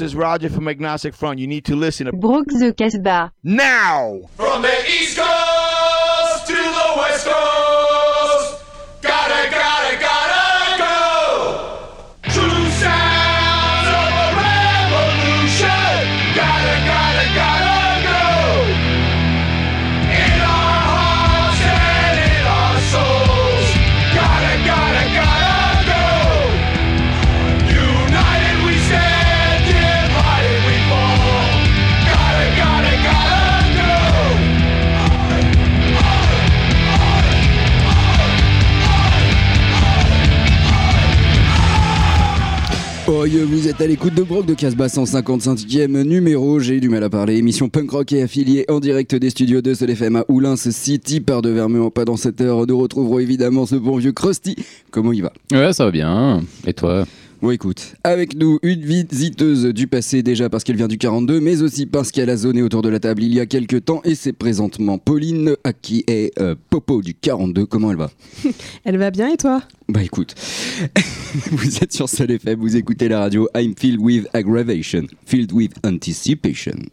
this 0.00 0.12
is 0.12 0.16
Roger 0.16 0.48
from 0.48 0.66
Agnostic 0.66 1.14
Front. 1.14 1.38
You 1.40 1.46
need 1.46 1.66
to 1.66 1.76
listen 1.76 2.06
to 2.06 2.12
Brooks 2.12 2.58
the 2.58 2.72
Casbah. 2.72 3.32
now. 3.42 4.20
From 4.34 4.62
the 4.62 4.86
East 4.86 5.18
Coast 5.18 5.39
Vous 43.32 43.68
êtes 43.68 43.80
à 43.80 43.86
l'écoute 43.86 44.14
de 44.14 44.24
Brock 44.24 44.44
de 44.44 44.54
Casbah 44.54 44.88
155e 44.88 46.02
numéro. 46.02 46.58
J'ai 46.58 46.74
eu 46.74 46.80
du 46.80 46.88
mal 46.88 47.04
à 47.04 47.08
parler. 47.08 47.36
Émission 47.36 47.68
punk 47.68 47.88
rock 47.92 48.12
et 48.12 48.22
affiliée 48.22 48.64
en 48.68 48.80
direct 48.80 49.14
des 49.14 49.30
studios 49.30 49.62
de 49.62 49.72
Sol 49.72 49.88
FM 49.88 50.16
à 50.16 50.24
Oulins 50.28 50.56
City 50.56 51.20
par 51.20 51.40
de 51.40 51.48
Vermeuil. 51.48 51.90
Pas 51.92 52.04
dans 52.04 52.16
cette 52.16 52.40
heure. 52.40 52.66
Nous 52.66 52.76
retrouverons 52.76 53.20
évidemment 53.20 53.66
ce 53.66 53.76
bon 53.76 53.98
vieux 53.98 54.10
Krusty. 54.10 54.56
Comment 54.90 55.12
il 55.12 55.22
va? 55.22 55.32
Ouais, 55.52 55.72
ça 55.72 55.84
va 55.84 55.92
bien. 55.92 56.42
Et 56.66 56.72
toi? 56.72 57.06
Bon, 57.42 57.50
écoute, 57.52 57.94
avec 58.04 58.36
nous 58.36 58.58
une 58.62 58.82
visiteuse 58.82 59.64
du 59.72 59.86
passé 59.86 60.22
déjà 60.22 60.50
parce 60.50 60.62
qu'elle 60.62 60.76
vient 60.76 60.88
du 60.88 60.98
42, 60.98 61.40
mais 61.40 61.62
aussi 61.62 61.86
parce 61.86 62.12
qu'elle 62.12 62.28
a 62.28 62.36
zoné 62.36 62.60
autour 62.60 62.82
de 62.82 62.90
la 62.90 63.00
table 63.00 63.22
il 63.22 63.32
y 63.32 63.40
a 63.40 63.46
quelques 63.46 63.86
temps 63.86 64.02
et 64.04 64.14
c'est 64.14 64.34
présentement 64.34 64.98
Pauline 64.98 65.56
à 65.64 65.72
qui 65.72 66.04
est 66.06 66.38
euh, 66.38 66.54
Popo 66.68 67.00
du 67.00 67.14
42. 67.14 67.64
Comment 67.64 67.92
elle 67.92 67.96
va? 67.96 68.10
Elle 68.84 68.98
va 68.98 69.10
bien 69.10 69.32
et 69.32 69.38
toi? 69.38 69.62
Bah 69.88 70.02
écoute, 70.02 70.34
vous 71.50 71.78
êtes 71.78 71.94
sur 71.94 72.10
Sol 72.10 72.30
FM, 72.30 72.60
vous 72.60 72.76
écoutez 72.76 73.08
la 73.08 73.20
radio 73.20 73.48
I'm 73.56 73.74
filled 73.74 74.00
with 74.00 74.26
aggravation, 74.34 75.06
filled 75.24 75.52
with 75.52 75.72
anticipation. 75.82 76.90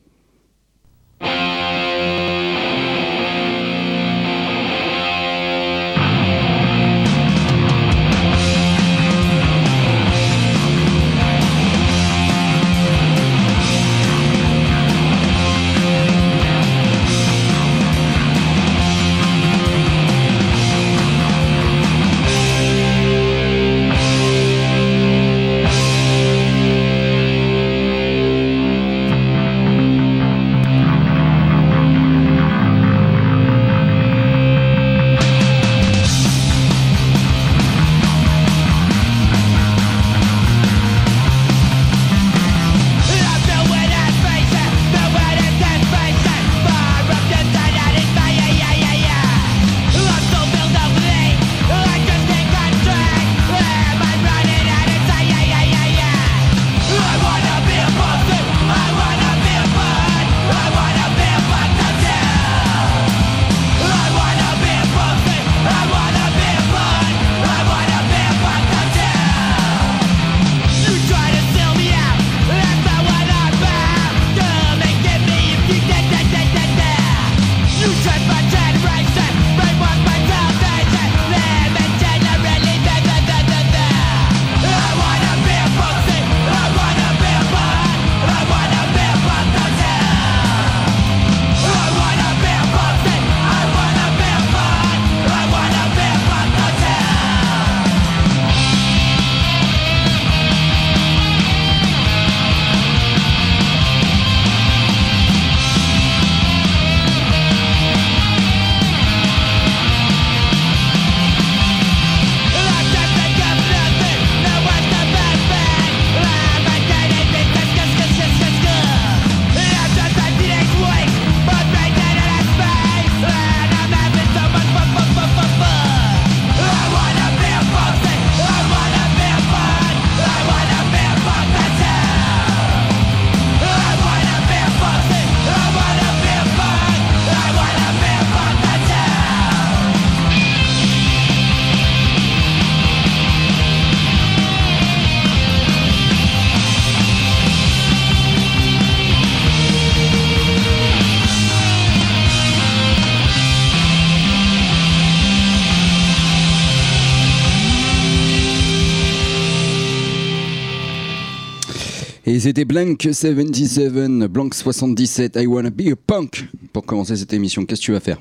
C'était 162.57 162.73
Blank 162.73 163.07
77, 163.11 163.93
Blank 164.31 164.55
77, 164.55 165.37
I 165.39 165.45
wanna 165.45 165.69
be 165.69 165.91
a 165.91 165.95
punk. 165.95 166.49
Pour 166.73 166.87
commencer 166.87 167.15
cette 167.15 167.31
émission, 167.31 167.63
qu'est-ce 167.65 167.81
que 167.81 167.85
tu 167.85 167.91
vas 167.91 167.99
faire? 167.99 168.17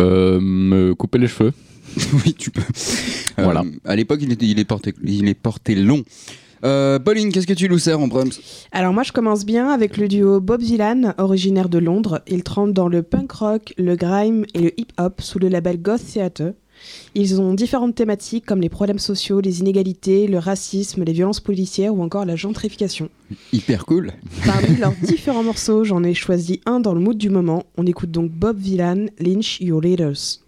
Euh, 0.00 0.40
me 0.40 0.94
couper 0.94 1.18
les 1.18 1.28
cheveux. 1.28 1.52
Oui, 2.24 2.32
tu 2.32 2.50
peux. 2.50 2.62
Voilà. 3.36 3.60
Euh, 3.60 3.70
à 3.84 3.96
l'époque, 3.96 4.20
il, 4.22 4.42
il 4.42 4.58
est 4.58 4.64
porté, 4.64 4.94
il 5.04 5.28
est 5.28 5.34
porté 5.34 5.74
long. 5.74 6.04
Euh, 6.64 6.98
Pauline, 6.98 7.30
qu'est-ce 7.32 7.46
que 7.46 7.52
tu 7.52 7.68
nous 7.68 7.78
sers 7.78 8.00
en 8.00 8.08
Brahms 8.08 8.32
Alors 8.72 8.94
moi 8.94 9.02
je 9.02 9.12
commence 9.12 9.44
bien 9.44 9.68
avec 9.68 9.98
le 9.98 10.08
duo 10.08 10.40
Bob 10.40 10.62
Dylan, 10.62 11.14
originaire 11.18 11.68
de 11.68 11.78
Londres. 11.78 12.22
Ils 12.28 12.42
trempent 12.42 12.72
dans 12.72 12.88
le 12.88 13.02
punk 13.02 13.30
rock, 13.32 13.74
le 13.76 13.94
grime 13.94 14.46
et 14.54 14.60
le 14.60 14.80
hip-hop 14.80 15.20
sous 15.20 15.38
le 15.38 15.48
label 15.48 15.82
Goth 15.82 16.02
Theatre. 16.14 16.54
Ils 17.14 17.40
ont 17.40 17.54
différentes 17.54 17.94
thématiques 17.94 18.46
comme 18.46 18.60
les 18.60 18.68
problèmes 18.68 18.98
sociaux, 18.98 19.40
les 19.40 19.60
inégalités, 19.60 20.26
le 20.26 20.38
racisme, 20.38 21.04
les 21.04 21.12
violences 21.12 21.40
policières 21.40 21.94
ou 21.94 22.02
encore 22.02 22.24
la 22.24 22.36
gentrification. 22.36 23.08
Hyper 23.52 23.86
cool. 23.86 24.12
Parmi 24.44 24.76
leurs 24.76 24.94
différents 25.02 25.42
morceaux, 25.42 25.84
j'en 25.84 26.02
ai 26.04 26.14
choisi 26.14 26.60
un 26.66 26.80
dans 26.80 26.94
le 26.94 27.00
mood 27.00 27.16
du 27.16 27.30
moment. 27.30 27.64
On 27.76 27.86
écoute 27.86 28.10
donc 28.10 28.30
Bob 28.30 28.58
Dylan, 28.58 29.10
Lynch 29.18 29.60
Your 29.60 29.80
Leaders. 29.80 30.40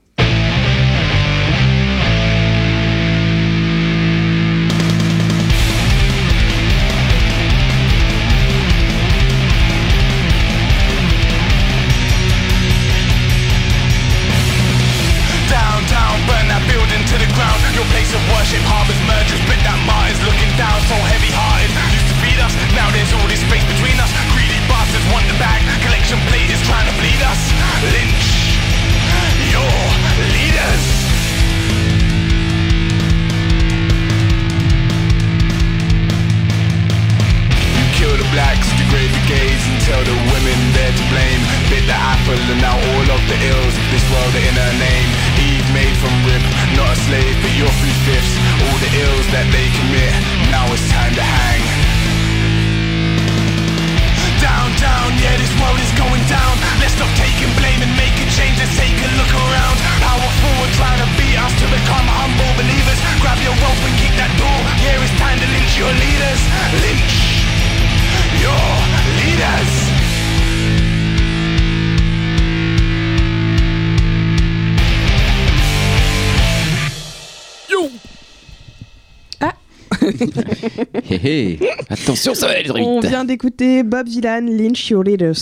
Attention, 81.88 82.34
ça 82.34 82.46
va 82.46 82.54
aller 82.54 82.70
On 82.70 83.00
vite 83.00 83.10
vient 83.10 83.24
d'écouter 83.24 83.82
Bob 83.82 84.08
Dylan, 84.08 84.46
Lynch 84.56 84.88
Your 84.90 85.02
Leaders. 85.04 85.36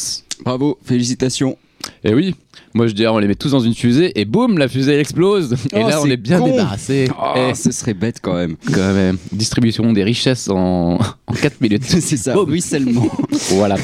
Bravo, 0.44 0.78
félicitations. 0.84 1.56
Et 2.04 2.12
oui, 2.12 2.34
moi 2.74 2.86
je 2.88 2.92
dirais 2.92 3.08
on 3.10 3.18
les 3.18 3.26
met 3.26 3.34
tous 3.34 3.52
dans 3.52 3.60
une 3.60 3.74
fusée 3.74 4.12
et 4.20 4.26
boum, 4.26 4.58
la 4.58 4.68
fusée 4.68 4.92
elle 4.92 5.00
explose. 5.00 5.54
et 5.72 5.82
Oh, 5.82 5.88
là 5.88 6.02
on 6.02 6.06
est 6.10 6.18
bien 6.18 6.38
con. 6.38 6.44
débarrassé. 6.50 7.08
Oh, 7.18 7.32
Eh, 7.36 7.54
ce 7.54 7.70
serait 7.72 7.94
bête 7.94 8.18
quand 8.20 8.34
même. 8.34 8.56
quand 8.70 8.92
même, 8.92 9.16
distribution 9.32 9.90
des 9.94 10.04
richesses 10.04 10.50
en, 10.50 10.98
en 11.26 11.32
4 11.40 11.60
minutes. 11.62 11.84
C'est 11.88 12.18
ça, 12.18 12.34
Boum. 12.34 12.50
ruissellement. 12.50 13.06
Voilà. 13.52 13.76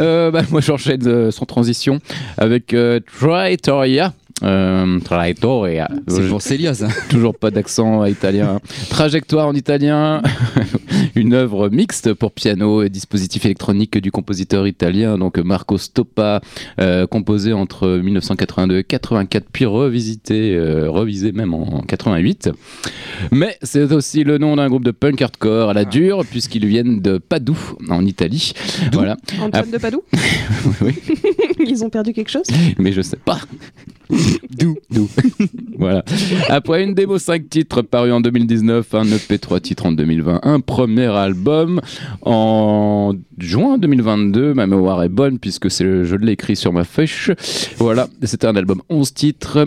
Euh, 0.00 0.30
bah, 0.30 0.42
moi, 0.50 0.62
j'enchaîne 0.62 1.06
euh, 1.06 1.30
sans 1.30 1.44
transition 1.44 1.98
avec 2.38 2.72
euh, 2.72 3.00
Traitoria. 3.20 4.14
Euh, 4.42 4.98
Traitoria. 5.00 5.88
C'est 6.08 6.22
Je- 6.22 6.28
pour 6.28 6.42
Célia, 6.42 6.74
ça. 6.74 6.88
Toujours 7.08 7.34
pas 7.36 7.50
d'accent 7.50 8.04
italien. 8.04 8.60
Trajectoire 8.90 9.46
en 9.46 9.54
italien. 9.54 10.22
Une 11.14 11.34
œuvre 11.34 11.68
mixte 11.68 12.14
pour 12.14 12.32
piano 12.32 12.82
et 12.82 12.88
dispositif 12.88 13.44
électronique 13.44 13.98
du 13.98 14.10
compositeur 14.10 14.66
italien, 14.66 15.18
donc 15.18 15.38
Marco 15.38 15.76
Stoppa, 15.78 16.40
euh, 16.80 17.06
composé 17.06 17.52
entre 17.52 17.88
1982 18.02 18.78
et 18.78 18.84
84, 18.84 19.46
puis 19.52 19.66
revisité, 19.66 20.54
euh, 20.54 20.90
revisé 20.90 21.32
même 21.32 21.52
en 21.54 21.82
88. 21.82 22.50
Mais 23.30 23.56
c'est 23.62 23.92
aussi 23.92 24.24
le 24.24 24.38
nom 24.38 24.56
d'un 24.56 24.68
groupe 24.68 24.84
de 24.84 24.90
punk 24.90 25.20
hardcore 25.20 25.70
à 25.70 25.74
la 25.74 25.84
dure, 25.84 26.24
puisqu'ils 26.24 26.66
viennent 26.66 27.00
de 27.00 27.18
Padoue, 27.18 27.76
en 27.90 28.04
Italie. 28.06 28.52
Voilà. 28.92 29.16
Antoine 29.40 29.70
de 29.70 29.78
Padoue? 29.78 30.02
Oui. 30.80 30.94
Ils 31.60 31.84
ont 31.84 31.90
perdu 31.90 32.12
quelque 32.12 32.30
chose? 32.30 32.46
Mais 32.78 32.92
je 32.92 33.02
sais 33.02 33.16
pas. 33.22 33.38
D'où 34.58 34.76
D'où 34.90 35.08
Voilà. 35.78 36.04
Après 36.48 36.84
une 36.84 36.94
démo 36.94 37.18
5 37.18 37.48
titres 37.48 37.82
paru 37.82 38.12
en 38.12 38.20
2019, 38.20 38.94
un 38.94 39.04
EP 39.06 39.38
3 39.38 39.60
titres 39.60 39.86
en 39.86 39.92
2020, 39.92 40.40
un 40.42 40.60
premier 40.60 41.06
album 41.06 41.80
en 42.22 43.14
juin 43.38 43.78
2022. 43.78 44.54
Ma 44.54 44.66
mémoire 44.66 45.02
est 45.02 45.08
bonne 45.08 45.38
puisque 45.38 45.70
c'est 45.70 46.04
je 46.04 46.16
l'ai 46.16 46.32
écrit 46.32 46.56
sur 46.56 46.72
ma 46.72 46.84
fiche. 46.84 47.30
Voilà, 47.78 48.08
c'était 48.22 48.46
un 48.46 48.56
album 48.56 48.82
11 48.88 49.14
titres. 49.14 49.66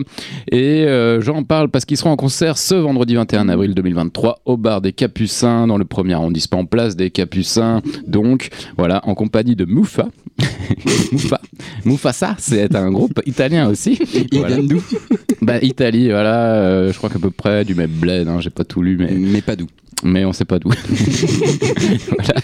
Et 0.50 0.84
euh, 0.84 1.20
j'en 1.20 1.42
parle 1.42 1.68
parce 1.68 1.84
qu'ils 1.84 1.96
seront 1.96 2.10
en 2.10 2.16
concert 2.16 2.58
ce 2.58 2.74
vendredi 2.74 3.14
21 3.14 3.48
avril 3.48 3.74
2023 3.74 4.40
au 4.44 4.56
bar 4.56 4.80
des 4.80 4.92
Capucins, 4.92 5.66
dans 5.66 5.78
le 5.78 5.84
premier 5.84 6.14
arrondissement, 6.14 6.64
place 6.64 6.96
des 6.96 7.10
Capucins. 7.10 7.82
Donc, 8.06 8.48
voilà, 8.78 9.00
en 9.04 9.14
compagnie 9.14 9.56
de 9.56 9.64
Moufa. 9.64 10.08
Moufa. 11.12 11.40
Mufasa, 11.84 12.34
c'est 12.38 12.74
un 12.74 12.90
groupe 12.90 13.20
italien 13.26 13.68
aussi. 13.68 13.98
Il 14.36 14.40
Voilà. 14.40 14.56
vient 14.56 14.64
d'où 14.64 14.82
Bah, 15.42 15.58
Italie, 15.62 16.08
voilà, 16.10 16.54
euh, 16.56 16.92
je 16.92 16.96
crois 16.98 17.10
qu'à 17.10 17.18
peu 17.18 17.30
près 17.30 17.64
du 17.64 17.74
même 17.74 17.90
bled, 17.90 18.26
hein, 18.28 18.40
j'ai 18.40 18.50
pas 18.50 18.64
tout 18.64 18.82
lu, 18.82 18.96
mais, 18.98 19.10
Mais 19.12 19.42
pas 19.42 19.56
d'où. 19.56 19.66
Mais 20.04 20.24
on 20.24 20.32
sait 20.32 20.44
pas 20.44 20.58
d'où. 20.58 20.70
Voilà. 22.08 22.40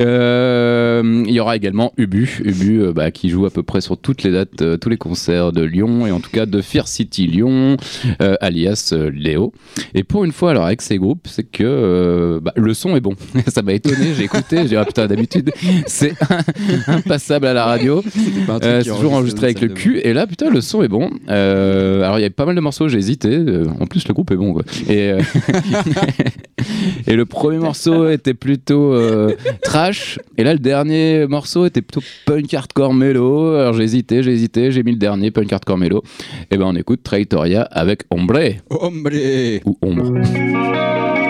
Euh, 0.00 1.24
Il 1.26 1.32
y 1.32 1.40
aura 1.40 1.56
également 1.56 1.92
Ubu, 1.96 2.40
Ubu 2.44 2.80
euh, 2.82 2.92
bah, 2.92 3.10
qui 3.10 3.28
joue 3.30 3.46
à 3.46 3.50
peu 3.50 3.62
près 3.62 3.80
sur 3.80 3.98
toutes 3.98 4.22
les 4.22 4.30
dates, 4.30 4.62
euh, 4.62 4.76
tous 4.76 4.88
les 4.88 4.96
concerts 4.96 5.52
de 5.52 5.62
Lyon 5.62 6.06
et 6.06 6.12
en 6.12 6.20
tout 6.20 6.30
cas 6.30 6.46
de 6.46 6.60
Fear 6.60 6.88
City 6.88 7.26
Lyon, 7.26 7.76
euh, 8.22 8.36
alias 8.40 8.94
Léo. 9.12 9.52
Et 9.94 10.02
pour 10.04 10.24
une 10.24 10.32
fois, 10.32 10.50
alors 10.50 10.64
avec 10.64 10.82
ces 10.82 10.98
groupes, 10.98 11.26
c'est 11.28 11.44
que 11.44 12.40
bah, 12.42 12.52
le 12.56 12.74
son 12.74 12.96
est 12.96 13.00
bon. 13.00 13.14
Ça 13.48 13.62
m'a 13.62 13.72
étonné, 13.74 14.14
j'ai 14.16 14.24
écouté, 14.24 14.58
j'ai 14.62 14.68
dit 14.68 14.76
ah 14.76 14.84
putain 14.84 15.06
d'habitude 15.06 15.50
c'est 15.86 16.14
impassable 16.86 17.46
à 17.46 17.52
la 17.52 17.64
radio. 17.64 18.02
C'est 18.62 18.84
toujours 18.84 19.14
enregistré 19.14 19.46
avec 19.46 19.60
le 19.60 19.68
cul 19.68 19.98
et 20.02 20.12
là 20.12 20.26
putain 20.26 20.50
le 20.50 20.60
son 20.60 20.82
est 20.82 20.88
bon 20.88 21.10
Euh, 21.28 22.02
alors 22.02 22.18
il 22.18 22.22
y 22.22 22.24
avait 22.24 22.30
pas 22.30 22.46
mal 22.46 22.54
de 22.54 22.60
morceaux 22.60 22.88
j'ai 22.88 22.98
hésité 22.98 23.38
en 23.80 23.86
plus 23.86 24.06
le 24.08 24.14
groupe 24.14 24.30
est 24.30 24.36
bon 24.36 24.52
quoi 24.52 24.62
et, 24.88 25.12
euh, 25.12 25.20
et 27.06 27.14
le 27.14 27.24
premier 27.26 27.58
morceau 27.58 28.08
était 28.08 28.34
plutôt 28.34 28.94
euh, 28.94 29.34
trash. 29.62 30.18
Et 30.36 30.44
là 30.44 30.52
le 30.52 30.58
dernier 30.58 31.26
morceau 31.26 31.66
était 31.66 31.82
plutôt 31.82 32.04
punk 32.26 32.52
hardcore 32.52 32.94
mélo. 32.94 33.54
Alors 33.54 33.74
j'ai 33.74 33.84
hésité 33.84 34.22
j'ai 34.22 34.32
hésité 34.32 34.70
j'ai 34.70 34.82
mis 34.82 34.92
le 34.92 34.98
dernier 34.98 35.30
punk 35.30 35.52
hardcore 35.52 35.78
mélo. 35.78 36.02
Et 36.50 36.56
ben 36.56 36.66
on 36.66 36.76
écoute 36.76 37.02
Traitoria 37.02 37.62
avec 37.62 38.02
Ombre. 38.10 38.54
Hombre 38.70 39.60
ou 39.64 39.78
Ombre 39.82 41.23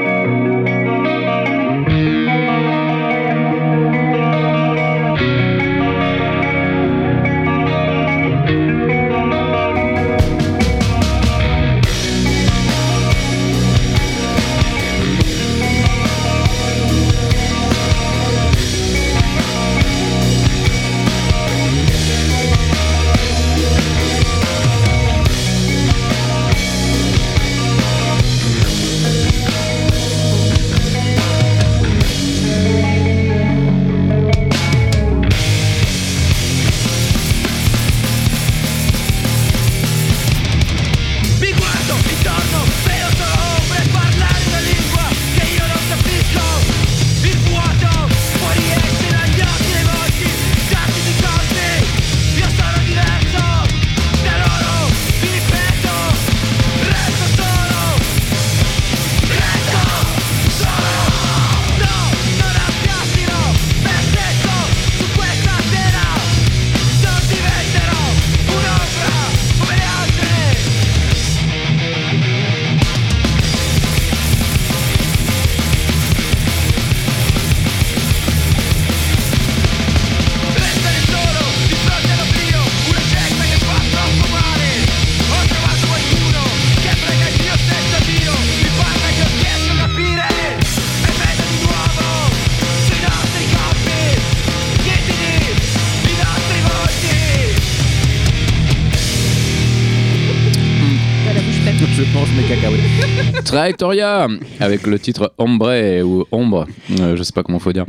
Traitoria 103.54 104.26
avec 104.58 104.84
le 104.84 104.99
titre 104.99 105.32
Ombre 105.38 106.02
ou 106.02 106.25
Ombre, 106.32 106.66
euh, 106.99 107.14
je 107.14 107.23
sais 107.23 107.32
pas 107.32 107.44
comment 107.44 107.61
faut 107.61 107.73
dire, 107.73 107.87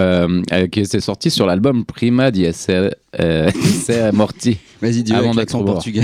euh, 0.00 0.42
euh, 0.52 0.68
qui 0.68 0.86
s'est 0.86 1.00
sorti 1.00 1.28
sur 1.28 1.44
l'album 1.44 1.84
Prima 1.84 2.30
di 2.30 2.44
essere, 2.44 2.94
euh, 3.18 3.50
essere 3.64 4.12
morti 4.12 4.58
Vas-y, 4.80 5.02
dis-le 5.02 5.18
Avant 5.18 5.32
avec 5.32 5.38
d'être 5.38 5.54
l'accent 5.54 5.64
mort. 5.64 5.74
portugais. 5.74 6.02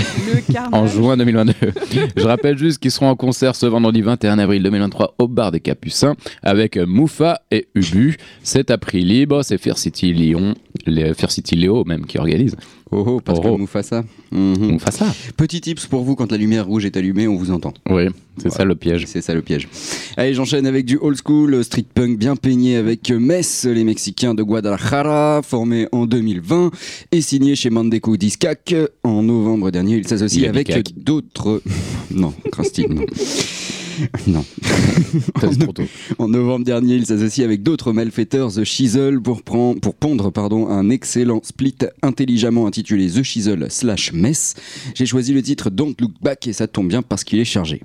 En 0.73 0.85
juin 0.85 1.15
2022. 1.15 1.53
Je 2.17 2.25
rappelle 2.25 2.57
juste 2.57 2.79
qu'ils 2.79 2.91
seront 2.91 3.07
en 3.07 3.15
concert 3.15 3.55
ce 3.55 3.65
vendredi 3.65 4.01
21 4.01 4.37
avril 4.37 4.61
2023 4.63 5.15
au 5.17 5.29
bar 5.29 5.53
des 5.53 5.61
Capucins 5.61 6.15
avec 6.43 6.75
Moufa 6.75 7.39
et 7.51 7.69
Ubu. 7.73 8.17
C'est 8.43 8.69
à 8.69 8.77
prix 8.77 9.05
libre, 9.05 9.43
c'est 9.43 9.57
Fair 9.57 9.77
City 9.77 10.11
Lyon 10.11 10.55
les 10.85 11.13
Fear 11.13 11.31
City 11.31 11.55
Léo 11.55 11.83
même 11.85 12.05
qui 12.05 12.17
organise. 12.17 12.55
Oh, 12.91 13.03
oh, 13.07 13.19
Pascal 13.19 13.51
Oh, 13.51 13.55
oh. 13.55 13.57
Mufasa. 13.57 14.03
On 14.31 14.77
fasse 14.79 14.97
ça. 14.97 15.13
Petit 15.37 15.59
tips 15.59 15.87
pour 15.87 16.03
vous, 16.03 16.15
quand 16.15 16.31
la 16.31 16.37
lumière 16.37 16.65
rouge 16.67 16.85
est 16.85 16.95
allumée, 16.97 17.27
on 17.27 17.35
vous 17.35 17.51
entend. 17.51 17.73
Oui, 17.89 18.03
c'est 18.37 18.51
ça 18.51 18.63
le 18.63 18.75
piège. 18.75 19.05
C'est 19.07 19.21
ça 19.21 19.33
le 19.33 19.41
piège. 19.41 19.67
Allez, 20.17 20.33
j'enchaîne 20.33 20.67
avec 20.67 20.85
du 20.85 20.97
old 21.01 21.17
school 21.17 21.63
street 21.63 21.85
punk 21.93 22.17
bien 22.17 22.35
peigné 22.35 22.75
avec 22.75 23.09
Mess, 23.11 23.65
les 23.65 23.83
Mexicains 23.83 24.35
de 24.35 24.43
Guadalajara, 24.43 25.41
formés 25.43 25.87
en 25.91 26.05
2020 26.05 26.71
et 27.11 27.21
signé 27.21 27.55
chez 27.55 27.69
Mandeco 27.69 28.17
Discac 28.17 28.75
en 29.03 29.23
novembre 29.23 29.71
dernier. 29.71 29.97
Ils 29.97 30.07
s'associent 30.07 30.47
avec 30.49 30.71
d'autres. 30.95 31.61
non, 32.11 32.33
Christine, 32.51 32.93
non. 32.93 33.05
Non. 34.27 34.45
C'est 35.39 35.59
trop 35.59 35.73
tôt. 35.73 35.83
En 36.17 36.27
novembre 36.27 36.65
dernier, 36.65 36.95
il 36.95 37.05
s'associe 37.05 37.45
avec 37.45 37.63
d'autres 37.63 37.91
malfaiteurs, 37.91 38.51
The 38.51 38.63
Chisel, 38.63 39.19
pour, 39.19 39.43
prendre, 39.43 39.79
pour 39.79 39.95
pondre 39.95 40.31
pardon, 40.31 40.67
un 40.69 40.89
excellent 40.89 41.41
split 41.43 41.75
intelligemment 42.01 42.67
intitulé 42.67 43.09
The 43.09 43.23
Chisel 43.23 43.67
slash 43.69 44.13
Mess. 44.13 44.55
J'ai 44.93 45.05
choisi 45.05 45.33
le 45.33 45.41
titre 45.41 45.69
Don't 45.69 45.95
Look 45.99 46.13
Back 46.21 46.47
et 46.47 46.53
ça 46.53 46.67
tombe 46.67 46.87
bien 46.87 47.01
parce 47.01 47.23
qu'il 47.23 47.39
est 47.39 47.45
chargé. 47.45 47.81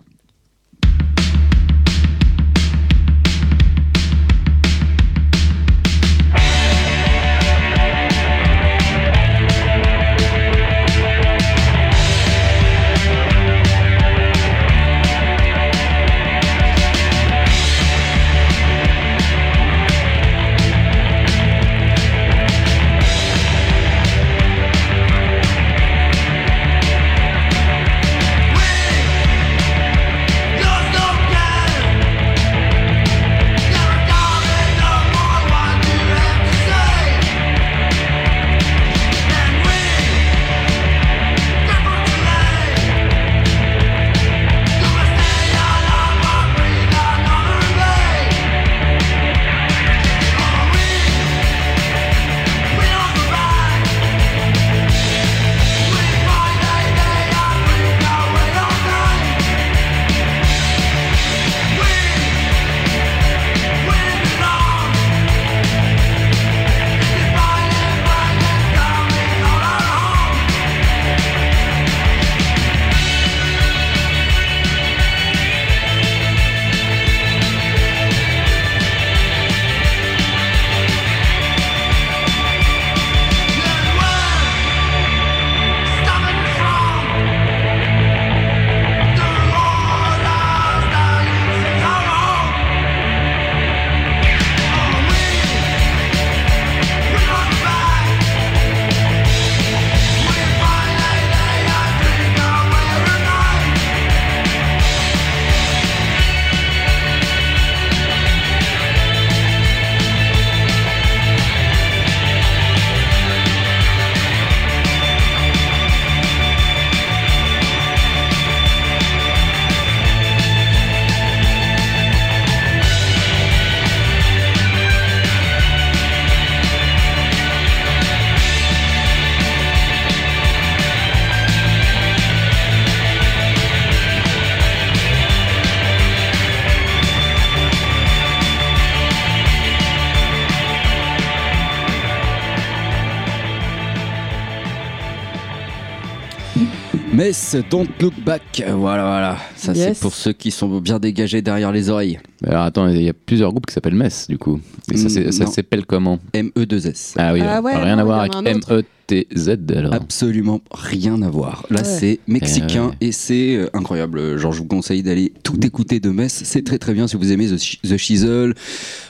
Mess, 147.54 147.64
Don't 147.70 147.86
Look 148.00 148.14
Back. 148.24 148.62
Voilà, 148.68 149.02
voilà. 149.02 149.36
Ça, 149.56 149.72
Yes. 149.72 149.96
c'est 149.96 150.00
pour 150.00 150.14
ceux 150.14 150.32
qui 150.32 150.50
sont 150.50 150.78
bien 150.80 150.98
dégagés 150.98 151.42
derrière 151.42 151.72
les 151.72 151.88
oreilles. 151.90 152.18
Mais 152.42 152.50
Alors 152.50 152.64
attends, 152.64 152.88
il 152.88 153.02
y 153.02 153.08
a 153.08 153.12
plusieurs 153.12 153.50
groupes 153.50 153.66
qui 153.66 153.74
s'appellent 153.74 153.94
Mess 153.94 154.26
du 154.28 154.38
coup. 154.38 154.60
Et 154.92 154.96
ça, 154.96 155.08
Mm, 155.08 155.32
ça 155.32 155.46
s'appelle 155.46 155.84
comment 155.86 156.18
M-E-2-S. 156.32 157.14
Ah 157.18 157.32
oui, 157.32 157.40
Ah 157.42 157.60
ouais, 157.60 157.76
rien 157.76 157.96
non, 157.96 158.02
à 158.02 158.04
voir 158.04 158.20
avec. 158.20 158.32
M-E-T-Z 158.34 159.56
alors. 159.76 159.92
Absolument 159.94 160.60
rien 160.72 161.20
à 161.22 161.28
voir. 161.28 161.66
Là, 161.70 161.78
Ouais. 161.80 161.84
c'est 161.84 162.20
mexicain 162.26 162.92
Eh 163.00 163.08
et 163.08 163.12
c'est 163.12 163.56
euh, 163.56 163.68
incroyable. 163.74 164.38
Genre, 164.38 164.52
je 164.52 164.58
vous 164.58 164.66
conseille 164.66 165.02
d'aller 165.02 165.32
tout 165.42 165.58
écouter 165.66 166.00
de 166.00 166.10
Metz. 166.10 166.42
C'est 166.44 166.64
très 166.64 166.78
très 166.78 166.94
bien 166.94 167.08
si 167.08 167.16
vous 167.16 167.30
aimez 167.32 167.46
The, 167.46 167.58
Ch- 167.58 167.80
The 167.82 167.96
Chisel, 167.96 168.54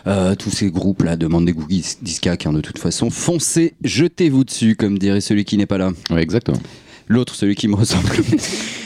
euh, 0.07 0.35
tous 0.35 0.51
ces 0.51 0.71
groupes 0.71 1.03
là, 1.03 1.17
demande 1.17 1.45
des 1.45 1.53
Googies, 1.53 1.97
Discac, 2.03 2.47
hein, 2.47 2.53
de 2.53 2.61
toute 2.61 2.79
façon. 2.79 3.11
Foncez, 3.11 3.75
jetez-vous 3.85 4.45
dessus, 4.45 4.75
comme 4.77 4.99
dirait 4.99 5.21
celui 5.21 5.45
qui 5.45 5.57
n'est 5.57 5.67
pas 5.67 5.79
là. 5.79 5.91
Ouais, 6.11 6.23
exactement. 6.23 6.59
L'autre, 7.11 7.35
celui 7.35 7.57
qui 7.57 7.67
me 7.67 7.75
ressemble. 7.75 8.09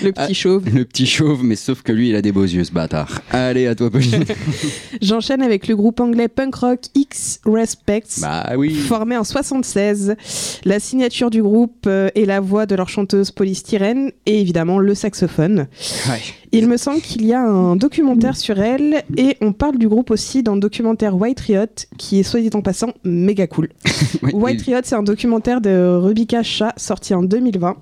Le 0.03 0.11
petit 0.11 0.33
chauve. 0.33 0.65
Le 0.75 0.87
petit 0.87 1.05
chauve, 1.05 1.45
mais 1.45 1.57
sauf 1.57 1.83
que 1.83 1.93
lui, 1.93 2.09
il 2.09 2.17
a 2.17 2.23
des 2.23 2.33
beaux 2.33 2.45
yeux, 2.45 2.65
ce 2.65 2.73
bâtard. 2.73 3.21
Allez, 3.31 3.67
à 3.67 3.75
toi, 3.75 3.91
Pauline. 3.91 4.25
J'enchaîne 5.03 5.43
avec 5.43 5.69
le 5.69 5.77
groupe 5.77 6.01
anglais 6.01 6.29
punk 6.29 6.55
rock 6.55 6.81
X 6.95 7.41
Respects. 7.45 8.21
bah 8.23 8.53
oui. 8.57 8.75
Formé 8.77 9.19
en 9.19 9.25
76, 9.25 10.17
la 10.65 10.81
signature 10.81 11.29
du 11.29 11.43
groupe 11.43 11.85
euh, 11.87 12.09
est 12.15 12.25
la 12.25 12.41
voix 12.41 12.65
de 12.65 12.75
leur 12.75 12.89
chanteuse 12.89 13.31
polystyrène 13.31 14.11
et 14.25 14.41
évidemment 14.41 14.79
le 14.79 14.95
saxophone. 14.95 15.67
Ouais. 16.09 16.21
Il 16.53 16.67
me 16.67 16.79
semble 16.79 17.03
qu'il 17.03 17.27
y 17.27 17.35
a 17.35 17.43
un 17.43 17.77
documentaire 17.77 18.39
sur 18.39 18.59
elle 18.59 19.03
et 19.19 19.37
on 19.43 19.53
parle 19.53 19.77
du 19.77 19.87
groupe 19.87 20.11
aussi 20.11 20.43
dans 20.43 20.55
le 20.55 20.61
documentaire 20.61 21.15
White 21.15 21.41
Riot 21.41 21.67
qui 21.99 22.21
est 22.21 22.23
soit 22.23 22.41
dit 22.41 22.51
en 22.55 22.63
passant 22.63 22.95
méga 23.05 23.47
cool. 23.49 23.69
White 24.33 24.63
Riot 24.63 24.81
c'est 24.83 24.95
un 24.95 25.03
documentaire 25.03 25.61
de 25.61 25.99
Rebecca 26.01 26.43
Shah 26.43 26.73
sorti 26.79 27.13
en 27.13 27.23
2020. 27.23 27.77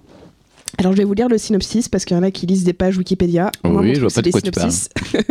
Alors 0.79 0.93
je 0.93 0.99
vais 0.99 1.05
vous 1.05 1.15
lire 1.15 1.29
le 1.29 1.39
synopsis 1.39 1.89
parce 1.89 2.05
qu'il 2.05 2.17
y 2.17 2.21
en 2.21 2.23
a 2.23 2.31
qui 2.31 2.47
lisent 2.47 2.65
des 2.65 2.73
pages 2.73 2.97
Wikipédia. 2.97 3.51
Oui, 3.65 3.71
Moi, 3.71 3.83
mon 3.83 3.95
je 3.95 4.01
vois 4.01 4.09
pas 4.09 4.15
c'est 4.15 4.23
de 4.23 4.31
quoi 4.31 4.41
tu 4.41 4.51
synopsis. 4.53 4.89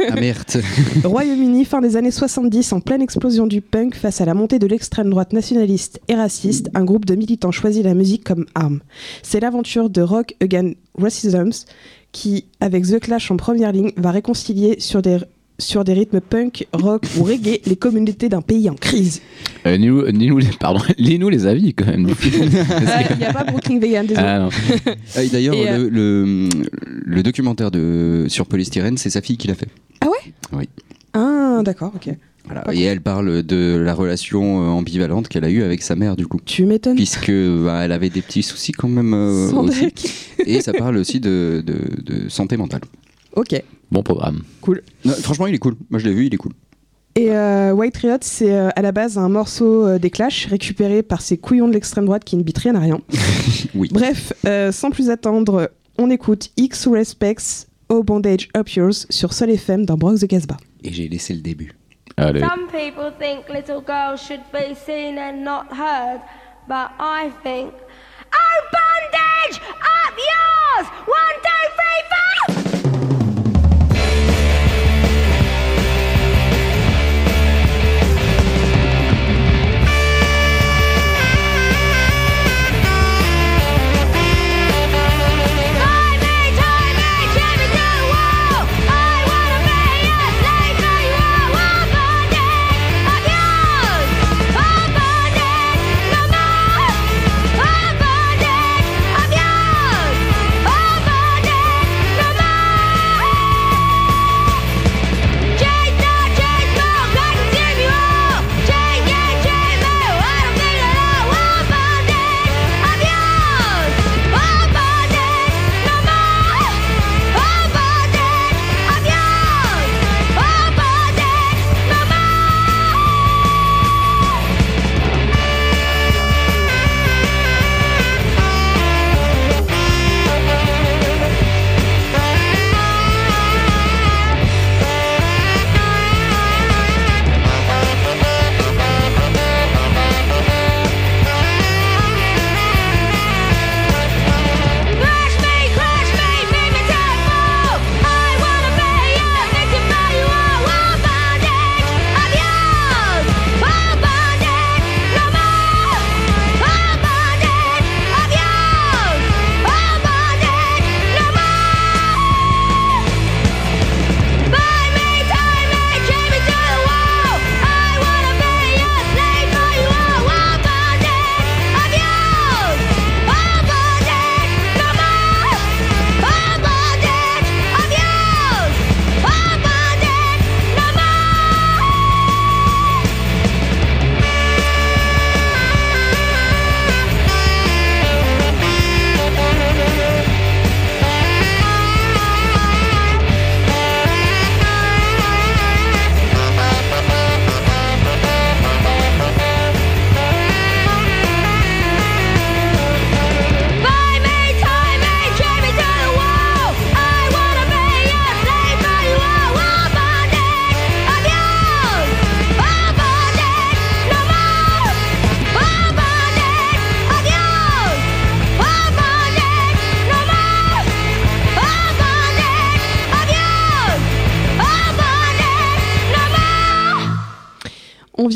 Ah 0.10 0.16
merde. 0.16 0.64
Royaume-Uni, 1.04 1.66
fin 1.66 1.82
des 1.82 1.98
années 1.98 2.12
70, 2.12 2.74
en 2.74 2.80
pleine 2.80 3.02
explosion 3.02 3.48
du 3.48 3.62
punk 3.62 3.96
face 3.96 4.22
à 4.22 4.26
la 4.26 4.34
montée 4.34 4.60
de 4.60 4.68
l'extrême 4.68 5.10
droite 5.10 5.34
nationaliste 5.34 6.00
et 6.08 6.16
raciste, 6.16 6.70
un 6.74 6.84
groupe 6.84 7.06
de 7.06 7.16
militants 7.16 7.52
choisit 7.52 7.84
la 7.84 7.94
musique 7.94 8.24
comme 8.24 8.46
arme. 8.56 8.82
C'est 9.24 9.40
l'aventure 9.40 9.90
de 9.90 10.02
Rock 10.02 10.36
Against 10.42 10.76
Racism 10.98 11.50
qui, 12.12 12.46
avec 12.60 12.86
The 12.86 13.00
Clash 13.00 13.32
en 13.32 13.38
première 13.38 13.72
ligne, 13.72 13.92
va 13.98 14.12
réconcilier 14.12 14.80
sur 14.80 15.02
des, 15.02 15.18
sur 15.62 15.84
des 15.84 15.94
rythmes 15.94 16.20
punk, 16.22 16.68
rock 16.74 17.04
ou 17.18 17.24
reggae 17.24 17.60
les 17.66 17.76
communautés 17.76 18.30
d'un 18.30 18.42
pays 18.42 18.70
en 18.70 18.76
crise. 18.76 19.22
Euh, 19.66 19.78
lis-nous, 19.78 20.06
lis-nous 20.08 20.38
les, 20.40 20.48
pardon, 20.60 20.82
lis-nous 20.98 21.30
les 21.30 21.46
avis 21.48 21.74
quand 21.74 21.86
même. 21.86 22.08
Il 23.12 23.18
n'y 23.18 23.26
a 23.26 23.34
pas 23.34 23.44
Brooklyn 23.44 23.80
Vegan, 23.80 24.06
désolé. 24.06 24.28
ah. 24.28 24.50
Ah, 25.16 25.20
D'ailleurs, 25.32 25.56
Et, 25.56 25.78
le, 25.78 25.90
le, 25.90 26.50
le 27.06 27.24
documentaire 27.24 27.72
de, 27.72 28.26
sur 28.28 28.46
polystyrène, 28.46 28.98
c'est 28.98 29.10
sa 29.10 29.22
fille 29.22 29.38
qui 29.38 29.48
l'a 29.48 29.56
fait. 29.56 29.68
Ah, 31.14 31.62
d'accord, 31.64 31.92
ok. 31.96 32.14
Voilà. 32.46 32.64
Et 32.74 32.82
elle 32.82 33.02
parle 33.02 33.44
de 33.44 33.78
la 33.78 33.94
relation 33.94 34.64
euh, 34.64 34.70
ambivalente 34.70 35.28
qu'elle 35.28 35.46
a 35.46 35.50
eue 35.50 35.62
avec 35.62 35.84
sa 35.84 35.96
mère, 35.96 36.16
du 36.16 36.26
coup. 36.26 36.40
Tu 36.44 36.66
m'étonnes. 36.66 36.96
Puisque 36.96 37.32
bah, 37.32 37.82
elle 37.84 37.92
avait 37.92 38.10
des 38.10 38.22
petits 38.22 38.42
soucis 38.44 38.72
quand 38.72 38.88
même. 38.88 39.14
euh, 39.14 39.52
aussi. 39.52 39.90
Et 40.46 40.62
ça 40.62 40.74
parle 40.74 40.98
aussi 40.98 41.20
de, 41.20 41.64
de- 41.66 42.02
de 42.04 42.30
santé 42.30 42.58
mentale. 42.58 42.82
Ok. 43.36 43.62
Bon 43.92 44.04
programme. 44.04 44.44
Non, 45.04 45.14
franchement, 45.22 45.48
il 45.48 45.56
est 45.56 45.60
cool. 45.60 45.76
Moi, 45.90 46.00
je 46.00 46.06
l'ai 46.08 46.14
vu, 46.14 46.26
il 46.28 46.34
est 46.34 46.38
cool. 46.38 46.54
Et 47.16 47.32
euh, 47.32 47.74
White 47.74 47.98
Riot, 47.98 48.18
c'est 48.22 48.56
euh, 48.56 48.70
à 48.76 48.82
la 48.82 48.94
base 48.94 49.18
un 49.18 49.28
morceau 49.28 49.86
euh, 49.86 50.00
des 50.00 50.10
Clash 50.10 50.46
récupéré 50.46 51.04
par 51.04 51.22
ces 51.22 51.38
couillons 51.38 51.68
de 51.68 51.74
l'extrême 51.74 52.06
droite 52.06 52.24
qui 52.24 52.38
ne 52.38 52.44
bitent 52.44 52.60
rien 52.60 52.76
à 52.76 52.80
rien. 52.80 53.02
Oui. 53.76 53.90
Bref, 53.92 54.34
euh, 54.46 54.72
sans 54.72 54.90
plus 54.92 55.10
attendre, 55.10 55.72
on 55.98 56.10
écoute 56.10 56.50
X 56.58 56.88
Respects, 56.88 57.68
Oh 57.90 58.04
Bondage 58.04 58.50
Up 58.56 58.68
Yours 58.70 59.06
sur 59.10 59.34
Sol 59.34 59.50
FM 59.50 59.86
dans 59.86 59.96
Bronx 59.98 60.20
de 60.20 60.26
Casbah. 60.26 60.58
Et 60.84 60.92
j'ai 60.92 61.08
laissé 61.08 61.34
le 61.34 61.42
début. 61.42 61.74
Allez. 62.18 62.42
Some 62.42 62.68
people 62.68 63.12
think 63.20 63.48
little 63.50 63.82
girls 63.86 64.18
should 64.20 64.42
be 64.52 64.76
seen 64.86 65.18
and 65.18 65.44
not 65.44 65.68
heard, 65.72 66.20
but 66.68 66.92
I 67.00 67.32
think, 67.44 67.72
oh, 68.34 68.62
bondage 68.72 69.62
up 69.80 70.16
yours! 70.18 70.88
One, 71.08 71.38
two, 71.44 71.61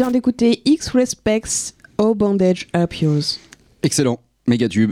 vient 0.05 0.11
d'écouter 0.11 0.61
X 0.65 0.89
Respects, 0.89 1.73
Oh 1.97 2.13
Bondage 2.13 2.67
Up 2.75 2.93
Yours. 3.01 3.39
Excellent. 3.81 4.19
Méga 4.45 4.69
tube. 4.69 4.91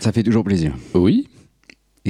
Ça 0.00 0.10
fait 0.10 0.24
toujours 0.24 0.42
plaisir. 0.42 0.74
Oui. 0.92 1.28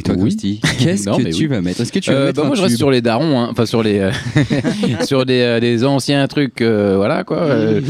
Et 0.01 0.03
toi, 0.03 0.15
Oui. 0.19 0.61
Qu'est-ce 0.79 1.05
que 1.11 1.23
tu 1.31 1.43
oui. 1.43 1.47
vas 1.47 1.61
mettre 1.61 1.83
Est-ce 1.83 1.93
que 1.93 1.99
tu 1.99 2.11
vas 2.11 2.17
Euh, 2.17 2.27
mettre 2.29 2.37
bah, 2.41 2.45
un 2.45 2.47
moi 2.47 2.57
je 2.57 2.63
reste 2.63 2.77
sur 2.79 2.91
les 2.91 3.03
darons, 3.03 3.39
hein. 3.39 3.49
enfin 3.51 3.67
sur 3.67 3.83
les 3.83 3.99
euh, 3.99 4.11
sur 5.05 5.27
des, 5.27 5.41
euh, 5.43 5.61
des 5.61 5.85
anciens 5.85 6.27
trucs, 6.27 6.63
euh, 6.63 6.95
voilà 6.97 7.23
quoi. 7.23 7.39
Euh, 7.43 7.81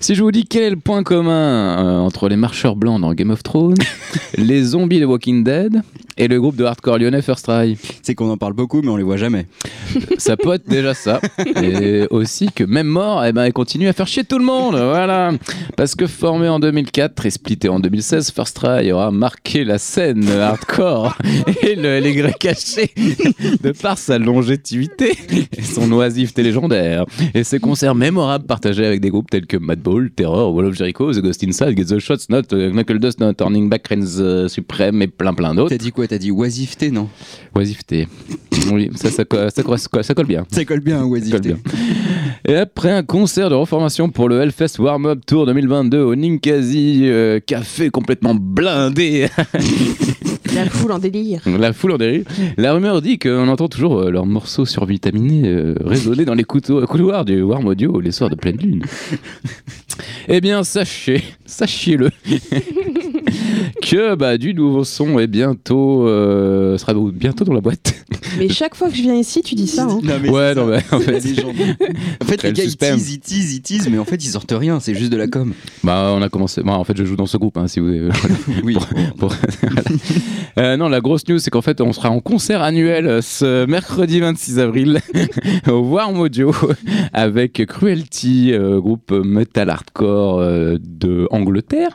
Si 0.00 0.16
je 0.16 0.22
vous 0.24 0.32
dis 0.32 0.44
quel 0.44 0.64
est 0.64 0.70
le 0.70 0.76
point 0.76 1.04
commun 1.04 2.00
entre 2.00 2.28
les 2.28 2.36
marcheurs 2.36 2.74
blancs 2.74 3.00
dans 3.00 3.14
Game 3.14 3.30
of 3.30 3.44
Thrones, 3.44 3.76
les 4.36 4.62
zombies 4.64 4.98
de 4.98 5.04
Walking 5.06 5.44
Dead 5.44 5.82
et 6.18 6.28
le 6.28 6.38
groupe 6.40 6.56
de 6.56 6.64
hardcore 6.64 6.98
lyonnais 6.98 7.22
First 7.22 7.46
Try, 7.46 7.78
C'est 8.02 8.14
qu'on 8.14 8.28
en 8.30 8.36
parle 8.36 8.52
beaucoup, 8.52 8.82
mais 8.82 8.88
on 8.90 8.96
les 8.96 9.02
voit 9.02 9.16
jamais. 9.16 9.46
ça 10.18 10.36
peut 10.36 10.52
être 10.54 10.68
déjà 10.68 10.92
ça. 10.94 11.20
Et 11.62 12.06
aussi 12.10 12.50
que 12.54 12.64
même 12.64 12.86
mort, 12.86 13.24
eh 13.24 13.32
ben, 13.32 13.46
ils 13.46 13.52
continuent 13.52 13.88
à 13.88 13.92
faire 13.94 14.06
chier 14.06 14.24
tout 14.24 14.38
le 14.38 14.44
monde, 14.44 14.74
voilà. 14.74 15.30
Parce 15.76 15.94
que 15.94 16.06
formé 16.06 16.48
en 16.48 16.58
2004 16.60 17.24
et 17.24 17.30
splitté 17.30 17.68
en 17.70 17.80
2016, 17.80 18.30
First 18.30 18.56
Try 18.56 18.92
aura 18.92 19.10
marqué 19.10 19.64
la 19.64 19.78
scène 19.78 20.28
hardcore 20.28 21.16
et 21.62 21.74
le, 21.74 21.98
les 22.00 22.14
grès 22.14 22.34
cachés 22.38 22.90
de 23.62 23.72
par 23.72 23.98
sa 23.98 24.18
longévité 24.18 25.12
et 25.56 25.62
son 25.62 25.90
oisiveté 25.92 26.42
légendaire 26.42 27.04
et 27.34 27.44
ses 27.44 27.58
concerts 27.58 27.94
mémorables 27.94 28.46
partagés 28.46 28.86
avec 28.86 29.00
des 29.00 29.10
groupes 29.10 29.30
tels 29.30 29.46
que 29.46 29.56
Madball, 29.56 30.10
Terror, 30.10 30.54
Wall 30.54 30.66
of 30.66 30.74
Jericho, 30.74 31.12
The 31.12 31.20
Ghost 31.20 31.42
Inside, 31.44 31.76
Get 31.76 31.84
the 31.86 31.98
Shots, 31.98 32.26
Not, 32.28 32.42
euh, 32.52 32.70
Knuckle 32.70 32.98
Dust, 32.98 33.20
Not, 33.20 33.34
Turning 33.34 33.68
Back, 33.68 33.86
Reigns 33.88 34.18
euh, 34.20 34.48
Supreme 34.48 35.02
et 35.02 35.08
plein 35.08 35.34
plein 35.34 35.54
d'autres. 35.54 35.70
T'as 35.70 35.78
dit 35.78 35.92
quoi? 35.92 36.06
T'as 36.06 36.18
dit 36.18 36.30
oisiveté, 36.30 36.90
non? 36.90 37.08
Oisiveté. 37.54 38.08
Oui, 38.70 38.90
ça, 38.94 39.10
ça, 39.10 39.24
ça, 39.50 40.02
ça 40.02 40.14
colle 40.14 40.26
bien. 40.26 40.44
Ça 40.52 40.64
colle 40.64 40.80
bien, 40.80 40.98
Ça 40.98 41.02
colle 41.02 41.12
oisiveté. 41.12 41.48
bien. 41.48 41.58
Et 42.46 42.54
après 42.56 42.90
un 42.90 43.02
concert 43.02 43.50
de 43.50 43.54
reformation 43.54 44.08
pour 44.10 44.28
le 44.28 44.40
Hellfest 44.40 44.78
Warm-Up 44.78 45.20
Tour 45.26 45.46
2022 45.46 45.98
au 46.00 46.14
Ninkasi 46.14 47.02
euh, 47.04 47.40
Café 47.44 47.90
complètement 47.90 48.34
blindé, 48.34 49.28
La 50.54 50.66
foule 50.66 50.92
en 50.92 50.98
délire. 50.98 51.40
la 51.46 51.72
foule 51.72 51.92
en 51.92 51.98
dérive, 51.98 52.24
la 52.58 52.74
rumeur 52.74 53.00
dit 53.00 53.18
qu'on 53.18 53.48
entend 53.48 53.68
toujours 53.68 54.00
euh, 54.00 54.10
leurs 54.10 54.26
morceaux 54.26 54.66
survitaminés 54.66 55.48
euh, 55.48 55.74
résonner 55.82 56.24
dans 56.26 56.34
les 56.34 56.44
couteaux- 56.44 56.84
couloirs 56.86 57.24
du 57.24 57.40
Warm 57.40 57.66
Audio 57.66 58.00
les 58.00 58.12
soirs 58.12 58.28
de 58.30 58.34
pleine 58.34 58.56
lune. 58.58 58.82
Eh 60.28 60.40
bien, 60.40 60.64
sachez, 60.64 61.22
sachez-le, 61.46 62.10
que 63.82 64.14
bah, 64.14 64.38
du 64.38 64.54
nouveau 64.54 64.84
son 64.84 65.18
est 65.18 65.26
bientôt, 65.26 66.06
euh, 66.08 66.78
sera 66.78 66.94
bientôt 66.94 67.44
dans 67.44 67.52
la 67.54 67.60
boîte. 67.60 67.94
Mais 68.38 68.48
chaque 68.48 68.74
fois 68.74 68.88
que 68.88 68.96
je 68.96 69.02
viens 69.02 69.16
ici, 69.16 69.42
tu 69.42 69.54
dis 69.54 69.66
ça. 69.66 69.82
Hein. 69.84 70.00
Non, 70.02 70.14
mais 70.22 70.30
Ouais, 70.30 70.54
non, 70.54 70.66
ça. 70.72 70.76
mais 70.90 70.96
en 70.96 71.00
fait-. 71.00 71.22
En 72.22 72.24
fait, 72.24 72.42
les 72.44 72.52
gars, 72.52 72.64
ils 72.64 72.76
teasent, 72.76 73.10
ils 73.12 73.20
teasent, 73.20 73.54
ils 73.54 73.60
teasent, 73.62 73.88
mais 73.90 73.98
en 73.98 74.04
fait, 74.04 74.24
ils 74.24 74.28
sortent 74.28 74.54
rien, 74.56 74.80
c'est 74.80 74.94
juste 74.94 75.10
de 75.12 75.16
la 75.16 75.26
com. 75.26 75.52
Bah, 75.84 76.12
on 76.16 76.22
a 76.22 76.28
commencé. 76.28 76.62
Bah, 76.62 76.72
en 76.72 76.84
fait, 76.84 76.96
je 76.96 77.04
joue 77.04 77.16
dans 77.16 77.26
ce 77.26 77.36
groupe, 77.36 77.56
hein, 77.58 77.66
si 77.66 77.80
vous. 77.80 78.08
Oui. 78.64 78.74
Pour- 79.18 79.34
voilà. 79.60 79.82
Euh, 80.58 80.76
non, 80.76 80.88
la 80.88 81.00
grosse 81.00 81.26
news, 81.28 81.38
c'est 81.38 81.50
qu'en 81.50 81.62
fait, 81.62 81.80
on 81.80 81.92
sera 81.92 82.10
en 82.10 82.20
concert 82.20 82.62
annuel 82.62 83.06
euh, 83.06 83.20
ce 83.22 83.66
mercredi 83.66 84.20
26 84.20 84.58
avril 84.58 85.00
au 85.68 85.78
Warm 85.80 86.18
Audio 86.20 86.54
avec 87.12 87.64
Cruelty, 87.66 88.52
euh, 88.52 88.80
groupe 88.80 89.10
metal 89.12 89.70
hardcore 89.82 90.38
euh, 90.38 90.78
de 90.80 91.26
Angleterre. 91.30 91.90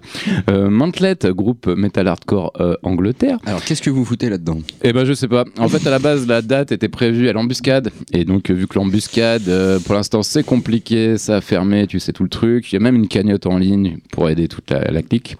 Euh, 0.50 0.70
Mantlet, 0.70 1.18
groupe 1.28 1.68
metal 1.68 2.08
hardcore 2.08 2.52
euh, 2.60 2.76
Angleterre. 2.84 3.38
Alors, 3.46 3.64
qu'est-ce 3.64 3.82
que 3.82 3.90
vous 3.90 4.04
foutez 4.06 4.30
là-dedans? 4.30 4.60
Eh 4.84 4.94
ben 4.94 5.06
je 5.06 5.14
sais 5.14 5.28
pas. 5.28 5.46
En 5.58 5.70
fait 5.70 5.86
à 5.88 5.90
la 5.90 6.00
base 6.00 6.28
la 6.28 6.42
date 6.42 6.72
était 6.72 6.90
prévue 6.90 7.30
à 7.30 7.34
l'embuscade 7.34 7.92
et 8.12 8.26
donc 8.26 8.50
euh, 8.50 8.54
vu 8.54 8.68
que 8.68 8.76
l'embuscade 8.78 9.48
euh, 9.48 9.80
pour 9.80 9.96
l'instant 9.96 10.22
c'est 10.24 10.44
compliqué, 10.44 11.18
ça 11.18 11.38
a 11.38 11.42
fermé, 11.42 11.88
tu 11.88 12.00
sais 12.00 12.12
tout 12.14 12.24
le 12.24 12.30
truc. 12.30 12.72
Il 12.72 12.76
y 12.76 12.78
a 12.78 12.82
même 12.82 12.96
une 12.96 13.08
cagnotte 13.08 13.46
en 13.46 13.58
ligne 13.58 13.98
pour 14.12 14.30
aider 14.30 14.48
toute 14.48 14.70
la, 14.70 14.92
la 14.92 15.02
clique. 15.02 15.38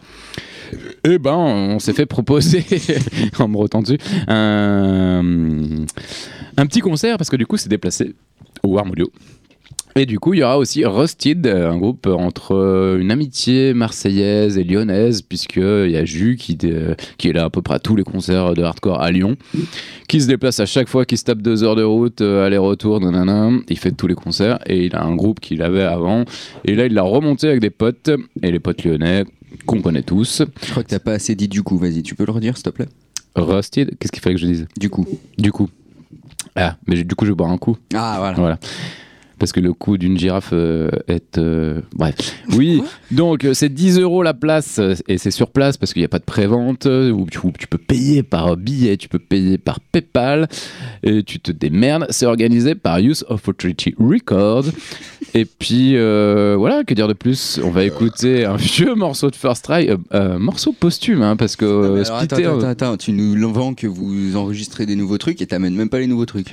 Eh 1.04 1.18
ben 1.18 1.36
on 1.36 1.80
s'est 1.80 1.94
fait 1.94 2.06
proposer 2.06 2.66
en 3.40 3.48
me 3.48 3.58
retenant 3.58 3.82
dessus 3.84 3.98
un, 4.28 5.24
un 6.58 6.66
petit 6.66 6.82
concert 6.82 7.18
parce 7.18 7.30
que 7.30 7.38
du 7.38 7.46
coup 7.46 7.58
c'est 7.58 7.70
déplacé 7.70 8.16
au 8.64 8.70
Warm 8.70 8.92
Audio. 8.92 9.10
Et 9.98 10.06
du 10.06 10.20
coup, 10.20 10.36
il 10.36 10.42
y 10.42 10.44
aura 10.44 10.60
aussi 10.60 10.86
Rusted, 10.86 11.48
euh, 11.48 11.72
un 11.72 11.78
groupe 11.78 12.06
entre 12.06 12.56
euh, 12.56 13.00
une 13.00 13.10
amitié 13.10 13.74
marseillaise 13.74 14.58
et 14.58 14.64
lyonnaise, 14.64 15.24
puisqu'il 15.24 15.90
y 15.90 15.98
a 15.98 16.06
Jus 16.06 16.36
qui, 16.38 16.56
euh, 16.66 16.94
qui 17.18 17.30
est 17.30 17.34
là 17.34 17.46
à 17.46 17.50
peu 17.50 17.64
près 17.64 17.76
à 17.76 17.80
tous 17.80 17.96
les 17.96 18.04
concerts 18.04 18.54
de 18.54 18.62
hardcore 18.62 19.02
à 19.02 19.10
Lyon, 19.10 19.38
qui 20.08 20.22
se 20.22 20.28
déplace 20.28 20.60
à 20.60 20.68
chaque 20.68 20.88
fois, 20.88 21.06
qui 21.06 21.18
se 21.18 21.24
tape 21.24 21.42
deux 21.42 21.64
heures 21.64 21.76
de 21.76 21.82
route, 21.82 22.22
euh, 22.22 22.46
aller-retour, 22.46 23.00
nanana. 23.00 23.50
Il 23.70 23.78
fait 23.80 23.92
tous 23.92 24.06
les 24.06 24.14
concerts 24.14 24.60
et 24.68 24.86
il 24.86 24.96
a 24.96 25.04
un 25.04 25.16
groupe 25.16 25.40
qu'il 25.40 25.64
avait 25.64 25.82
avant. 25.82 26.26
Et 26.64 26.76
là, 26.76 26.86
il 26.86 26.94
l'a 26.94 27.02
remonté 27.02 27.48
avec 27.48 27.60
des 27.62 27.72
potes, 27.72 28.12
et 28.44 28.52
les 28.52 28.60
potes 28.60 28.84
lyonnais 28.84 29.26
qu'on 29.66 29.82
connaît 29.82 30.04
tous. 30.04 30.44
Je 30.64 30.72
crois 30.72 30.84
que 30.84 30.90
t'as 30.90 31.00
pas 31.00 31.14
assez 31.14 31.34
dit 31.34 31.48
du 31.48 31.64
coup. 31.64 31.78
Vas-y, 31.80 32.04
tu 32.04 32.14
peux 32.14 32.26
le 32.26 32.32
redire, 32.32 32.56
s'il 32.56 32.66
te 32.66 32.70
plaît? 32.70 32.90
Rusted, 33.36 33.98
qu'est-ce 33.98 34.12
qu'il 34.12 34.22
fallait 34.22 34.36
que 34.36 34.42
je 34.42 34.48
dise? 34.48 34.68
Du 34.80 34.92
coup. 34.92 35.08
Du 35.40 35.52
coup. 35.52 35.70
Ah, 36.56 36.78
mais 36.88 37.04
du 37.04 37.16
coup, 37.16 37.26
je 37.26 37.32
vais 37.32 37.36
boire 37.36 37.52
un 37.52 37.58
coup. 37.58 37.78
Ah, 37.96 38.16
voilà. 38.20 38.38
Voilà. 38.38 38.60
Parce 39.40 39.52
que 39.52 39.60
le 39.60 39.72
coût 39.74 39.98
d'une 39.98 40.18
girafe 40.18 40.50
euh, 40.54 40.90
est. 41.08 41.38
euh, 41.38 41.82
bref. 41.96 42.16
Oui, 42.58 42.82
donc 43.12 43.46
euh, 43.46 43.54
c'est 43.54 43.70
10 43.70 44.00
euros 44.00 44.24
la 44.24 44.34
place 44.34 44.80
euh, 44.80 44.96
et 45.08 45.18
c'est 45.20 45.30
sur 45.32 45.50
place 45.52 45.78
parce 45.78 45.94
qu'il 45.94 46.02
n'y 46.02 46.06
a 46.06 46.10
pas 46.10 46.18
de 46.18 46.24
prévente. 46.24 46.88
euh, 46.88 47.12
Ou 47.12 47.28
tu, 47.30 47.38
ou 47.44 47.52
tu 47.58 47.68
peux 47.68 47.78
payer 47.78 48.24
par 48.24 48.58
billet, 48.58 48.98
tu 48.98 49.08
peux 49.10 49.20
payer 49.20 49.58
par 49.60 49.80
PayPal 49.80 50.48
et 51.04 51.22
tu 51.24 51.40
te 51.40 51.52
démerdes. 51.52 52.08
C'est 52.10 52.26
organisé 52.26 52.74
par 52.74 53.00
Youth 53.00 53.24
of 53.30 53.48
Authority 53.48 53.94
Records. 54.00 54.66
Et 55.36 55.46
puis 55.46 55.96
euh, 55.98 56.56
voilà, 56.58 56.84
que 56.84 56.94
dire 56.96 57.08
de 57.08 57.14
plus? 57.14 57.60
On 57.64 57.70
va 57.70 57.84
écouter 57.84 58.46
un 58.46 58.56
vieux 58.56 58.96
morceau 58.96 59.30
de 59.30 59.36
First 59.36 59.66
Try, 59.66 59.90
euh, 59.90 59.98
euh, 60.16 60.40
morceau 60.40 60.72
posthume, 60.74 61.22
hein, 61.22 61.36
parce 61.36 61.56
que 61.56 61.66
Ah, 61.66 61.68
euh, 61.68 61.84
alors, 61.84 62.00
attends, 62.00 62.16
splitter, 62.18 62.46
attends, 62.46 62.60
euh, 62.64 62.70
attends, 62.72 62.98
tu 62.98 63.12
nous 63.12 63.54
vends 63.54 63.74
que 63.76 63.86
vous 63.88 64.36
enregistrez 64.36 64.86
des 64.88 64.96
nouveaux 64.96 65.18
trucs 65.20 65.42
et 65.42 65.46
t'amènes 65.48 65.76
même 65.76 65.90
pas 65.90 66.00
les 66.00 66.08
nouveaux 66.08 66.26
trucs. 66.26 66.48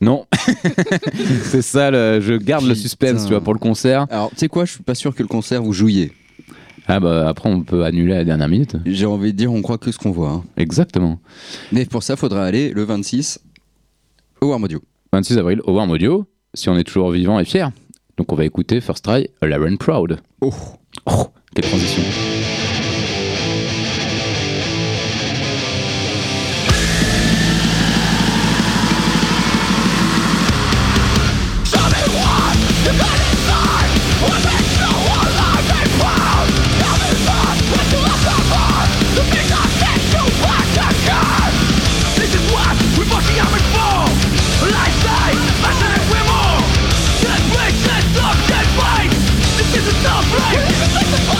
Non, 0.00 0.26
c'est 1.44 1.62
ça, 1.62 1.90
le- 1.90 2.20
je 2.20 2.34
garde 2.34 2.64
le 2.64 2.70
Putain. 2.74 2.80
suspense, 2.82 3.22
tu 3.24 3.30
vois, 3.30 3.40
pour 3.40 3.54
le 3.54 3.58
concert. 3.58 4.06
Alors, 4.10 4.30
tu 4.30 4.36
sais 4.36 4.48
quoi, 4.48 4.64
je 4.64 4.72
suis 4.72 4.82
pas 4.82 4.94
sûr 4.94 5.14
que 5.14 5.22
le 5.22 5.28
concert 5.28 5.62
vous 5.62 5.72
jouiez. 5.72 6.12
Ah 6.88 7.00
bah 7.00 7.28
après 7.28 7.48
on 7.50 7.62
peut 7.62 7.84
annuler 7.84 8.12
à 8.14 8.18
la 8.18 8.24
dernière 8.24 8.48
minute. 8.48 8.76
J'ai 8.86 9.06
envie 9.06 9.32
de 9.32 9.36
dire, 9.38 9.52
on 9.52 9.60
croit 9.62 9.78
que 9.78 9.90
ce 9.90 9.98
qu'on 9.98 10.12
voit. 10.12 10.30
hein. 10.30 10.44
Exactement. 10.56 11.18
Mais 11.72 11.84
pour 11.84 12.02
ça, 12.04 12.14
faudra 12.14 12.44
aller 12.44 12.70
le 12.70 12.84
26 12.84 13.40
au 14.40 14.46
Warm 14.50 14.62
Audio. 14.64 14.80
26 15.12 15.38
avril 15.38 15.60
au 15.64 15.72
Warm 15.72 15.90
Audio, 15.90 16.26
si 16.54 16.68
on 16.68 16.76
est 16.78 16.84
toujours 16.84 17.10
vivant 17.10 17.40
et 17.40 17.44
fier. 17.44 17.70
Donc 18.16 18.32
on 18.32 18.36
va 18.36 18.44
écouter 18.44 18.80
First 18.80 19.04
Try, 19.04 19.28
Lauren 19.42 19.76
Proud. 19.76 20.20
Oh, 20.40 20.52
Oh, 21.06 21.26
quelle 21.54 21.64
transition. 21.64 22.02
This 50.06 51.02
is 51.30 51.35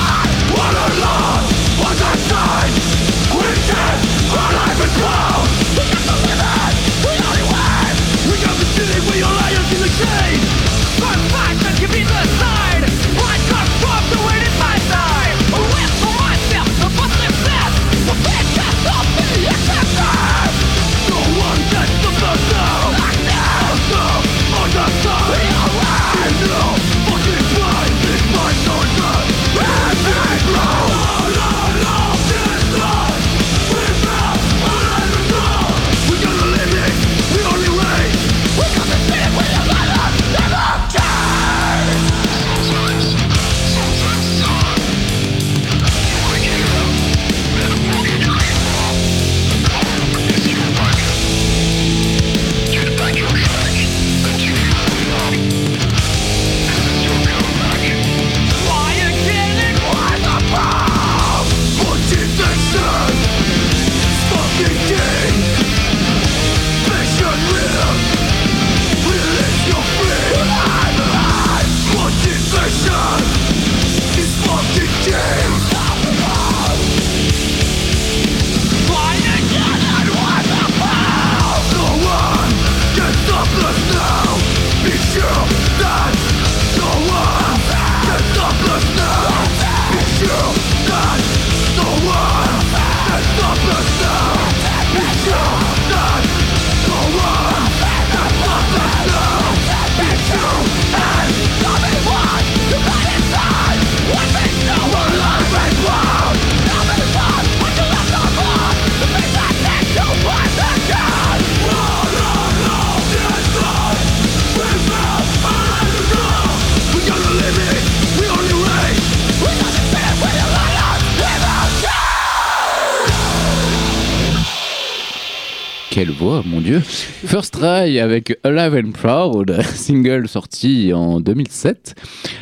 Avec 127.87 128.37
Alive 128.43 128.85
and 128.85 128.91
Proud, 128.91 129.63
single 129.75 130.27
sorti 130.27 130.93
en 130.93 131.21
2007. 131.21 131.95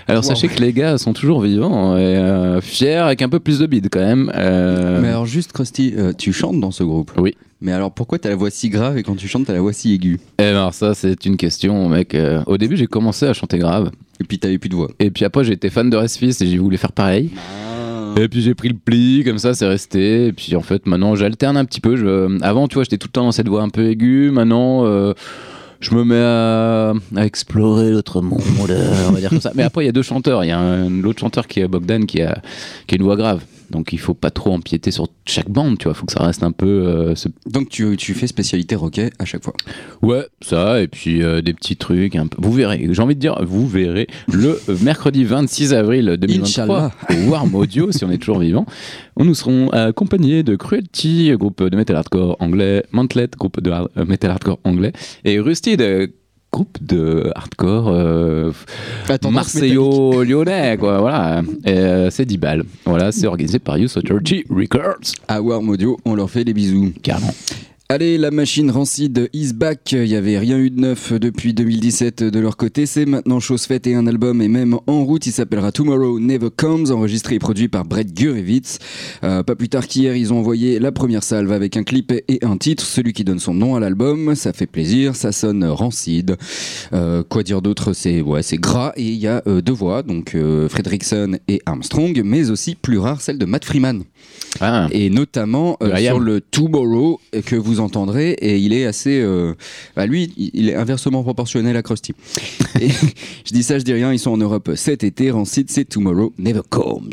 Alors 0.08 0.24
sachez 0.24 0.48
que 0.48 0.58
les 0.60 0.72
gars 0.72 0.96
sont 0.96 1.12
toujours 1.12 1.42
vivants 1.42 1.96
et 1.98 2.00
euh, 2.16 2.62
fiers 2.62 2.94
avec 2.94 3.20
un 3.20 3.28
peu 3.28 3.40
plus 3.40 3.58
de 3.58 3.66
bide 3.66 3.88
quand 3.90 4.00
même. 4.00 4.32
Euh, 4.34 5.00
Mais 5.02 5.08
alors, 5.08 5.26
juste, 5.26 5.52
Krusty, 5.52 5.94
euh, 5.98 6.12
tu 6.16 6.32
chantes 6.32 6.58
dans 6.60 6.70
ce 6.70 6.82
groupe? 6.82 7.12
Oui. 7.18 7.36
Mais 7.60 7.72
alors, 7.72 7.92
pourquoi 7.92 8.18
t'as 8.18 8.30
la 8.30 8.36
voix 8.36 8.50
si 8.50 8.70
grave 8.70 8.96
et 8.96 9.02
quand 9.02 9.16
tu 9.16 9.28
chantes, 9.28 9.46
t'as 9.46 9.52
la 9.52 9.60
voix 9.60 9.74
si 9.74 9.92
aiguë? 9.92 10.18
Eh 10.38 10.42
ben 10.42 10.48
alors 10.56 10.74
ça 10.74 10.94
c'est 10.94 11.26
une 11.26 11.36
question 11.36 11.88
mec. 11.90 12.16
Au 12.46 12.56
début 12.58 12.76
j'ai 12.76 12.86
commencé 12.86 13.26
à 13.26 13.34
chanter 13.34 13.58
grave 13.58 13.90
Et 14.20 14.24
puis, 14.24 14.38
t'avais 14.38 14.58
plus 14.58 14.70
de 14.70 14.76
voix. 14.76 14.90
et 14.98 15.10
puis 15.10 15.24
après 15.26 15.50
été 15.50 15.68
fan 15.68 15.90
de 15.90 15.96
Resfist 15.96 16.40
et 16.42 16.46
j'ai 16.46 16.58
voulu 16.58 16.78
faire 16.78 16.92
pareil. 16.92 17.30
Et 18.16 18.28
puis 18.28 18.42
j'ai 18.42 18.54
pris 18.54 18.68
le 18.68 18.76
pli, 18.76 19.22
comme 19.24 19.38
ça 19.38 19.54
c'est 19.54 19.66
resté. 19.66 20.26
Et 20.26 20.32
puis 20.32 20.54
en 20.56 20.60
fait 20.62 20.86
maintenant 20.86 21.14
j'alterne 21.16 21.56
un 21.56 21.64
petit 21.64 21.80
peu. 21.80 21.96
Je... 21.96 22.40
Avant 22.42 22.68
tu 22.68 22.74
vois 22.74 22.84
j'étais 22.84 22.98
tout 22.98 23.08
le 23.08 23.12
temps 23.12 23.24
dans 23.24 23.32
cette 23.32 23.48
voix 23.48 23.62
un 23.62 23.68
peu 23.70 23.88
aiguë. 23.90 24.30
Maintenant 24.30 24.84
euh, 24.84 25.14
je 25.80 25.94
me 25.94 26.04
mets 26.04 26.16
à, 26.16 26.94
à 27.20 27.26
explorer 27.26 27.90
l'autre 27.90 28.20
monde, 28.22 28.40
euh, 28.70 29.06
on 29.08 29.12
va 29.12 29.20
dire 29.20 29.28
comme 29.30 29.40
ça. 29.40 29.52
Mais 29.54 29.64
après, 29.64 29.82
il 29.82 29.86
y 29.86 29.88
a 29.90 29.92
deux 29.92 30.02
chanteurs. 30.02 30.42
Il 30.44 30.48
y 30.48 30.50
a 30.52 30.58
un- 30.58 30.88
l'autre 30.88 31.20
chanteur 31.20 31.46
qui 31.46 31.60
est 31.60 31.68
Bogdan 31.68 32.06
qui 32.06 32.22
a, 32.22 32.40
qui 32.86 32.94
a 32.94 32.96
une 32.96 33.02
voix 33.04 33.16
grave. 33.16 33.40
Donc 33.70 33.92
il 33.92 33.98
faut 33.98 34.14
pas 34.14 34.30
trop 34.30 34.52
empiéter 34.52 34.90
sur 34.90 35.08
chaque 35.26 35.48
bande, 35.48 35.78
tu 35.78 35.84
vois. 35.84 35.92
Il 35.92 35.98
faut 35.98 36.06
que 36.06 36.12
ça 36.12 36.22
reste 36.24 36.42
un 36.42 36.52
peu. 36.52 36.66
euh, 36.66 37.14
ce- 37.14 37.28
Donc 37.46 37.68
tu, 37.70 37.96
tu 37.96 38.14
fais 38.14 38.26
spécialité 38.26 38.74
roquet 38.74 39.10
à 39.18 39.24
chaque 39.24 39.42
fois. 39.42 39.54
Ouais, 40.02 40.26
ça, 40.42 40.80
et 40.82 40.88
puis 40.88 41.22
euh, 41.22 41.40
des 41.42 41.54
petits 41.54 41.76
trucs. 41.76 42.16
Un 42.16 42.26
peu. 42.26 42.36
Vous 42.40 42.52
verrez, 42.52 42.86
j'ai 42.90 43.02
envie 43.02 43.14
de 43.14 43.20
dire, 43.20 43.38
vous 43.44 43.66
verrez 43.66 44.06
le 44.32 44.60
mercredi 44.82 45.24
26 45.24 45.72
avril 45.74 46.16
2023 46.18 46.44
Inch'Allah. 46.78 46.92
au 47.10 47.30
Warm 47.30 47.54
Audio, 47.54 47.90
si 47.92 48.04
on 48.04 48.10
est 48.10 48.18
toujours 48.18 48.38
vivant. 48.38 48.66
On 49.16 49.24
nous 49.24 49.34
serons 49.34 49.70
accompagnés 49.70 50.42
de 50.42 50.56
Cruelty, 50.56 51.32
groupe 51.36 51.62
de 51.62 51.76
metal 51.76 51.96
hardcore 51.96 52.36
anglais, 52.40 52.84
Mantlet, 52.92 53.28
groupe 53.38 53.60
de 53.60 53.70
hard- 53.70 53.88
euh, 53.96 54.04
metal 54.04 54.30
hardcore 54.30 54.58
anglais, 54.64 54.92
et 55.24 55.38
Rusty, 55.40 55.76
de 55.76 56.12
groupe 56.54 56.78
de 56.80 57.32
hardcore 57.34 57.88
euh, 57.88 58.52
marseillo-lyonnais, 59.28 60.76
quoi. 60.78 61.00
Voilà, 61.00 61.42
euh, 61.66 62.10
c'est 62.10 62.24
10 62.24 62.38
balles. 62.38 62.64
Voilà, 62.84 63.10
c'est 63.10 63.26
organisé 63.26 63.58
par 63.58 63.76
Youth 63.76 63.96
Authority 63.96 64.44
Records. 64.48 65.12
À 65.26 65.42
Warm 65.42 65.68
Audio, 65.68 65.98
on 66.04 66.14
leur 66.14 66.30
fait 66.30 66.44
des 66.44 66.54
bisous. 66.54 66.92
Carrément. 67.02 67.34
Allez, 67.90 68.16
la 68.16 68.30
machine 68.30 68.70
rancide 68.70 69.28
is 69.34 69.52
back. 69.52 69.92
Il 69.92 70.04
n'y 70.04 70.14
avait 70.14 70.38
rien 70.38 70.56
eu 70.56 70.70
de 70.70 70.80
neuf 70.80 71.12
depuis 71.12 71.52
2017 71.52 72.24
de 72.24 72.40
leur 72.40 72.56
côté. 72.56 72.86
C'est 72.86 73.04
maintenant 73.04 73.40
chose 73.40 73.66
faite 73.66 73.86
et 73.86 73.94
un 73.94 74.06
album 74.06 74.40
est 74.40 74.48
même 74.48 74.78
en 74.86 75.04
route. 75.04 75.26
Il 75.26 75.32
s'appellera 75.32 75.70
Tomorrow 75.70 76.18
Never 76.18 76.48
Comes, 76.56 76.90
enregistré 76.90 77.34
et 77.34 77.38
produit 77.38 77.68
par 77.68 77.84
Brett 77.84 78.10
Gurevitz. 78.14 78.78
Euh, 79.22 79.42
pas 79.42 79.54
plus 79.54 79.68
tard 79.68 79.86
qu'hier, 79.86 80.16
ils 80.16 80.32
ont 80.32 80.38
envoyé 80.38 80.78
la 80.78 80.92
première 80.92 81.22
salve 81.22 81.52
avec 81.52 81.76
un 81.76 81.82
clip 81.82 82.10
et 82.10 82.38
un 82.42 82.56
titre, 82.56 82.82
celui 82.82 83.12
qui 83.12 83.22
donne 83.22 83.38
son 83.38 83.52
nom 83.52 83.76
à 83.76 83.80
l'album. 83.80 84.34
Ça 84.34 84.54
fait 84.54 84.66
plaisir, 84.66 85.14
ça 85.14 85.30
sonne 85.30 85.62
rancide. 85.66 86.38
Euh, 86.94 87.22
quoi 87.22 87.42
dire 87.42 87.60
d'autre? 87.60 87.92
C'est 87.92 88.22
ouais, 88.22 88.42
c'est 88.42 88.56
gras 88.56 88.94
et 88.96 89.02
il 89.02 89.18
y 89.18 89.26
a 89.26 89.42
euh, 89.46 89.60
deux 89.60 89.74
voix, 89.74 90.02
donc 90.02 90.34
Fredrickson 90.70 91.36
et 91.48 91.60
Armstrong, 91.66 92.18
mais 92.24 92.48
aussi 92.48 92.76
plus 92.76 92.98
rare 92.98 93.20
celle 93.20 93.36
de 93.36 93.44
Matt 93.44 93.66
Freeman 93.66 94.04
Ah, 94.60 94.88
et 94.90 95.10
notamment 95.10 95.76
sur 95.98 96.18
le 96.18 96.40
Tomorrow 96.40 97.20
que 97.44 97.56
vous 97.56 97.74
entendrez 97.84 98.30
et 98.32 98.58
il 98.58 98.72
est 98.72 98.84
assez 98.86 99.20
euh, 99.20 99.54
bah, 99.96 100.06
lui 100.06 100.32
il- 100.36 100.68
est 100.70 100.74
inversement 100.74 101.22
proportionnel 101.22 101.76
à 101.76 101.82
Krusty. 101.82 102.12
Et 102.80 102.88
je 102.88 103.52
dis 103.52 103.62
ça 103.62 103.78
je 103.78 103.84
dis 103.84 103.92
rien 103.92 104.12
ils 104.12 104.18
sont 104.18 104.32
en 104.32 104.36
Europe 104.36 104.70
cet 104.74 105.04
été 105.04 105.30
Rancid 105.30 105.70
c'est 105.70 105.84
Tomorrow 105.84 106.32
Never 106.38 106.62
Comes 106.68 107.10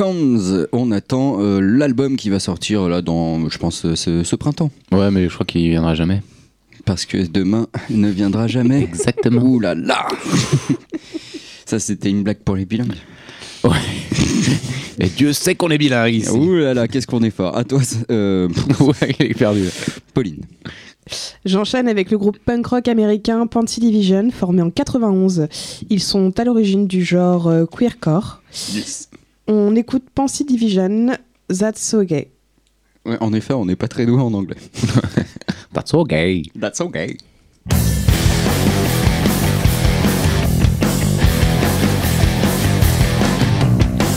On 0.00 0.90
attend 0.92 1.40
euh, 1.40 1.60
l'album 1.60 2.16
qui 2.16 2.30
va 2.30 2.38
sortir 2.38 2.88
là 2.88 3.02
dans 3.02 3.48
je 3.48 3.58
pense 3.58 3.84
euh, 3.86 3.94
ce, 3.96 4.22
ce 4.24 4.36
printemps 4.36 4.70
ouais, 4.92 5.10
mais 5.10 5.28
je 5.28 5.34
crois 5.34 5.46
qu'il 5.46 5.68
viendra 5.70 5.94
jamais. 5.94 6.22
parce 6.84 7.06
que 7.06 7.26
demain 7.26 7.66
ne 7.90 8.08
viendra 8.10 8.46
jamais 8.46 8.82
Exactement. 8.82 9.42
ouh 9.42 9.58
là 9.60 9.74
là 9.74 10.06
ça 11.66 11.78
c'était 11.78 12.10
une 12.10 12.22
blague 12.22 12.38
pour 12.44 12.56
les 12.56 12.64
bilingues 12.66 12.92
Et 14.98 15.08
Dieu 15.08 15.32
sait 15.34 15.54
qu'on 15.54 15.70
est 15.70 15.78
bilingue 15.78 16.14
ici. 16.14 16.30
ouh 16.30 16.56
là 16.56 16.72
là 16.74 16.88
qu'est-ce 16.88 17.06
qu'on 17.06 17.22
est 17.22 17.30
fort 17.30 17.56
à 17.56 17.64
toi 17.64 17.80
euh, 18.10 18.48
ouais, 18.80 19.16
il 19.20 19.26
est 19.26 19.34
perdu. 19.38 19.64
Pauline 20.14 20.42
J'enchaîne 21.44 21.86
avec 21.88 22.10
le 22.10 22.18
groupe 22.18 22.38
punk 22.44 22.66
rock 22.66 22.88
américain 22.88 23.46
Panty 23.46 23.78
Division, 23.80 24.30
formé 24.32 24.60
en 24.62 24.70
91. 24.70 25.46
Ils 25.88 26.00
sont 26.02 26.38
à 26.40 26.44
l'origine 26.44 26.86
du 26.88 27.04
genre 27.04 27.46
euh, 27.46 27.64
queercore. 27.66 28.42
On 29.48 29.76
écoute 29.76 30.04
Panty 30.14 30.44
Division, 30.44 31.16
That's 31.48 31.80
So 31.80 32.02
Gay. 32.02 32.32
Ouais, 33.04 33.16
en 33.20 33.32
effet, 33.32 33.54
on 33.54 33.64
n'est 33.64 33.76
pas 33.76 33.86
très 33.86 34.04
doué 34.04 34.20
en 34.20 34.34
anglais. 34.34 34.56
That's 35.72 35.90
so 35.90 36.04
gay. 36.04 36.42
That's 36.58 36.80
okay. 36.80 37.16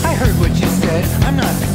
I 0.02 0.14
heard 0.14 0.34
what 0.40 0.50
you 0.58 0.66
said. 0.80 1.04
I'm 1.22 1.36
not 1.36 1.69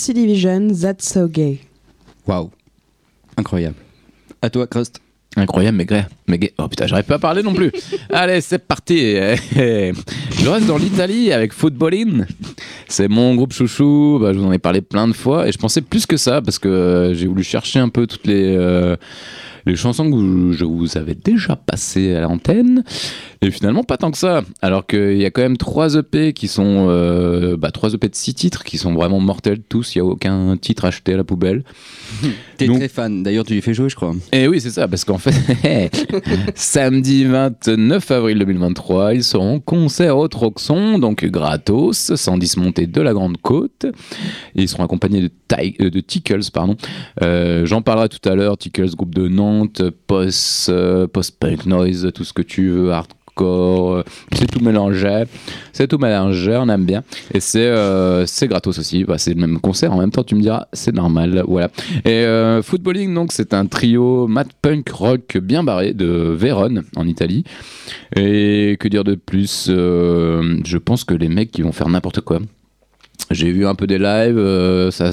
Pansy 0.00 0.14
Division, 0.14 0.68
That's 0.72 1.12
So 1.12 1.28
Gay. 1.28 1.60
Waouh. 2.26 2.50
Incroyable. 3.36 3.76
À 4.40 4.48
toi, 4.48 4.66
Crust. 4.66 4.98
Incroyable, 5.36 5.76
mais 5.76 5.84
gay. 5.84 6.06
Mais 6.26 6.38
gay. 6.38 6.54
Oh 6.56 6.68
putain, 6.68 6.86
j'arrive 6.86 7.04
pas 7.04 7.16
à 7.16 7.18
parler 7.18 7.42
non 7.42 7.52
plus. 7.52 7.70
Allez, 8.10 8.40
c'est 8.40 8.66
parti. 8.66 8.96
Je 9.54 10.48
reste 10.48 10.66
dans 10.66 10.78
l'Italie 10.78 11.34
avec 11.34 11.52
Footballin. 11.52 12.24
C'est 12.88 13.08
mon 13.08 13.34
groupe 13.34 13.52
chouchou. 13.52 14.18
Bah, 14.22 14.32
je 14.32 14.38
vous 14.38 14.46
en 14.46 14.52
ai 14.52 14.58
parlé 14.58 14.80
plein 14.80 15.06
de 15.06 15.12
fois 15.12 15.46
et 15.46 15.52
je 15.52 15.58
pensais 15.58 15.82
plus 15.82 16.06
que 16.06 16.16
ça 16.16 16.40
parce 16.40 16.58
que 16.58 16.68
euh, 16.68 17.14
j'ai 17.14 17.26
voulu 17.26 17.44
chercher 17.44 17.78
un 17.78 17.90
peu 17.90 18.06
toutes 18.06 18.26
les. 18.26 18.56
euh, 18.56 18.96
les 19.66 19.76
chansons 19.76 20.10
que 20.10 20.52
je 20.52 20.64
vous 20.64 20.96
avais 20.96 21.14
déjà 21.14 21.56
passées 21.56 22.14
à 22.14 22.20
l'antenne, 22.20 22.84
et 23.42 23.50
finalement 23.50 23.84
pas 23.84 23.96
tant 23.96 24.10
que 24.10 24.18
ça. 24.18 24.42
Alors 24.62 24.86
qu'il 24.86 25.16
y 25.16 25.24
a 25.24 25.30
quand 25.30 25.42
même 25.42 25.56
trois 25.56 25.94
EP 25.96 26.32
qui 26.32 26.48
sont, 26.48 26.86
euh, 26.90 27.56
bah, 27.56 27.70
trois 27.70 27.92
EP 27.94 28.08
de 28.08 28.14
six 28.14 28.34
titres 28.34 28.64
qui 28.64 28.78
sont 28.78 28.92
vraiment 28.94 29.20
mortels 29.20 29.60
tous. 29.68 29.94
Il 29.94 29.98
y 29.98 30.00
a 30.00 30.04
aucun 30.04 30.56
titre 30.56 30.84
acheté 30.84 31.14
à 31.14 31.16
la 31.16 31.24
poubelle. 31.24 31.64
T'es 32.56 32.66
très 32.68 32.88
fan. 32.88 33.22
D'ailleurs, 33.22 33.44
tu 33.44 33.54
lui 33.54 33.62
fais 33.62 33.74
jouer, 33.74 33.88
je 33.88 33.96
crois. 33.96 34.14
Et 34.32 34.46
oui, 34.48 34.60
c'est 34.60 34.70
ça, 34.70 34.86
parce 34.88 35.04
qu'en 35.04 35.18
fait, 35.18 35.32
samedi 36.54 37.24
29 37.24 38.10
avril 38.10 38.38
2023, 38.38 39.14
ils 39.14 39.24
seront 39.24 39.54
en 39.56 39.60
concert 39.60 40.16
au 40.18 40.28
Troxon, 40.28 40.98
donc 40.98 41.24
gratos, 41.24 42.14
sans 42.14 42.36
dismonter 42.38 42.86
de 42.86 43.00
la 43.00 43.12
Grande 43.12 43.38
Côte. 43.40 43.86
Et 44.54 44.62
ils 44.62 44.68
seront 44.68 44.84
accompagnés 44.84 45.22
de, 45.22 45.30
Ty- 45.48 45.76
euh, 45.80 45.90
de 45.90 46.00
Tickles, 46.00 46.50
pardon. 46.52 46.76
Euh, 47.22 47.64
J'en 47.66 47.82
parlerai 47.82 48.08
tout 48.08 48.26
à 48.28 48.34
l'heure, 48.34 48.56
Tickles, 48.58 48.94
groupe 48.94 49.14
de 49.14 49.28
Nantes, 49.28 49.49
post, 50.06 50.68
euh, 50.68 51.06
post-punk 51.06 51.66
noise, 51.66 52.10
tout 52.14 52.24
ce 52.24 52.32
que 52.32 52.42
tu 52.42 52.68
veux, 52.68 52.92
hardcore, 52.92 53.92
euh, 53.92 54.02
c'est 54.32 54.46
tout 54.46 54.60
mélangé. 54.60 55.24
C'est 55.72 55.88
tout 55.88 55.98
mélangé, 55.98 56.56
on 56.56 56.68
aime 56.68 56.84
bien. 56.84 57.02
Et 57.32 57.40
c'est 57.40 57.66
euh, 57.66 58.26
c'est 58.26 58.48
gratos 58.48 58.78
aussi, 58.78 59.04
Bah, 59.04 59.18
c'est 59.18 59.34
le 59.34 59.40
même 59.40 59.60
concert, 59.60 59.92
en 59.92 59.98
même 59.98 60.10
temps 60.10 60.24
tu 60.24 60.34
me 60.34 60.40
diras, 60.40 60.66
c'est 60.72 60.94
normal, 60.94 61.44
voilà. 61.46 61.68
Et 62.04 62.24
Footballing, 62.62 63.14
donc, 63.14 63.32
c'est 63.32 63.54
un 63.54 63.66
trio 63.66 64.26
mat 64.26 64.48
punk 64.62 64.88
rock 64.90 65.38
bien 65.38 65.62
barré 65.62 65.94
de 65.94 66.06
Vérone, 66.06 66.84
en 66.96 67.06
Italie. 67.06 67.44
Et 68.16 68.76
que 68.80 68.88
dire 68.88 69.04
de 69.04 69.14
plus 69.14 69.66
Je 69.68 70.76
pense 70.78 71.04
que 71.04 71.14
les 71.14 71.28
mecs, 71.28 71.56
ils 71.58 71.64
vont 71.64 71.72
faire 71.72 71.88
n'importe 71.88 72.20
quoi. 72.20 72.40
J'ai 73.30 73.52
vu 73.52 73.66
un 73.66 73.74
peu 73.74 73.86
des 73.86 73.98
lives, 73.98 74.90
ça, 74.90 75.12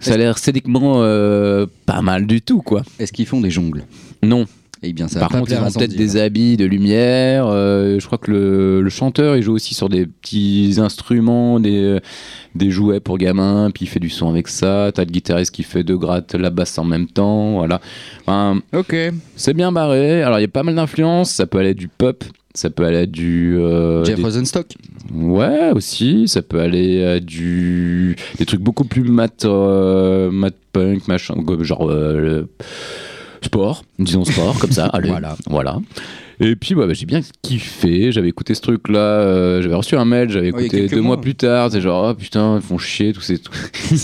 ça 0.00 0.14
a 0.14 0.16
l'air 0.16 0.38
scéniquement 0.38 1.02
euh, 1.02 1.66
pas 1.86 2.02
mal 2.02 2.26
du 2.26 2.40
tout, 2.42 2.62
quoi. 2.62 2.82
Est-ce 2.98 3.12
qu'ils 3.12 3.26
font 3.26 3.40
des 3.40 3.50
jongles? 3.50 3.84
Non. 4.22 4.44
Eh 4.82 4.92
bien, 4.92 5.08
ça 5.08 5.20
Par 5.20 5.30
contre, 5.30 5.50
ils 5.50 5.56
ont 5.58 5.70
peut-être 5.70 5.96
des 5.96 6.14
là. 6.18 6.24
habits 6.24 6.58
de 6.58 6.66
lumière. 6.66 7.46
euh, 7.48 7.98
je 7.98 8.06
crois 8.06 8.18
que 8.18 8.30
le, 8.30 8.82
le 8.82 8.90
chanteur, 8.90 9.34
il 9.34 9.42
joue 9.42 9.54
aussi 9.54 9.74
sur 9.74 9.88
des 9.88 10.04
petits 10.06 10.74
instruments, 10.78 11.58
des, 11.58 11.98
des 12.54 12.70
jouets 12.70 13.00
pour 13.00 13.16
gamins, 13.16 13.70
puis 13.72 13.86
il 13.86 13.88
fait 13.88 14.00
du 14.00 14.10
son 14.10 14.28
avec 14.28 14.48
ça. 14.48 14.90
T'as 14.94 15.04
le 15.04 15.10
guitariste 15.10 15.50
qui 15.52 15.62
fait 15.62 15.82
deux 15.82 15.96
grattes, 15.96 16.34
la 16.34 16.50
basse 16.50 16.76
en 16.78 16.84
même 16.84 17.06
temps. 17.06 17.52
Voilà. 17.56 17.80
Enfin, 18.26 18.60
Ok. 18.74 18.94
c'est 19.34 19.54
bien 19.54 19.72
barré. 19.72 20.22
Alors, 20.22 20.38
il 20.38 20.42
y 20.42 20.44
a 20.44 20.48
pas 20.48 20.62
mal 20.62 20.74
d'influences. 20.74 21.30
Ça 21.30 21.46
peut 21.46 21.58
aller 21.58 21.74
du 21.74 21.88
pop. 21.88 22.22
Ça 22.56 22.70
peut 22.70 22.84
aller 22.84 22.96
à 22.98 23.06
du. 23.06 23.56
euh, 23.58 24.04
Jeff 24.04 24.16
des- 24.16 24.22
Rosenstock. 24.22 24.66
Ouais, 25.14 25.70
aussi. 25.74 26.26
Ça 26.26 26.42
peut 26.42 26.58
aller 26.58 27.04
à 27.04 27.20
du. 27.20 28.16
Des 28.38 28.46
trucs 28.46 28.60
beaucoup 28.62 28.84
plus 28.84 29.02
mat, 29.02 29.44
euh, 29.44 30.30
mat 30.30 30.54
punk, 30.72 31.06
machin. 31.06 31.34
Genre. 31.60 31.88
euh, 31.90 32.18
le 32.18 32.48
sport. 33.42 33.84
Disons 33.98 34.24
sport, 34.24 34.58
comme 34.58 34.72
ça. 34.72 34.86
Allez. 34.92 35.08
Voilà. 35.10 35.36
Voilà. 35.48 35.78
Et 36.40 36.54
puis, 36.54 36.74
bah, 36.74 36.84
j'ai 36.92 37.06
bien 37.06 37.20
kiffé. 37.42 38.12
J'avais 38.12 38.28
écouté 38.28 38.54
ce 38.54 38.60
truc-là. 38.60 38.98
euh, 38.98 39.62
j'avais 39.62 39.74
reçu 39.74 39.96
un 39.96 40.04
mail. 40.04 40.28
J'avais 40.30 40.48
écouté 40.48 40.86
deux 40.88 40.96
mois 41.00 41.16
mois. 41.16 41.20
plus 41.20 41.34
tard. 41.34 41.70
C'est 41.70 41.80
genre, 41.80 42.10
oh 42.10 42.14
putain, 42.14 42.56
ils 42.56 42.62
font 42.62 42.76
chier 42.78 43.12
tous 43.12 43.20
ces, 43.22 43.38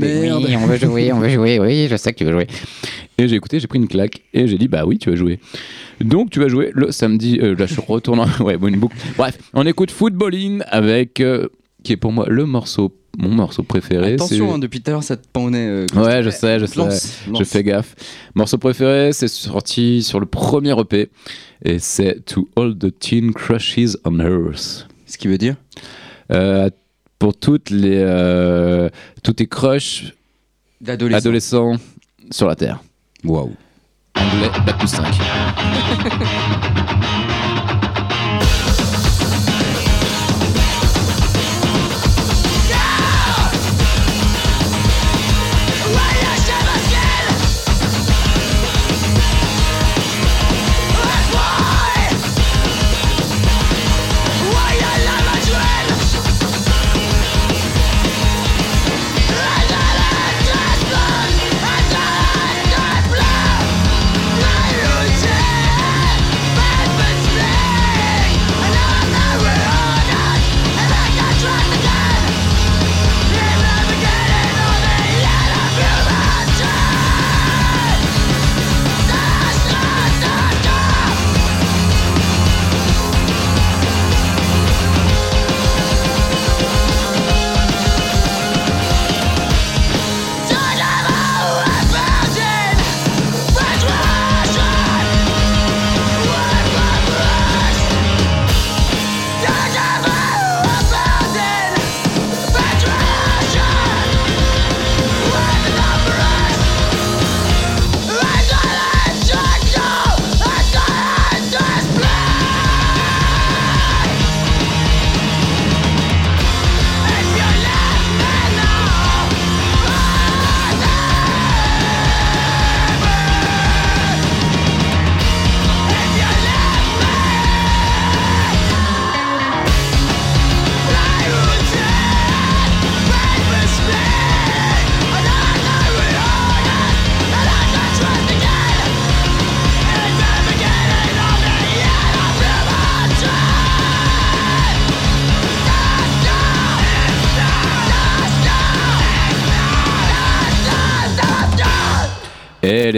merde. 0.00 0.44
Oui, 0.46 0.56
on 0.56 0.66
veut 0.66 0.76
jouer, 0.78 1.12
on 1.12 1.18
veut 1.18 1.28
jouer. 1.28 1.58
Oui, 1.58 1.86
je 1.90 1.96
sais 1.96 2.12
que 2.12 2.18
tu 2.18 2.24
veux 2.24 2.32
jouer. 2.32 2.46
Et 3.18 3.28
j'ai 3.28 3.36
écouté, 3.36 3.60
j'ai 3.60 3.66
pris 3.66 3.78
une 3.78 3.88
claque. 3.88 4.22
Et 4.32 4.46
j'ai 4.46 4.56
dit, 4.56 4.68
bah 4.68 4.84
oui, 4.86 4.96
tu 4.98 5.10
vas 5.10 5.16
jouer. 5.16 5.38
Donc, 6.00 6.30
tu 6.30 6.40
vas 6.40 6.48
jouer 6.48 6.70
le 6.74 6.90
samedi. 6.92 7.38
euh, 7.42 7.54
là, 7.56 7.66
je 7.66 7.80
retourne. 7.80 8.20
en- 8.20 8.28
ouais, 8.44 8.56
une 8.66 8.78
boucle. 8.80 8.96
Bref, 9.16 9.38
on 9.52 9.66
écoute 9.66 9.90
Footballing 9.90 10.62
avec. 10.66 11.20
euh, 11.20 11.48
qui 11.82 11.92
est 11.92 11.96
pour 11.96 12.12
moi 12.12 12.26
le 12.28 12.44
morceau, 12.44 12.94
mon 13.18 13.30
morceau 13.30 13.62
préféré. 13.62 14.12
Attention, 14.12 14.52
hein, 14.54 14.58
depuis 14.58 14.82
tout 14.82 14.90
à 14.90 14.92
l'heure, 14.92 15.02
ça 15.02 15.16
te 15.16 15.26
pendait. 15.32 15.66
euh, 15.66 15.86
Ouais, 15.96 16.22
je 16.22 16.28
sais, 16.28 16.60
je 16.60 16.66
sais. 16.66 16.76
Lance, 16.78 17.20
Je 17.38 17.42
fais 17.44 17.62
gaffe. 17.62 17.94
Morceau 18.34 18.58
préféré, 18.58 19.14
c'est 19.14 19.28
sorti 19.28 20.02
sur 20.02 20.20
le 20.20 20.26
premier 20.26 20.78
EP. 20.78 21.08
Et 21.64 21.78
c'est 21.78 22.22
To 22.26 22.48
All 22.56 22.76
the 22.76 22.98
Teen 22.98 23.32
Crushes 23.32 23.96
on 24.04 24.20
Earth. 24.20 24.86
Ce 25.06 25.16
qui 25.16 25.26
veut 25.28 25.38
dire 25.38 25.56
Euh, 26.30 26.68
pour 27.18 27.34
toutes 27.34 27.70
les, 27.70 27.96
euh, 27.98 28.88
tous 29.22 29.32
tes 29.32 29.46
crushs 29.46 30.12
D'adolescent. 30.82 31.16
adolescents 31.18 31.76
sur 32.30 32.46
la 32.46 32.56
Terre. 32.56 32.82
Waouh. 33.24 33.52
Anglais, 34.14 34.50
bac 34.66 34.78
plus 34.78 34.88
5. 34.88 35.06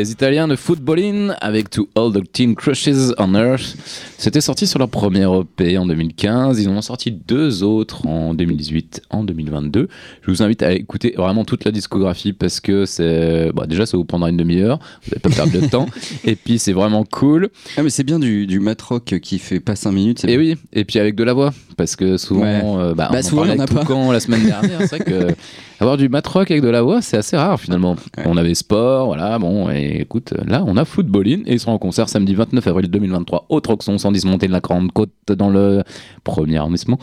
les 0.03 0.11
Italiens 0.11 0.49
de 0.49 0.57
Footballin 0.57 1.37
avec 1.41 1.71
To 1.71 1.89
All 1.95 2.13
the 2.13 2.57
Crushes 2.57 3.15
on 3.19 3.37
Earth. 3.37 3.77
C'était 4.23 4.41
sorti 4.41 4.69
sur 4.69 4.79
leur 4.79 4.89
premier 4.89 5.25
EP 5.25 5.77
en 5.79 5.85
2015. 5.85 6.61
Ils 6.61 6.69
en 6.69 6.77
ont 6.77 6.81
sorti 6.81 7.11
deux 7.11 7.65
autres 7.65 8.07
en 8.07 8.35
2018, 8.35 9.03
en 9.11 9.25
2022. 9.25 9.89
Je 10.23 10.31
vous 10.31 10.45
invite 10.45 10.63
à 10.63 10.71
écouter 10.75 11.13
vraiment 11.17 11.45
toute 11.45 11.65
la 11.65 11.73
discographie 11.73 12.33
parce 12.33 12.61
que 12.61 12.85
c'est. 12.85 13.51
Bah, 13.53 13.67
déjà, 13.67 13.85
ça 13.85 13.97
vous 13.97 14.05
prendra 14.05 14.31
une 14.31 14.37
demi-heure. 14.37 14.79
Vous 15.03 15.11
n'allez 15.11 15.19
pas 15.21 15.31
perdre 15.31 15.61
de 15.61 15.67
temps. 15.67 15.87
Et 16.25 16.37
puis, 16.37 16.61
c'est 16.61 16.73
vraiment 16.73 17.03
cool. 17.03 17.49
Ah, 17.77 17.83
mais 17.83 17.91
c'est 17.91 18.05
bien 18.05 18.21
du, 18.21 18.47
du 18.47 18.61
mat 18.61 18.81
rock 18.81 19.19
qui 19.21 19.41
fait 19.41 19.59
pas 19.59 19.75
5 19.75 19.91
minutes. 19.91 20.25
Et 20.25 20.39
oui, 20.39 20.55
et 20.73 20.85
puis 20.85 21.01
avec 21.01 21.17
de 21.17 21.25
la 21.25 21.33
voix, 21.33 21.53
parce 21.77 21.97
que 21.97 22.17
souvent, 22.17 22.43
Ouais. 22.43 22.61
euh, 22.63 22.95
bah, 22.95 23.09
Bah, 23.11 23.17
on 23.17 23.19
en 23.19 23.23
souvent, 23.23 23.43
parlait 23.43 23.57
en 23.57 23.59
a 23.59 23.63
avec. 23.65 23.81
Toucan 23.81 24.13
la 24.13 24.21
semaine 24.21 24.45
dernière, 24.45 24.83
c'est 24.83 24.99
vrai 24.99 25.01
que 25.01 25.35
avoir 25.81 25.97
du 25.97 26.09
mat 26.09 26.25
rock 26.29 26.49
avec 26.53 26.63
de 26.63 26.69
la 26.69 26.83
voix, 26.83 27.03
c'est 27.03 27.17
assez 27.17 27.37
rare 27.37 27.59
finalement. 27.61 27.97
Ouais. 28.17 28.23
On 28.27 28.37
avait 28.37 28.55
sport, 28.55 29.07
voilà, 29.07 29.41
bon, 29.41 29.69
et 29.69 30.03
écoute, 30.03 30.33
là, 30.47 30.63
on 30.65 30.77
a 30.77 30.85
Footballin, 30.85 31.41
et 31.47 31.55
ils 31.55 31.59
seront 31.61 31.73
en 31.73 31.79
concert 31.79 32.09
samedi 32.09 32.37
29 32.37 32.65
avril 32.69 32.87
2023 32.89 33.47
au 33.49 33.61
Troxon, 33.61 33.99
sans 34.13 34.29
dismonter 34.29 34.47
de 34.47 34.53
la 34.53 34.61
Grande 34.61 34.93
Côte 34.93 35.11
dans 35.29 35.49
le 35.51 35.83
premier 36.25 36.59
arrondissement. 36.59 36.99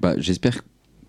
Bah, 0.00 0.14
J'espère 0.18 0.62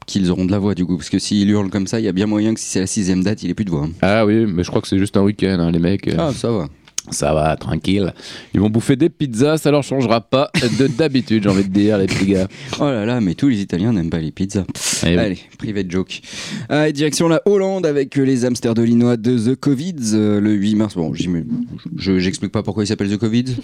qu'ils 0.05 0.29
auront 0.29 0.45
de 0.45 0.51
la 0.51 0.59
voix 0.59 0.75
du 0.75 0.85
coup, 0.85 0.97
parce 0.97 1.09
que 1.09 1.17
s'ils 1.17 1.49
hurlent 1.49 1.69
comme 1.71 1.87
ça, 1.87 1.99
il 1.99 2.03
y 2.05 2.07
a 2.07 2.11
bien 2.11 2.27
moyen 2.27 2.53
que 2.53 2.59
si 2.59 2.67
c'est 2.67 2.79
la 2.79 2.87
sixième 2.87 3.23
date, 3.23 3.41
il 3.43 3.49
ait 3.49 3.53
plus 3.55 3.65
de 3.65 3.71
voix. 3.71 3.85
hein. 3.85 3.91
Ah 4.03 4.25
oui, 4.25 4.45
mais 4.45 4.63
je 4.63 4.69
crois 4.69 4.81
que 4.81 4.87
c'est 4.87 4.99
juste 4.99 5.17
un 5.17 5.23
week-end, 5.23 5.57
hein, 5.59 5.71
les 5.71 5.79
mecs. 5.79 6.07
euh, 6.07 6.15
Ah, 6.19 6.31
ça 6.33 6.51
va. 6.51 6.67
Ça 7.11 7.35
va, 7.35 7.55
tranquille. 7.55 8.11
Ils 8.55 8.59
vont 8.59 8.69
bouffer 8.69 8.95
des 8.95 9.09
pizzas, 9.09 9.57
ça 9.57 9.69
leur 9.69 9.83
changera 9.83 10.21
pas 10.21 10.49
de 10.79 10.87
d'habitude, 10.97 11.43
j'ai 11.43 11.49
envie 11.49 11.63
de 11.63 11.69
dire, 11.73 11.99
les 11.99 12.07
petits 12.07 12.25
gars. 12.25 12.47
Oh 12.79 12.85
là 12.85 13.05
là, 13.05 13.21
mais 13.21 13.35
tous 13.35 13.47
les 13.47 13.61
Italiens 13.61 13.93
n'aiment 13.93 14.09
pas 14.09 14.17
les 14.19 14.31
pizzas. 14.31 14.65
Eh 15.05 15.09
oui. 15.09 15.17
Allez, 15.17 15.39
private 15.59 15.89
joke. 15.91 16.21
Allez, 16.69 16.93
direction 16.93 17.27
la 17.27 17.41
Hollande 17.45 17.85
avec 17.85 18.15
les 18.15 18.43
hamsters 18.45 18.73
de 18.73 18.81
Linois 18.81 19.17
de 19.17 19.37
The 19.53 19.55
Covid 19.55 19.95
euh, 20.13 20.39
le 20.39 20.53
8 20.53 20.75
mars. 20.75 20.95
Bon, 20.95 21.13
je 21.13 22.19
j'explique 22.19 22.51
pas 22.51 22.63
pourquoi 22.63 22.83
ils 22.83 22.87
s'appellent 22.87 23.11
The 23.11 23.17
Covid. 23.19 23.45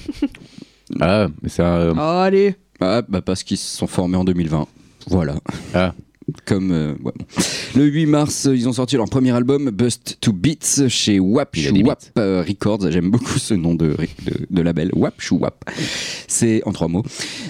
Ah, 0.99 1.27
mais 1.41 1.49
c'est 1.49 1.63
un. 1.63 1.97
Allez. 1.97 2.55
Ah, 2.79 3.03
bah 3.07 3.21
parce 3.21 3.43
qu'ils 3.43 3.57
se 3.57 3.77
sont 3.77 3.87
formés 3.87 4.17
en 4.17 4.23
2020. 4.23 4.67
Voilà. 5.07 5.35
Ah. 5.73 5.93
Comme 6.45 6.71
euh, 6.71 6.93
ouais, 7.03 7.11
bon. 7.17 7.25
le 7.75 7.85
8 7.85 8.05
mars, 8.05 8.45
euh, 8.45 8.55
ils 8.55 8.69
ont 8.69 8.73
sorti 8.73 8.95
leur 8.95 9.09
premier 9.09 9.31
album 9.31 9.69
Bust 9.71 10.17
to 10.21 10.31
Beats 10.31 10.87
chez 10.87 11.19
Wap 11.19 11.57
Il 11.57 11.67
a 11.67 11.71
des 11.71 11.83
Wap 11.83 11.99
euh, 12.17 12.43
Records. 12.47 12.89
J'aime 12.89 13.09
beaucoup 13.09 13.37
ce 13.39 13.53
nom 13.53 13.75
de, 13.75 13.97
de, 14.25 14.47
de 14.49 14.61
label. 14.61 14.91
Wap 14.93 15.15
Wap. 15.31 15.69
C'est 16.27 16.61
en 16.65 16.71
trois 16.71 16.87
mots. 16.87 17.03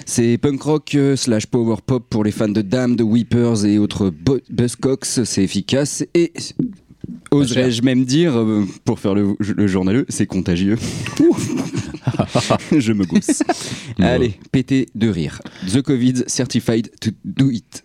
C'est 0.06 0.38
punk 0.38 0.62
rock 0.62 0.94
euh, 0.94 1.16
slash 1.16 1.46
power 1.46 1.76
pop 1.84 2.04
pour 2.08 2.24
les 2.24 2.32
fans 2.32 2.48
de 2.48 2.62
Damned, 2.62 2.96
de 2.96 3.04
Weepers 3.04 3.64
et 3.66 3.78
autres 3.78 4.12
Buzzcocks. 4.50 5.04
C'est 5.04 5.44
efficace 5.44 6.04
et 6.14 6.32
oserais-je 7.30 7.82
même 7.82 8.04
dire, 8.04 8.36
euh, 8.38 8.64
pour 8.84 8.98
faire 8.98 9.14
le, 9.14 9.36
le 9.38 9.66
journaleux, 9.66 10.06
c'est 10.08 10.26
contagieux. 10.26 10.76
Je 12.76 12.92
me 12.92 13.04
gousse. 13.04 13.42
Allez, 13.98 14.34
pétez 14.50 14.88
de 14.94 15.08
rire. 15.08 15.40
The 15.72 15.82
Covid 15.82 16.24
Certified 16.26 16.90
to 17.00 17.10
Do 17.24 17.50
It. 17.50 17.84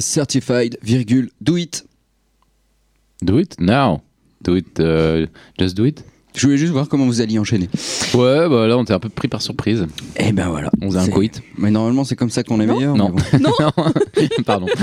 Certified, 0.00 0.76
virgule, 0.82 1.28
do 1.42 1.56
it. 1.56 1.82
Do 3.24 3.38
it 3.38 3.58
now. 3.60 4.02
Do 4.42 4.54
it, 4.54 4.78
euh, 4.80 5.26
just 5.58 5.76
do 5.76 5.84
it? 5.84 6.02
Je 6.38 6.46
voulais 6.46 6.56
juste 6.56 6.72
voir 6.72 6.88
comment 6.88 7.04
vous 7.04 7.20
alliez 7.20 7.38
enchaîner. 7.40 7.68
Ouais, 8.14 8.48
bah 8.48 8.68
là, 8.68 8.78
on 8.78 8.84
était 8.84 8.92
un 8.92 9.00
peu 9.00 9.08
pris 9.08 9.26
par 9.26 9.42
surprise. 9.42 9.86
Eh 10.16 10.30
ben 10.32 10.48
voilà. 10.48 10.70
On 10.80 10.86
faisait 10.88 11.00
un 11.00 11.04
C'est- 11.06 11.10
coït. 11.10 11.42
Mais 11.58 11.70
normalement, 11.72 12.04
c'est 12.04 12.14
comme 12.14 12.30
ça 12.30 12.44
qu'on 12.44 12.60
est 12.60 12.66
Non. 12.66 12.76
meilleur. 12.76 12.94
Non. 12.96 13.12
mais 13.32 13.38
bon. 13.40 13.52
Pardon. 14.46 14.66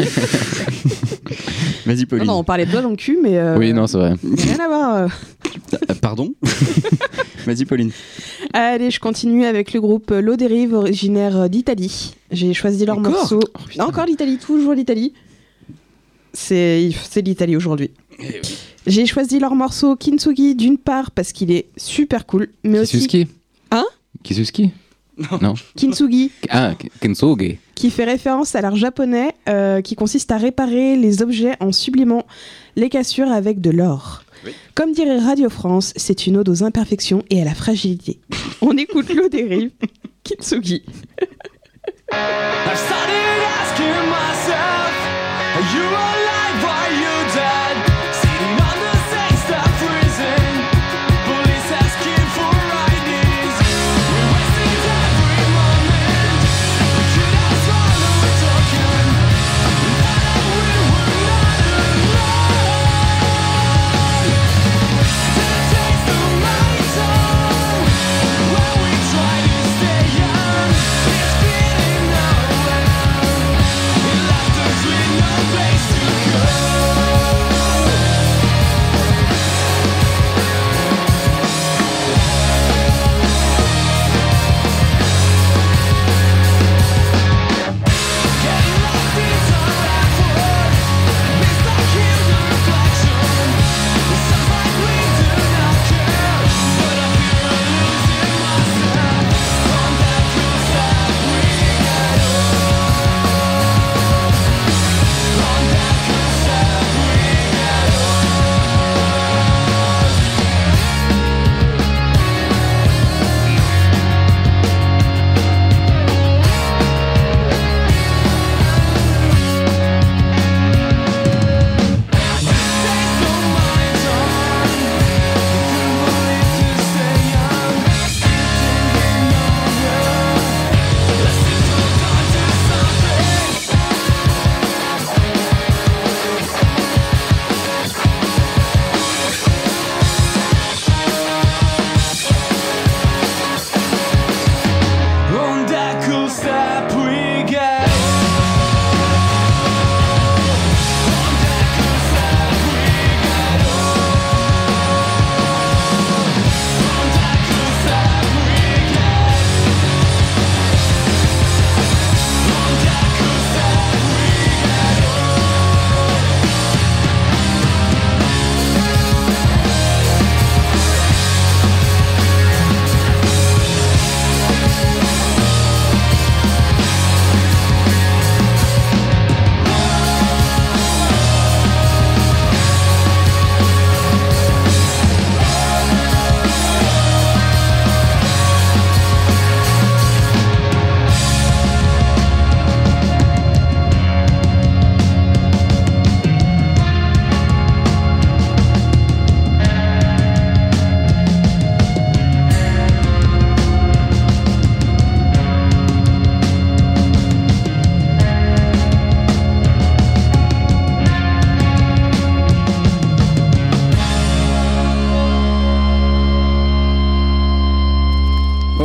Vas-y, 1.85 1.99
Non, 2.01 2.05
Pauline. 2.09 2.25
non, 2.27 2.33
on 2.39 2.43
parlait 2.43 2.65
de 2.65 2.71
doigts 2.71 2.81
dans 2.81 2.89
le 2.89 2.95
cul, 2.97 3.19
mais. 3.23 3.37
euh, 3.37 3.57
Oui, 3.57 3.71
non, 3.73 3.87
c'est 3.87 3.97
vrai. 3.97 4.15
rien 4.37 4.59
à 4.59 4.67
voir. 4.67 4.95
euh. 4.95 5.07
Euh, 5.89 5.93
pardon? 6.01 6.33
Vas-y, 7.45 7.63
Pauline. 7.65 7.91
Allez, 8.53 8.91
je 8.91 8.99
continue 8.99 9.45
avec 9.45 9.71
le 9.73 9.79
groupe 9.81 10.11
L'Eau 10.11 10.35
Dérive, 10.35 10.73
originaire 10.73 11.49
d'Italie. 11.49 12.13
J'ai 12.31 12.53
choisi 12.53 12.85
leur 12.85 12.97
Encore? 12.97 13.11
morceau. 13.13 13.39
Encore 13.79 14.05
l'Italie, 14.05 14.37
toujours 14.37 14.73
l'Italie. 14.73 15.13
C'est 16.33 16.89
c'est 17.09 17.21
l'Italie 17.21 17.55
aujourd'hui. 17.55 17.91
J'ai 18.87 19.05
choisi 19.05 19.39
leur 19.39 19.55
morceau 19.55 19.95
Kintsugi 19.95 20.55
d'une 20.55 20.77
part 20.77 21.11
parce 21.11 21.31
qu'il 21.31 21.51
est 21.51 21.67
super 21.77 22.25
cool, 22.25 22.49
mais 22.63 22.79
aussi 22.79 22.93
Kisuski 22.97 23.27
Hein 23.71 23.85
Kisuski 24.23 24.71
Non. 25.41 25.55
Kintsugi 25.77 26.31
Ah, 26.49 26.73
Kensoge. 27.01 27.57
qui 27.73 27.89
fait 27.89 28.03
référence 28.03 28.55
à 28.55 28.61
l'art 28.61 28.75
japonais 28.75 29.33
euh, 29.49 29.81
qui 29.81 29.95
consiste 29.95 30.31
à 30.31 30.37
réparer 30.37 30.95
les 30.97 31.21
objets 31.23 31.55
en 31.59 31.71
sublimant 31.71 32.25
les 32.75 32.89
cassures 32.89 33.31
avec 33.31 33.59
de 33.61 33.69
l'or. 33.71 34.23
Comme 34.75 34.91
dirait 34.91 35.17
Radio 35.19 35.49
France, 35.49 35.91
c'est 35.95 36.27
une 36.27 36.37
ode 36.37 36.49
aux 36.49 36.63
imperfections 36.63 37.23
et 37.31 37.41
à 37.41 37.45
la 37.45 37.55
fragilité. 37.55 38.19
On 38.61 38.77
écoute 38.77 39.11
l'eau 39.13 39.29
des 39.29 39.43
rives, 39.43 39.71
Kintsugi. 40.23 40.83
I 42.11 42.75
started 42.75 43.41
asking 43.61 43.95
myself, 44.09 44.93
are 45.55 45.75
you 45.75 45.83
alive? 45.87 46.44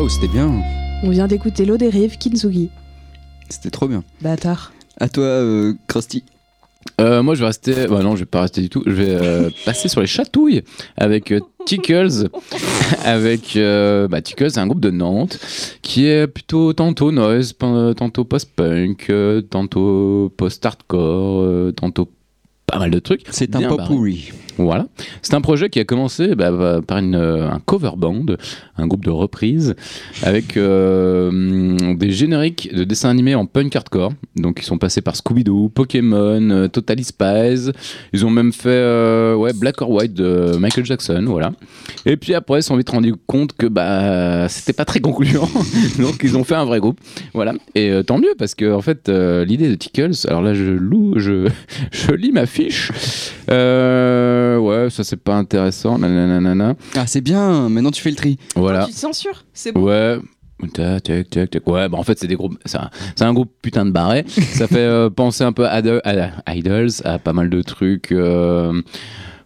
C'était 0.09 0.29
bien. 0.29 0.51
On 1.03 1.11
vient 1.11 1.27
d'écouter 1.27 1.67
l'eau 1.67 1.77
des 1.77 1.91
rives, 1.91 2.17
Kintsugi. 2.17 2.71
C'était 3.49 3.71
trop 3.71 3.87
bien. 3.87 4.03
Bâtard. 4.23 4.73
À 4.99 5.09
toi, 5.09 5.25
euh, 5.25 5.75
Krusty. 5.89 6.25
Euh, 7.01 7.23
moi, 7.23 7.35
je 7.35 7.41
vais 7.41 7.47
rester. 7.47 7.87
Bah 7.87 8.03
non, 8.03 8.15
je 8.15 8.21
vais 8.21 8.27
pas 8.27 8.43
rester 8.43 8.63
du 8.63 8.71
tout. 8.71 8.83
Je 8.87 8.93
vais 8.93 9.11
euh, 9.11 9.51
passer 9.65 9.89
sur 9.89 10.01
les 10.01 10.07
chatouilles 10.07 10.63
avec 10.97 11.33
euh, 11.33 11.41
Tickles. 11.67 12.29
avec 13.05 13.57
euh, 13.57 14.09
bah, 14.09 14.23
Tickles, 14.23 14.53
c'est 14.53 14.61
un 14.61 14.67
groupe 14.67 14.81
de 14.81 14.91
Nantes 14.91 15.39
qui 15.83 16.07
est 16.07 16.27
plutôt 16.27 16.73
tantôt 16.73 17.13
noise, 17.13 17.55
tantôt 17.59 18.25
post-punk, 18.25 19.13
tantôt 19.51 20.33
post-hardcore, 20.37 21.75
tantôt 21.75 22.11
pas 22.67 22.79
mal 22.79 22.91
de 22.91 22.99
trucs. 22.99 23.23
C'est 23.31 23.55
un 23.55 23.69
pop 23.69 23.83
pourri. 23.87 24.33
Voilà. 24.65 24.87
C'est 25.23 25.35
un 25.35 25.41
projet 25.41 25.71
qui 25.71 25.81
a 25.81 25.85
commencé 25.85 26.35
bah, 26.35 26.51
bah, 26.51 26.81
par 26.87 26.99
une, 26.99 27.15
euh, 27.15 27.51
un 27.51 27.61
cover 27.61 27.93
band, 27.97 28.27
un 28.77 28.87
groupe 28.87 29.05
de 29.05 29.11
reprises, 29.11 29.75
avec 30.23 30.57
euh, 30.57 31.95
des 31.95 32.11
génériques 32.11 32.75
de 32.75 32.85
dessins 32.85 33.11
animés 33.11 33.35
en 33.35 33.47
punk 33.47 33.75
hardcore. 33.75 34.13
Donc 34.37 34.59
ils 34.61 34.65
sont 34.65 34.79
passés 34.79 35.01
par 35.01 35.15
Scooby-Doo, 35.17 35.71
Pokémon, 35.71 36.51
euh, 36.51 36.69
Spies. 37.03 37.73
Ils 38.13 38.27
ont 38.27 38.31
même 38.31 38.53
fait 38.53 38.69
euh, 38.69 39.35
ouais, 39.35 39.53
Black 39.53 39.81
or 39.83 39.91
White 39.91 40.15
de 40.15 40.57
Michael 40.57 40.85
Jackson, 40.85 41.25
voilà. 41.27 41.53
Et 42.07 42.17
puis 42.17 42.35
après, 42.35 42.61
ils 42.61 42.63
se 42.63 42.69
sont 42.69 42.77
vite 42.77 42.91
rendus 42.91 43.15
compte 43.27 43.53
que 43.53 43.67
bah 43.67 44.49
c'était 44.49 44.73
pas 44.73 44.85
très 44.85 45.01
concluant. 45.01 45.49
Donc 45.99 46.21
ils 46.23 46.37
ont 46.37 46.45
fait 46.45 46.55
un 46.55 46.65
vrai 46.65 46.81
groupe. 46.81 47.01
Voilà. 47.35 47.55
Et 47.75 47.93
tant 48.07 48.19
mieux 48.19 48.35
parce 48.39 48.55
que 48.55 48.73
en 48.73 48.81
fait 48.81 49.09
l'idée 49.09 49.69
de 49.69 49.75
Tickles, 49.75 50.27
alors 50.27 50.43
là 50.43 50.55
je 50.55 50.65
loue, 50.65 51.15
je, 51.19 51.49
je 51.93 52.13
lis 52.13 52.33
ma 52.33 52.47
fiche. 52.47 52.93
Ouais, 54.71 54.91
ça 54.91 55.05
c'est 55.05 55.17
pas 55.17 55.35
intéressant. 55.35 55.99
Nanana. 55.99 56.75
Ah, 56.97 57.07
c'est 57.07 57.21
bien. 57.21 57.69
Maintenant, 57.69 57.91
tu 57.91 58.03
fais 58.03 58.11
le 58.11 58.17
tri. 58.17 58.39
Voilà. 58.57 58.87
Tu 58.87 58.93
te 58.93 58.99
censures 58.99 59.45
C'est 59.53 59.73
bon. 59.73 59.83
Ouais. 59.83 60.19
Tac, 60.75 61.03
tac, 61.05 61.31
tac, 61.31 61.51
tac. 61.51 61.67
Ouais, 61.67 61.89
bah 61.89 61.97
en 61.97 62.03
fait, 62.03 62.19
c'est 62.19 62.27
des 62.27 62.35
groupes. 62.37 62.59
C'est 62.67 62.77
un, 62.77 62.91
c'est 63.17 63.25
un 63.25 63.33
groupe 63.33 63.51
putain 63.63 63.87
de 63.87 63.91
barré. 63.93 64.25
ça 64.29 64.67
fait 64.67 64.77
euh, 64.79 65.09
penser 65.09 65.43
un 65.43 65.53
peu 65.53 65.67
à, 65.67 65.81
à 66.47 66.55
Idols, 66.55 66.91
à 67.05 67.19
pas 67.19 67.33
mal 67.33 67.49
de 67.49 67.63
trucs. 67.63 68.13
euh, 68.13 68.83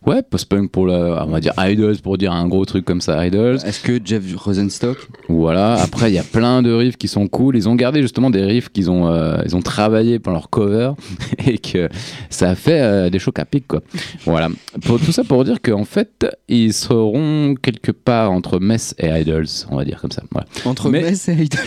Ouais, 0.06 0.22
post-punk 0.22 0.70
pour 0.70 0.86
la. 0.86 1.24
On 1.26 1.30
va 1.30 1.40
dire 1.40 1.52
Idols 1.56 1.96
pour 2.02 2.18
dire 2.18 2.32
un 2.32 2.46
gros 2.46 2.64
truc 2.66 2.84
comme 2.84 3.00
ça, 3.00 3.26
Idols. 3.26 3.58
Est-ce 3.64 3.80
que 3.80 3.98
Jeff 4.04 4.22
Rosenstock 4.36 4.98
Voilà. 5.28 5.74
Après, 5.74 6.10
il 6.10 6.14
y 6.14 6.18
a 6.18 6.22
plein 6.22 6.60
de 6.60 6.70
riffs 6.72 6.98
qui 6.98 7.08
sont 7.08 7.26
cool. 7.26 7.56
Ils 7.56 7.70
ont 7.70 7.74
gardé 7.74 8.02
justement 8.02 8.28
des 8.28 8.42
riffs 8.44 8.68
qu'ils 8.68 8.90
ont, 8.90 9.08
euh, 9.08 9.38
ils 9.46 9.56
ont 9.56 9.62
travaillé 9.62 10.18
pour 10.18 10.32
leur 10.34 10.50
cover 10.50 10.92
et 11.46 11.56
que 11.56 11.88
ça 12.28 12.50
a 12.50 12.54
fait 12.54 12.80
euh, 12.82 13.08
des 13.08 13.18
chocs 13.18 13.38
à 13.38 13.46
pic, 13.46 13.66
quoi. 13.66 13.80
Voilà. 14.26 14.50
Pour 14.84 15.00
tout 15.00 15.10
ça 15.12 15.24
pour 15.24 15.42
dire 15.44 15.62
qu'en 15.62 15.84
fait, 15.84 16.26
ils 16.48 16.74
seront 16.74 17.54
quelque 17.62 17.90
part 17.92 18.30
entre 18.30 18.58
Metz 18.58 18.94
et 18.98 19.08
Idols, 19.08 19.46
on 19.70 19.76
va 19.76 19.84
dire 19.86 20.00
comme 20.02 20.10
ça. 20.12 20.22
Voilà. 20.30 20.46
Entre 20.66 20.90
Mais- 20.90 21.00
Metz 21.00 21.28
et 21.30 21.32
Idols. 21.32 21.60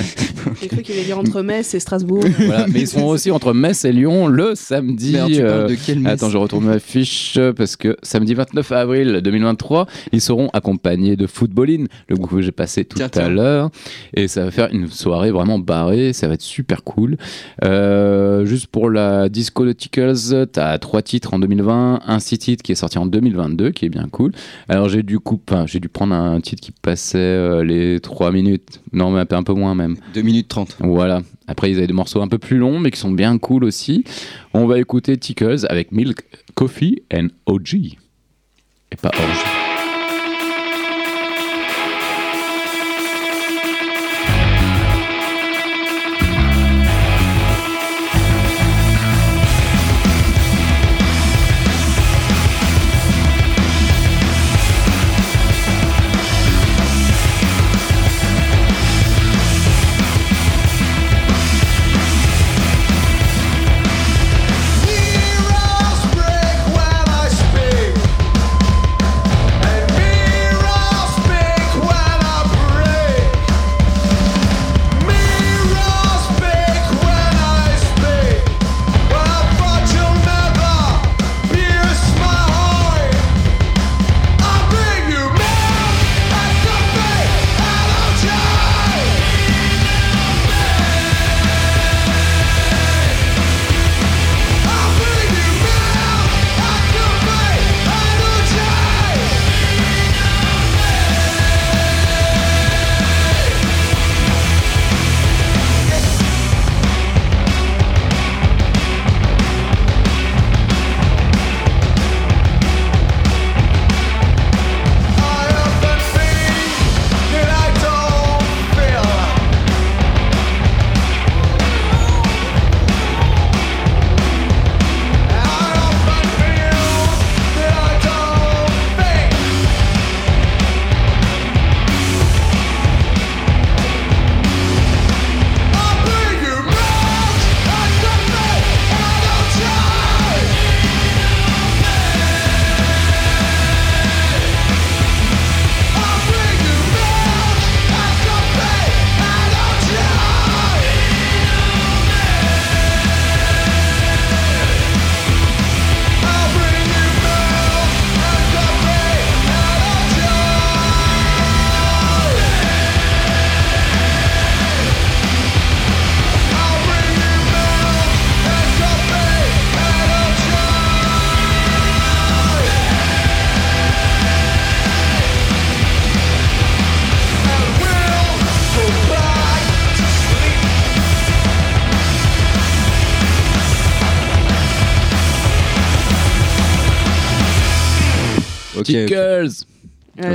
J'ai 0.62 0.68
cru 0.68 0.82
qu'il 0.82 0.94
allait 0.94 1.04
dire 1.04 1.18
entre 1.18 1.42
Metz 1.42 1.74
et 1.74 1.80
Strasbourg. 1.80 2.24
Voilà. 2.38 2.66
Mais 2.68 2.82
ils 2.82 2.88
seront 2.88 3.08
aussi 3.08 3.32
entre 3.32 3.52
Metz 3.52 3.84
et 3.84 3.92
Lyon 3.92 4.28
le 4.28 4.54
samedi. 4.54 5.12
Merde, 5.12 5.32
tu 5.32 5.40
euh, 5.42 5.48
parles 5.48 5.70
de 5.70 5.76
quel 5.84 5.98
Metz? 5.98 6.12
Attends, 6.12 6.30
je 6.30 6.38
retourne 6.38 6.64
ma 6.66 6.78
fiche 6.78 7.34
euh, 7.36 7.52
parce 7.52 7.76
que 7.76 7.79
samedi 8.02 8.34
29 8.34 8.72
avril 8.72 9.20
2023, 9.22 9.86
ils 10.12 10.20
seront 10.20 10.48
accompagnés 10.52 11.16
de 11.16 11.26
Footballin, 11.26 11.84
le 12.08 12.16
groupe 12.16 12.30
que 12.30 12.42
j'ai 12.42 12.52
passé 12.52 12.84
tout 12.84 12.96
Tiens, 12.96 13.10
à 13.14 13.28
l'heure. 13.28 13.70
Et 14.14 14.28
ça 14.28 14.44
va 14.44 14.50
faire 14.50 14.68
une 14.72 14.88
soirée 14.88 15.30
vraiment 15.30 15.58
barrée, 15.58 16.12
ça 16.12 16.28
va 16.28 16.34
être 16.34 16.42
super 16.42 16.82
cool. 16.84 17.16
Euh, 17.64 18.44
juste 18.44 18.66
pour 18.68 18.90
la 18.90 19.28
disco 19.28 19.64
de 19.64 19.72
Tickles, 19.72 20.46
t'as 20.52 20.78
trois 20.78 21.02
titres 21.02 21.34
en 21.34 21.38
2020, 21.38 22.00
un 22.06 22.18
six 22.18 22.38
titres 22.38 22.62
qui 22.62 22.72
est 22.72 22.76
sorti 22.76 22.98
en 22.98 23.06
2022, 23.06 23.70
qui 23.70 23.86
est 23.86 23.90
bien 23.90 24.08
cool. 24.10 24.32
Alors 24.68 24.88
j'ai 24.88 25.02
dû 25.02 25.18
coup, 25.18 25.40
enfin, 25.48 25.66
j'ai 25.66 25.80
dû 25.80 25.88
prendre 25.88 26.14
un 26.14 26.40
titre 26.40 26.62
qui 26.62 26.72
passait 26.72 27.18
euh, 27.18 27.64
les 27.64 28.00
3 28.00 28.32
minutes, 28.32 28.80
non 28.92 29.10
mais 29.10 29.20
un 29.20 29.26
peu, 29.26 29.36
un 29.36 29.42
peu 29.42 29.54
moins 29.54 29.74
même. 29.74 29.96
2 30.14 30.22
minutes 30.22 30.48
30. 30.48 30.76
Voilà. 30.80 31.22
Après 31.46 31.70
ils 31.70 31.78
avaient 31.78 31.86
des 31.86 31.92
morceaux 31.92 32.22
un 32.22 32.28
peu 32.28 32.38
plus 32.38 32.58
longs 32.58 32.78
mais 32.78 32.90
qui 32.90 32.98
sont 32.98 33.10
bien 33.10 33.36
cool 33.38 33.64
aussi. 33.64 34.04
On 34.54 34.66
va 34.66 34.78
écouter 34.78 35.16
Tickles 35.16 35.66
avec 35.68 35.92
Milk, 35.92 36.20
Coffee 36.60 37.02
and 37.10 37.28
OG. 37.46 37.74
Et 37.74 38.96
pas 39.00 39.08
Orgy. 39.08 39.59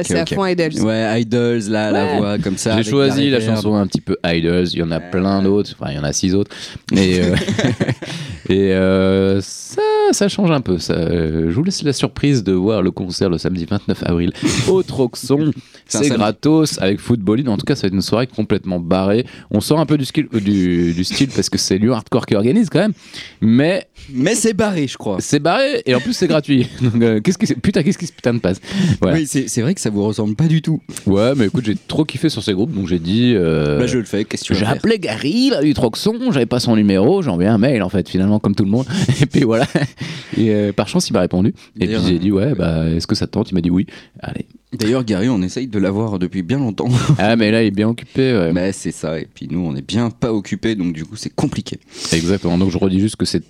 C'est 0.08 0.20
à 0.20 0.26
fond 0.26 0.46
Idols. 0.46 0.82
Ouais, 0.82 1.22
Idols, 1.22 1.70
là, 1.70 1.92
la 1.92 2.18
voix 2.18 2.38
comme 2.38 2.58
ça. 2.58 2.82
J'ai 2.82 2.90
choisi 2.90 3.30
la 3.30 3.40
chanson 3.40 3.76
un 3.76 3.88
petit 3.88 4.02
peu 4.02 4.18
Idols, 4.26 4.68
il 4.72 4.80
y 4.80 4.84
en 4.84 4.92
a 4.92 5.00
plein 5.00 5.42
d'autres, 5.42 5.76
enfin 5.80 5.92
il 5.92 5.98
y 5.98 6.00
en 6.00 6.04
a 6.04 6.14
six 6.14 6.36
autres. 6.36 6.56
Et, 6.92 7.20
euh, 7.22 7.36
et 8.50 8.74
euh, 8.74 9.42
ça, 9.42 9.82
ça 10.12 10.28
change 10.30 10.52
un 10.52 10.62
peu. 10.62 10.78
Ça. 10.80 10.94
Euh, 10.94 11.50
Je 11.50 11.56
vous 11.56 11.64
laisse 11.64 11.84
la 11.84 11.94
surprise 11.94 12.44
de 12.44 12.52
voir 12.54 12.82
le 12.82 12.92
concert 12.92 13.30
le 13.30 13.38
samedi 13.38 13.66
29 13.66 14.04
avril 14.06 14.32
au 14.70 14.84
Troxon. 14.84 15.52
C'est 15.88 16.10
gratos 16.10 16.80
avec 16.82 17.00
Footballing. 17.00 17.48
En 17.48 17.58
tout 17.58 17.66
cas, 17.66 17.76
ça 17.76 17.84
va 17.84 17.88
être 17.88 17.94
une 17.94 18.02
soirée 18.02 18.28
complètement 18.28 18.80
barrée. 18.80 19.26
On 19.52 19.62
sort 19.62 19.80
un 19.80 19.86
peu 19.86 19.98
du, 19.98 20.06
skill- 20.06 20.28
du, 20.34 20.94
du 20.94 21.04
style 21.04 21.30
parce 21.30 21.50
que 21.50 21.58
c'est 21.58 21.78
Lieu 21.78 21.92
Hardcore 21.92 22.26
qui 22.26 22.36
organise 22.36 22.70
quand 22.70 22.80
même. 22.80 22.94
Mais 23.42 23.86
Mais 24.12 24.36
c'est 24.36 24.54
barré, 24.54 24.88
je 24.88 24.98
crois. 24.98 25.18
c'est 25.20 25.40
barré 25.40 25.84
et 25.86 25.94
en 25.96 26.00
plus 26.00 26.14
c'est 26.14 26.28
gratuit. 26.28 26.68
Donc, 26.82 27.02
euh, 27.02 27.20
qu'est-ce 27.22 27.38
qui, 27.38 27.54
putain, 27.56 27.84
qu'est-ce 27.84 27.98
qui 27.98 28.08
se 28.08 28.14
putain 28.14 28.34
de 28.34 28.40
passe 28.40 28.60
Voilà. 29.02 29.18
Oui, 29.18 29.28
c'est 29.28 29.62
vrai 29.62 29.76
que 29.76 29.82
ça 29.82 29.90
vous 29.90 30.04
ressemble 30.04 30.36
pas 30.36 30.48
du 30.48 30.62
tout. 30.62 30.82
Ouais, 31.06 31.34
mais 31.36 31.46
écoute, 31.46 31.66
j'ai 31.66 31.76
trop 31.76 32.04
kiffé 32.06 32.30
sur 32.30 32.42
ces 32.44 32.54
groupes, 32.54 32.74
donc 32.74 32.88
j'ai 32.88 33.00
dit. 33.00 33.34
euh, 33.36 33.78
Bah, 33.80 33.88
je 33.88 33.98
le 34.00 34.06
fais, 34.06 34.26
qu'est-ce 34.26 34.44
que 34.44 34.48
tu 34.54 34.56
j'ai 34.56 34.66
appelé 34.66 34.98
Gary, 35.00 35.50
là, 35.52 35.62
du 35.62 35.74
Troxon, 35.74 36.16
j'avais 36.32 36.46
pas 36.46 36.60
son 36.60 36.76
numéro, 36.76 37.22
j'ai 37.22 37.30
envoyé 37.30 37.50
un 37.50 37.58
mail 37.58 37.84
en 37.84 37.90
fait, 37.90 38.10
finalement, 38.10 38.40
comme 38.40 38.56
tout 38.56 38.64
le 38.66 38.72
monde. 38.72 38.86
Et 39.22 39.26
puis 39.28 39.42
voilà. 39.44 39.66
Et 40.38 40.52
euh, 40.54 40.72
par 40.74 40.88
chance, 40.88 41.10
il 41.10 41.14
m'a 41.14 41.22
répondu. 41.22 41.54
Et 41.80 41.88
puis 41.88 41.98
j'ai 42.06 42.20
dit, 42.20 42.32
ouais, 42.32 42.54
bah, 42.56 42.88
est-ce 42.90 43.08
que 43.08 43.16
ça 43.16 43.28
te 43.28 43.32
tente? 43.32 43.52
Il 43.52 43.56
m'a 43.56 43.62
dit 43.62 43.70
oui. 43.70 43.88
Allez. 44.20 44.46
D'ailleurs, 44.74 45.04
Gary, 45.06 45.30
on 45.30 45.42
essaye 45.42 45.68
de 45.68 45.80
l'avoir 45.80 46.20
depuis 46.20 46.42
bien 46.44 46.58
longtemps. 46.60 46.90
Ah, 47.18 47.36
mais 47.36 47.52
là, 47.52 47.64
il 47.64 47.68
est 47.68 47.72
bien 47.72 47.88
occupé. 47.90 48.34
ouais. 48.38 48.52
Mais 48.54 48.72
c'est 48.72 48.92
ça, 48.92 49.20
et 49.20 49.28
puis 49.34 49.48
nous, 49.50 49.60
on 49.60 49.76
est 49.76 49.86
bien 49.86 50.10
pas 50.10 50.34
occupés, 50.34 50.76
donc 50.76 50.94
du 50.94 51.06
coup, 51.06 51.16
c'est 51.16 51.34
compliqué. 51.34 51.80
Exactement. 52.12 52.58
Donc 52.58 52.72
je 52.72 52.78
redis 52.78 53.00
juste 53.00 53.16
que 53.16 53.26
c'est 53.26 53.44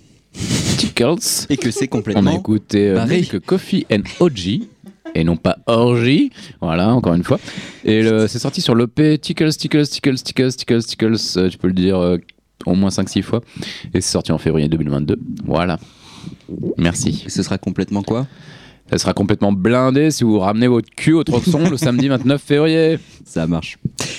Tickles. 0.76 1.16
Et 1.50 1.56
que 1.56 1.70
c'est 1.70 1.84
On 1.84 1.86
a 1.86 1.88
complètement. 1.88 2.38
écouté 2.38 2.88
euh. 2.90 3.06
Milk 3.06 3.38
Coffee 3.40 3.86
and 3.90 4.02
OG. 4.20 4.60
Et 5.14 5.24
non 5.24 5.36
pas 5.38 5.56
Orgy, 5.66 6.30
voilà, 6.60 6.92
encore 6.94 7.14
une 7.14 7.24
fois. 7.24 7.40
Et 7.84 8.02
c'est 8.28 8.38
sorti 8.38 8.60
sur 8.60 8.74
l'EP 8.74 9.16
Tickles, 9.18 9.54
Tickles, 9.54 9.86
Tickles, 9.86 10.16
Tickles, 10.18 10.52
Tickles, 10.52 10.82
Tickles, 10.82 11.16
euh, 11.38 11.48
tu 11.48 11.56
peux 11.56 11.68
le 11.68 11.72
dire 11.72 11.96
euh, 11.96 12.18
au 12.66 12.74
moins 12.74 12.90
5-6 12.90 13.22
fois. 13.22 13.40
Et 13.94 14.02
c'est 14.02 14.10
sorti 14.12 14.32
en 14.32 14.36
février 14.38 14.68
2022. 14.68 15.18
Voilà. 15.46 15.78
Merci. 16.78 17.24
Ce 17.28 17.42
sera 17.42 17.58
complètement 17.58 18.02
quoi? 18.02 18.26
Ça 18.90 18.98
sera 18.98 19.12
complètement 19.14 19.52
blindé 19.52 20.10
si 20.12 20.22
vous 20.22 20.38
ramenez 20.38 20.68
votre 20.68 20.88
cul 20.94 21.12
au 21.14 21.24
Troxon 21.24 21.68
le 21.70 21.76
samedi 21.76 22.06
29 22.08 22.40
février. 22.40 22.98
Ça 23.24 23.46
marche. 23.48 23.78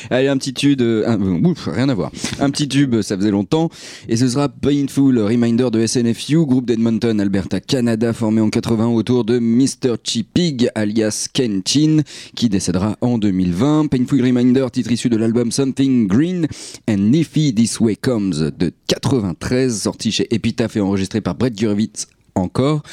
Allez, 0.10 0.28
un 0.28 0.38
petit 0.38 0.54
tube. 0.54 0.82
euh, 0.82 1.08
un- 1.08 1.22
euh, 1.22 1.40
ouf, 1.48 1.68
rien 1.72 1.88
à 1.88 1.94
voir. 1.94 2.12
Un 2.42 2.50
petit 2.50 2.68
tube, 2.68 3.02
ça 3.02 3.16
faisait 3.16 3.32
longtemps. 3.32 3.70
Et 4.10 4.18
ce 4.18 4.28
sera 4.28 4.50
Painful 4.50 5.18
Reminder 5.20 5.70
de 5.72 5.86
SNFU, 5.86 6.46
groupe 6.46 6.66
d'Edmonton, 6.66 7.18
Alberta, 7.20 7.62
Canada, 7.62 8.12
formé 8.12 8.42
en 8.42 8.50
80 8.50 8.88
autour 8.88 9.24
de 9.24 9.40
Mr. 9.40 9.96
Chipig, 10.04 10.70
alias 10.76 11.28
Ken 11.32 11.62
Chin, 11.66 12.02
qui 12.36 12.50
décédera 12.50 12.98
en 13.00 13.18
2020. 13.18 13.88
Painful 13.88 14.22
Reminder, 14.22 14.68
titre 14.72 14.92
issu 14.92 15.08
de 15.10 15.16
l'album 15.18 15.52
Something 15.52 16.08
Green 16.08 16.46
and 16.90 16.98
Niffy 16.98 17.54
This 17.54 17.80
Way 17.80 17.96
Comes 17.96 18.52
de 18.58 18.72
93, 18.88 19.82
sorti 19.82 20.12
chez 20.12 20.28
Epitaph 20.36 20.76
et 20.76 20.82
enregistré 20.82 21.22
par 21.22 21.36
Brett 21.36 21.56
Gurewitz 21.58 22.08
encore. 22.38 22.84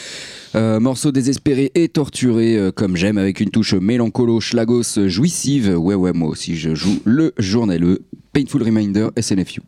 Euh, 0.54 0.78
morceau 0.78 1.10
désespéré 1.10 1.72
et 1.74 1.88
torturé 1.88 2.56
euh, 2.56 2.70
comme 2.70 2.96
j'aime 2.96 3.18
avec 3.18 3.40
une 3.40 3.50
touche 3.50 3.74
mélancolo, 3.74 4.40
schlagos, 4.40 5.08
jouissive. 5.08 5.76
Ouais 5.76 5.94
ouais 5.94 6.12
moi 6.12 6.28
aussi 6.28 6.56
je 6.56 6.74
joue 6.74 7.00
le 7.04 7.32
journaleux. 7.38 8.02
Painful 8.32 8.62
Reminder 8.62 9.08
SNFU. 9.20 9.60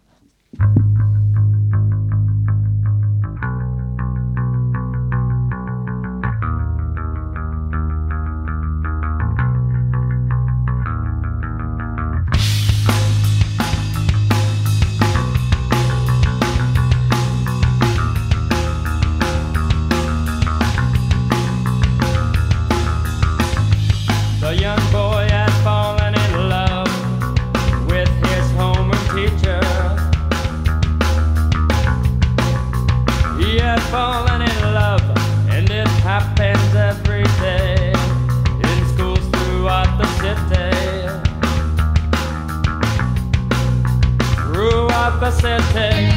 Albacete. 45.27 46.16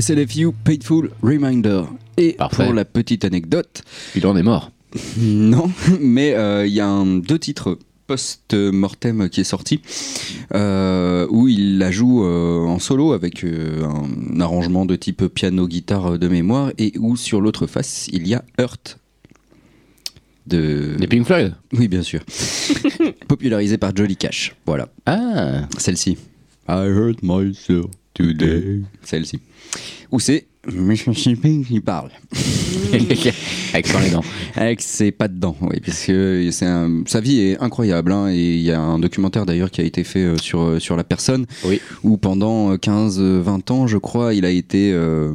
SLFU 0.00 0.52
Painful 0.64 1.10
Reminder. 1.22 1.82
Et 2.16 2.34
Parfait. 2.34 2.64
pour 2.64 2.74
la 2.74 2.84
petite 2.84 3.24
anecdote, 3.24 3.82
Il 4.14 4.26
en 4.26 4.36
est 4.36 4.42
mort. 4.42 4.70
non, 5.18 5.70
mais 6.00 6.34
euh, 6.34 6.66
il 6.66 6.72
y 6.72 6.80
a 6.80 6.86
un, 6.86 7.18
deux 7.18 7.38
titres 7.38 7.78
post-mortem 8.06 9.28
qui 9.28 9.42
est 9.42 9.44
sorti 9.44 9.82
euh, 10.54 11.26
où 11.30 11.46
il 11.46 11.78
la 11.78 11.90
joue 11.90 12.24
euh, 12.24 12.64
en 12.64 12.78
solo 12.78 13.12
avec 13.12 13.44
euh, 13.44 13.84
un 13.84 14.40
arrangement 14.40 14.86
de 14.86 14.96
type 14.96 15.26
piano-guitare 15.26 16.18
de 16.18 16.28
mémoire 16.28 16.72
et 16.78 16.94
où 16.98 17.16
sur 17.16 17.40
l'autre 17.40 17.66
face 17.66 18.08
il 18.10 18.26
y 18.26 18.34
a 18.34 18.42
Hurt 18.58 18.98
de 20.46 20.96
Les 20.98 21.06
Pink 21.06 21.26
Floyd? 21.26 21.54
Oui 21.74 21.88
bien 21.88 22.02
sûr. 22.02 22.20
Popularisé 23.28 23.76
par 23.76 23.94
Jolly 23.94 24.16
Cash. 24.16 24.56
Voilà. 24.64 24.88
Ah. 25.04 25.68
Celle-ci. 25.76 26.16
I 26.66 26.86
hurt 26.86 27.18
myself 27.22 27.86
today. 28.18 28.82
Celle-ci. 29.02 29.40
Où 30.10 30.20
c'est 30.20 30.46
Mississippi 30.72 31.64
qui 31.66 31.80
parle 31.80 32.10
Avec 32.92 33.88
les 34.02 34.10
dents. 34.10 34.24
Avec 34.56 34.80
ses 34.80 35.10
pas 35.10 35.28
dedans, 35.28 35.54
oui, 35.60 35.76
parce 35.84 36.04
que 36.04 36.48
c'est 36.50 36.64
un- 36.66 37.02
sa 37.06 37.20
vie 37.20 37.40
est 37.40 37.58
incroyable. 37.60 38.12
hein, 38.12 38.28
et 38.30 38.54
il 38.54 38.62
y 38.62 38.70
a 38.72 38.80
un 38.80 38.98
documentaire 38.98 39.44
d'ailleurs 39.46 39.70
qui 39.70 39.80
a 39.80 39.84
été 39.84 40.04
fait 40.04 40.20
euh, 40.24 40.36
sur, 40.38 40.60
euh, 40.62 40.78
sur 40.78 40.96
la 40.96 41.04
personne, 41.04 41.44
Oui. 41.64 41.80
où 42.02 42.16
pendant 42.16 42.74
15-20 42.76 43.70
ans, 43.70 43.86
je 43.86 43.98
crois, 43.98 44.32
il 44.34 44.44
a 44.44 44.50
été 44.50 44.92
euh, 44.92 45.32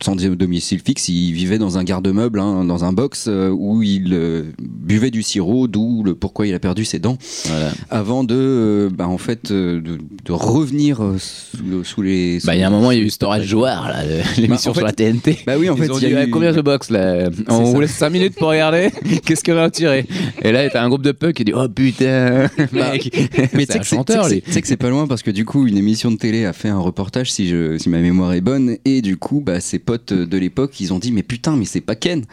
sans 0.00 0.16
domicile 0.16 0.80
fixe. 0.84 1.08
Il 1.08 1.32
vivait 1.32 1.58
dans 1.58 1.76
un 1.78 1.84
garde-meuble, 1.84 2.40
hein, 2.40 2.64
dans 2.64 2.84
un 2.84 2.92
box 2.92 3.26
euh, 3.28 3.50
où 3.50 3.82
il 3.82 4.12
euh, 4.14 4.44
buvait 4.58 5.10
du 5.10 5.22
sirop, 5.22 5.68
d'où 5.68 6.02
le 6.02 6.14
pourquoi 6.14 6.46
il 6.46 6.54
a 6.54 6.58
perdu 6.58 6.84
ses 6.84 6.98
dents, 6.98 7.18
Voilà. 7.46 7.72
avant 7.90 8.24
de, 8.24 8.34
euh, 8.36 8.90
bah, 8.90 9.06
en 9.08 9.18
fait, 9.18 9.50
euh, 9.50 9.80
de, 9.80 9.98
de 10.24 10.32
revenir 10.32 11.02
euh, 11.02 11.16
sous, 11.18 11.84
sous 11.84 12.02
les. 12.02 12.38
Bah, 12.44 12.54
il 12.54 12.60
y 12.60 12.62
a 12.62 12.68
un 12.68 12.70
moment, 12.70 12.90
il 12.90 12.98
y 12.98 13.02
a 13.02 13.04
eu 13.04 13.10
Storage 13.10 13.46
Joueur, 13.46 13.88
là, 13.88 14.02
le- 14.04 14.46
en 14.70 14.74
sur 14.74 14.84
la 14.84 14.92
TNT. 14.92 15.38
Bah 15.46 15.54
oui, 15.58 15.68
en 15.70 15.76
Ils 15.76 15.82
fait, 15.84 15.90
ont 15.90 15.98
il 15.98 16.04
y 16.04 16.08
dit, 16.08 16.14
a 16.16 16.24
eu- 16.24 16.30
combien 16.30 16.52
de 16.52 16.60
box 16.60 16.90
là 16.90 17.28
On 17.48 17.64
vous 17.64 17.80
laisse 17.80 17.92
5 17.92 18.10
minutes 18.10 18.34
pour 18.36 18.48
regarder. 18.48 18.90
Qu'est-ce 19.24 19.42
qu'on 19.44 19.56
a 19.58 19.70
tiré 19.70 20.06
Et 20.42 20.52
là, 20.52 20.68
t'as 20.70 20.82
un 20.82 20.88
groupe 20.88 21.02
de 21.02 21.12
punk 21.12 21.34
qui 21.34 21.44
dit 21.44 21.52
Oh 21.54 21.68
putain, 21.68 22.48
mec. 22.72 23.30
Mais 23.54 23.66
c'est 23.66 23.66
tu 23.66 23.72
sais 23.72 23.76
un 23.76 23.78
que 23.80 23.84
c'est- 23.86 23.96
chanteur, 23.96 24.24
tu 24.24 24.28
sais 24.30 24.34
lui. 24.36 24.40
que 24.40 24.46
c'est- 24.46 24.50
tu 24.50 24.52
sais 24.54 24.62
que 24.62 24.68
c'est 24.68 24.76
pas 24.76 24.90
loin 24.90 25.06
parce 25.06 25.22
que 25.22 25.30
du 25.30 25.44
coup 25.44 25.66
une 25.66 25.76
émission 25.76 26.10
de 26.10 26.16
télé 26.16 26.44
a 26.44 26.52
fait 26.52 26.68
un 26.68 26.78
reportage 26.78 27.32
si, 27.32 27.48
je, 27.48 27.78
si 27.78 27.88
ma 27.88 27.98
mémoire 27.98 28.32
est 28.34 28.40
bonne 28.40 28.76
et 28.84 29.02
du 29.02 29.16
coup 29.16 29.40
bah, 29.40 29.60
ses 29.60 29.78
potes 29.78 30.12
de 30.12 30.38
l'époque 30.38 30.78
ils 30.80 30.92
ont 30.92 30.98
dit 30.98 31.12
mais 31.12 31.22
putain 31.22 31.56
mais 31.56 31.64
c'est 31.64 31.80
pas 31.80 31.94
Ken 31.96 32.24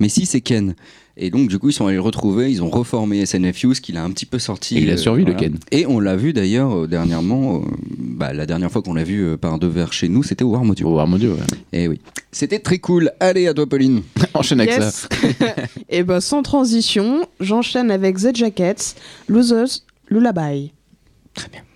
mais 0.00 0.08
si 0.08 0.26
c'est 0.26 0.40
Ken 0.40 0.74
et 1.16 1.30
donc 1.30 1.48
du 1.48 1.58
coup 1.58 1.70
ils 1.70 1.72
sont 1.72 1.86
allés 1.86 1.96
le 1.96 2.02
retrouver 2.02 2.50
ils 2.50 2.62
ont 2.62 2.70
reformé 2.70 3.24
SNFU 3.24 3.74
ce 3.74 3.80
qu'il 3.80 3.96
a 3.96 4.04
un 4.04 4.10
petit 4.10 4.26
peu 4.26 4.38
sorti 4.38 4.76
Et 4.78 4.82
il 4.82 4.90
a 4.90 4.94
euh, 4.94 4.96
survécu, 4.96 5.30
le 5.32 5.34
Ken. 5.36 5.58
et 5.70 5.86
on 5.86 6.00
l'a 6.00 6.16
vu 6.16 6.32
d'ailleurs 6.32 6.76
euh, 6.76 6.86
dernièrement 6.86 7.56
euh, 7.56 7.60
bah, 7.98 8.32
la 8.32 8.46
dernière 8.46 8.70
fois 8.70 8.82
qu'on 8.82 8.94
l'a 8.94 9.04
vu 9.04 9.22
euh, 9.24 9.36
par 9.36 9.58
deux 9.58 9.68
vers 9.68 9.92
chez 9.92 10.08
nous 10.08 10.22
c'était 10.22 10.44
au 10.44 10.50
War 10.50 10.62
Audio 10.62 11.16
dieu. 11.16 11.30
ouais. 11.32 11.38
et 11.72 11.88
oui 11.88 12.00
c'était 12.32 12.58
très 12.58 12.78
cool 12.78 13.12
allez 13.20 13.46
à 13.46 13.54
toi 13.54 13.66
Pauline 13.66 14.02
Enchaîne 14.34 14.60
avec 14.60 14.72
ça. 14.74 15.08
Et 15.88 16.02
ben 16.02 16.20
sans 16.20 16.42
transition, 16.42 17.26
j'enchaîne 17.40 17.90
avec 17.90 18.18
The 18.18 18.34
Jackets, 18.36 18.94
Losers, 19.28 19.82
Lullaby. 20.10 20.72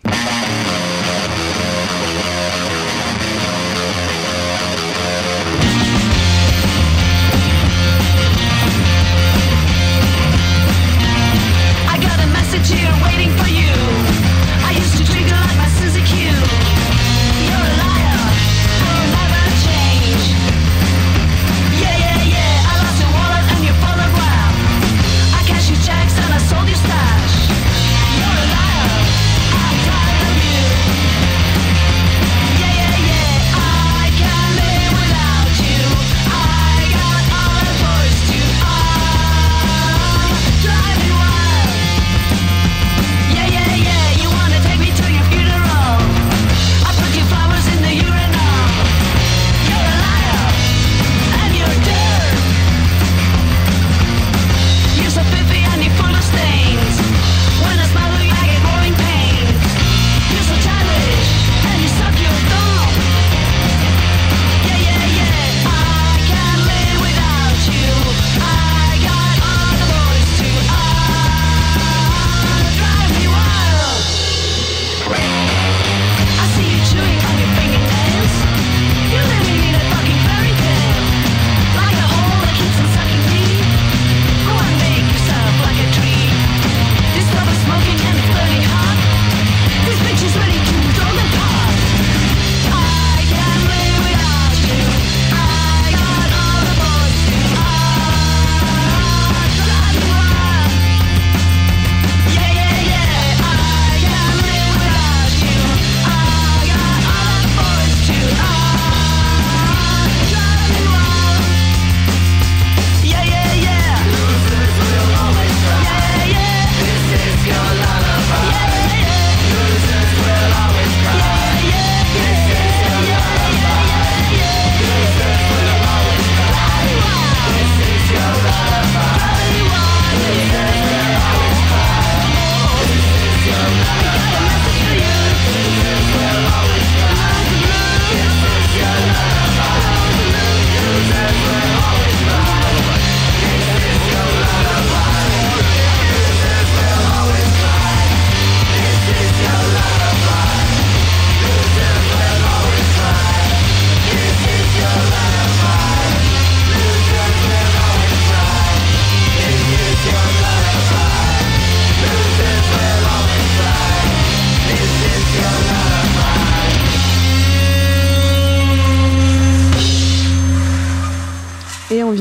I 0.07 0.80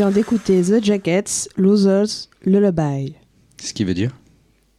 vient 0.09 0.21
d'écouter 0.21 0.61
The 0.61 0.83
Jackets, 0.83 1.49
Losers, 1.55 2.29
Lullaby. 2.45 3.13
ce 3.61 3.73
qui 3.73 3.83
veut 3.83 3.93
dire 3.93 4.11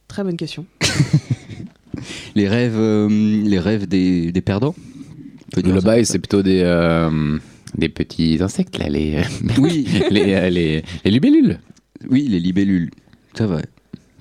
Très 0.07 0.23
bonne 0.23 0.35
question. 0.35 0.65
les 2.35 2.47
rêves 2.47 2.75
euh, 2.77 3.07
les 3.09 3.59
rêves 3.59 3.87
des, 3.87 4.31
des 4.31 4.41
perdants 4.41 4.75
ça 5.53 5.61
ça. 5.81 6.03
c'est 6.05 6.19
plutôt 6.19 6.41
des, 6.41 6.61
euh, 6.63 7.37
des 7.77 7.89
petits 7.89 8.39
insectes, 8.41 8.77
là, 8.77 8.89
les, 8.89 9.21
oui 9.57 9.87
les, 10.09 10.33
euh, 10.33 10.49
les, 10.49 10.83
les 11.03 11.11
libellules. 11.11 11.59
Oui, 12.09 12.27
les 12.27 12.39
libellules. 12.39 12.89
C'est 13.33 13.45
vrai. 13.45 13.63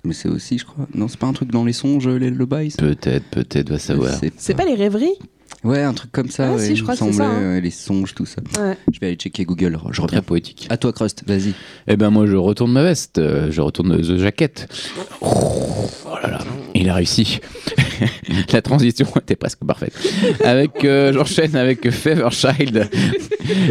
Mais 0.05 0.13
c'est 0.13 0.29
aussi, 0.29 0.59
je 0.59 0.65
crois. 0.65 0.87
Non, 0.95 1.09
c'est 1.09 1.19
pas 1.19 1.27
un 1.27 1.33
truc 1.33 1.51
dans 1.51 1.65
les 1.65 1.73
songes, 1.73 2.09
les, 2.09 2.31
ça? 2.71 2.83
Peut-être, 2.83 3.27
peut-être, 3.31 3.71
va 3.71 3.79
savoir. 3.79 4.21
C'est 4.37 4.55
pas 4.55 4.65
les 4.65 4.75
rêveries? 4.75 5.19
Ouais, 5.63 5.83
un 5.83 5.93
truc 5.93 6.11
comme 6.13 6.31
ça. 6.31 6.49
Ah, 6.51 6.55
ouais, 6.55 6.59
si, 6.67 6.69
je 6.77 6.81
il 6.81 6.83
crois 6.83 6.95
me 6.95 6.99
que 7.01 7.05
c'est 7.07 7.13
ça, 7.19 7.25
semblait, 7.25 7.37
hein. 7.47 7.53
ouais, 7.55 7.61
les 7.61 7.71
songes, 7.71 8.15
tout 8.15 8.25
ça. 8.27 8.41
Ouais. 8.59 8.77
Je 8.93 8.99
vais 8.99 9.09
aller 9.09 9.17
checker 9.17 9.45
Google. 9.45 9.79
Je 9.91 9.93
Très 9.97 10.03
reviens. 10.05 10.23
poétique. 10.23 10.67
À 10.71 10.77
toi, 10.79 10.93
Crust, 10.93 11.23
vas-y. 11.27 11.53
Eh 11.87 11.97
ben 11.97 12.09
moi 12.11 12.27
je 12.27 12.37
retourne 12.37 12.73
ma 12.73 12.83
veste, 12.83 13.19
euh, 13.19 13.49
je 13.51 13.61
retourne 13.61 14.01
The 14.01 14.17
Jacket. 14.17 14.69
Oh 15.21 15.89
là 16.23 16.31
là, 16.31 16.39
il 16.75 16.89
a 16.89 16.95
réussi. 16.95 17.41
La 18.53 18.63
transition 18.63 19.07
était 19.21 19.37
presque 19.37 19.59
parfaite. 19.67 19.93
Avec, 20.43 20.85
euh, 20.87 21.13
j'enchaîne 21.13 21.55
avec 21.55 21.91
Fever 21.91 22.29
Child. 22.31 22.89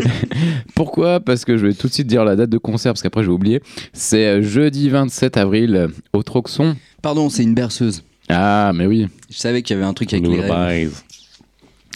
Pourquoi? 0.76 1.20
Parce 1.20 1.46
que 1.46 1.58
je 1.58 1.66
vais 1.66 1.74
tout 1.74 1.88
de 1.88 1.94
suite 1.94 2.06
dire 2.08 2.24
la 2.24 2.36
date 2.36 2.50
de 2.50 2.58
concert 2.60 2.94
parce 2.94 3.02
qu'après 3.02 3.24
je 3.24 3.28
vais 3.28 3.34
oublier. 3.34 3.62
C'est 3.94 4.26
euh, 4.28 4.42
jeudi 4.44 4.90
27 4.90 5.38
avril 5.38 5.88
au 6.14 6.22
Troxon. 6.24 6.76
Pardon, 7.02 7.30
c'est 7.30 7.44
une 7.44 7.56
berceuse. 7.56 8.04
Ah 8.30 8.72
mais 8.76 8.86
oui. 8.86 9.08
Je 9.32 9.38
savais 9.38 9.62
qu'il 9.64 9.76
y 9.76 9.80
avait 9.80 9.88
un 9.88 9.94
truc 9.94 10.14
avec 10.14 10.28
les 10.28 10.42
rêves. 10.42 11.02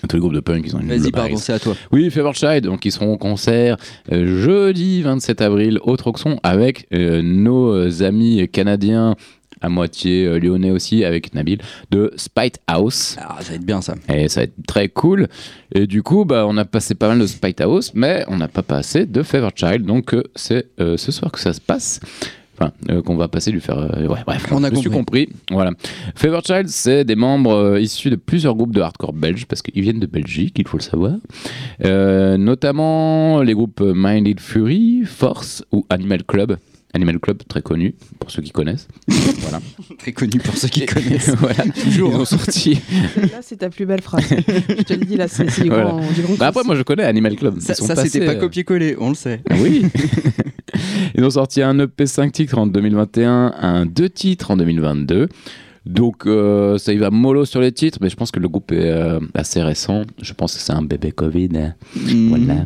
Tous 0.08 0.16
les 0.16 0.20
groupes 0.20 0.34
de 0.34 0.40
punk 0.40 0.64
ils 0.66 0.76
ont 0.76 0.80
une 0.80 0.88
Vas-y, 0.88 1.12
pardon, 1.12 1.38
c'est 1.38 1.54
à 1.54 1.60
toi. 1.60 1.76
Oui, 1.92 2.10
Feverchild, 2.10 2.64
donc 2.64 2.86
ils 2.86 2.92
seront 2.92 3.14
au 3.14 3.18
concert 3.18 3.78
euh, 4.12 4.42
jeudi 4.42 5.02
27 5.02 5.42
avril 5.42 5.80
au 5.84 5.96
Troxon 5.96 6.40
avec 6.44 6.88
euh, 6.94 7.22
nos 7.22 8.04
amis 8.04 8.48
canadiens 8.50 9.16
à 9.64 9.70
moitié 9.70 10.26
euh, 10.26 10.38
lyonnais 10.38 10.70
aussi 10.70 11.04
avec 11.04 11.34
Nabil 11.34 11.60
de 11.90 12.12
Spite 12.18 12.60
House. 12.68 13.16
Ah, 13.20 13.38
ça 13.40 13.50
va 13.50 13.56
être 13.56 13.66
bien 13.66 13.82
ça. 13.82 13.96
Et 14.14 14.28
ça 14.28 14.42
va 14.42 14.44
être 14.44 14.54
très 14.68 14.90
cool. 14.90 15.28
Et 15.74 15.88
du 15.88 16.04
coup, 16.04 16.26
bah, 16.26 16.46
on 16.48 16.58
a 16.58 16.66
passé 16.66 16.94
pas 16.94 17.08
mal 17.08 17.20
de 17.20 17.26
Spite 17.26 17.62
House, 17.62 17.92
mais 17.96 18.26
on 18.28 18.38
n'a 18.38 18.50
pas 18.50 18.62
passé 18.62 19.06
de 19.06 19.24
Feverchild. 19.24 19.86
Donc 19.86 20.14
euh, 20.14 20.24
c'est 20.36 20.68
euh, 20.80 20.98
ce 20.98 21.12
soir 21.12 21.32
que 21.32 21.40
ça 21.40 21.54
se 21.54 21.62
passe. 21.62 22.02
Enfin, 22.64 22.74
euh, 22.90 23.02
qu'on 23.02 23.16
va 23.16 23.28
passer 23.28 23.52
lui 23.52 23.60
faire. 23.62 23.78
euh, 23.78 24.08
ouais, 24.08 24.20
bref, 24.26 24.48
On 24.52 24.64
a 24.64 24.74
suis 24.74 24.90
compris. 24.90 25.30
Voilà. 25.52 25.72
Feverchild, 26.16 26.68
c'est 26.70 27.04
des 27.04 27.16
membres 27.16 27.54
euh, 27.54 27.80
issus 27.82 28.10
de 28.10 28.16
plusieurs 28.16 28.56
groupes 28.56 28.74
de 28.74 28.82
hardcore 28.82 29.14
belges, 29.14 29.46
parce 29.46 29.62
qu'ils 29.62 29.82
viennent 29.82 30.00
de 30.00 30.06
Belgique, 30.06 30.56
il 30.58 30.68
faut 30.68 30.78
le 30.78 30.84
savoir. 30.84 31.14
Euh, 31.84 32.38
notamment 32.38 33.42
les 33.42 33.54
groupes 33.54 33.82
Minded 33.82 34.40
Fury, 34.40 35.04
Force 35.06 35.64
ou 35.72 35.86
Animal 35.90 36.24
Club. 36.24 36.58
Animal 36.96 37.20
Club, 37.20 37.40
très 37.48 37.64
connu, 37.64 37.96
pour 38.20 38.30
ceux 38.30 38.44
qui 38.44 38.52
connaissent. 38.52 38.88
voilà. 39.40 39.60
Très 39.98 40.12
connu 40.12 40.40
pour 40.40 40.56
ceux 40.56 40.68
qui 40.68 40.86
connaissent. 40.86 41.30
voilà. 41.40 41.64
Ils 41.88 42.04
ont 42.04 42.24
sorti. 42.24 42.80
Là, 43.18 43.40
c'est 43.42 43.58
ta 43.58 43.72
plus 43.72 43.88
belle 43.88 44.02
phrase. 44.02 44.24
je 44.30 44.84
te 44.84 44.94
le 44.94 45.04
dis, 45.04 45.16
là, 45.18 45.28
c'est 45.28 45.46
du, 45.46 45.70
Voilà. 45.70 45.86
grand, 45.86 46.12
du 46.12 46.22
grand 46.22 46.36
Bah 46.38 46.48
après, 46.48 46.64
moi 46.64 46.76
je 46.76 46.84
connais 46.84 47.04
Animal 47.04 47.36
Club. 47.36 47.60
Ça, 47.60 47.74
ça, 47.74 47.96
c'était 47.96 48.24
pas 48.26 48.36
copié-collé, 48.36 48.96
on 49.00 49.10
le 49.10 49.16
sait. 49.16 49.42
Oui. 49.60 49.86
Ils 51.16 51.24
ont 51.24 51.30
sorti 51.30 51.62
un 51.62 51.78
EP 51.80 52.06
5 52.06 52.32
titres 52.32 52.58
en 52.58 52.68
2021, 52.68 53.54
un 53.60 53.86
2 53.86 54.10
titres 54.10 54.52
en 54.52 54.58
2022. 54.58 55.30
Donc 55.86 56.26
euh, 56.26 56.78
ça 56.78 56.94
y 56.94 56.98
va 56.98 57.10
mollo 57.10 57.44
sur 57.44 57.60
les 57.60 57.72
titres, 57.74 57.98
mais 58.02 58.10
je 58.10 58.16
pense 58.16 58.32
que 58.32 58.40
le 58.40 58.48
groupe 58.48 58.72
est 58.72 58.90
euh, 58.90 59.20
assez 59.34 59.62
récent. 59.62 60.04
Je 60.22 60.34
pense 60.34 60.54
que 60.56 60.62
c'est 60.62 60.72
un 60.72 60.82
bébé 60.82 61.12
Covid. 61.12 61.50
hein. 61.56 61.74
Mm. 61.96 62.30
Voilà. 62.30 62.66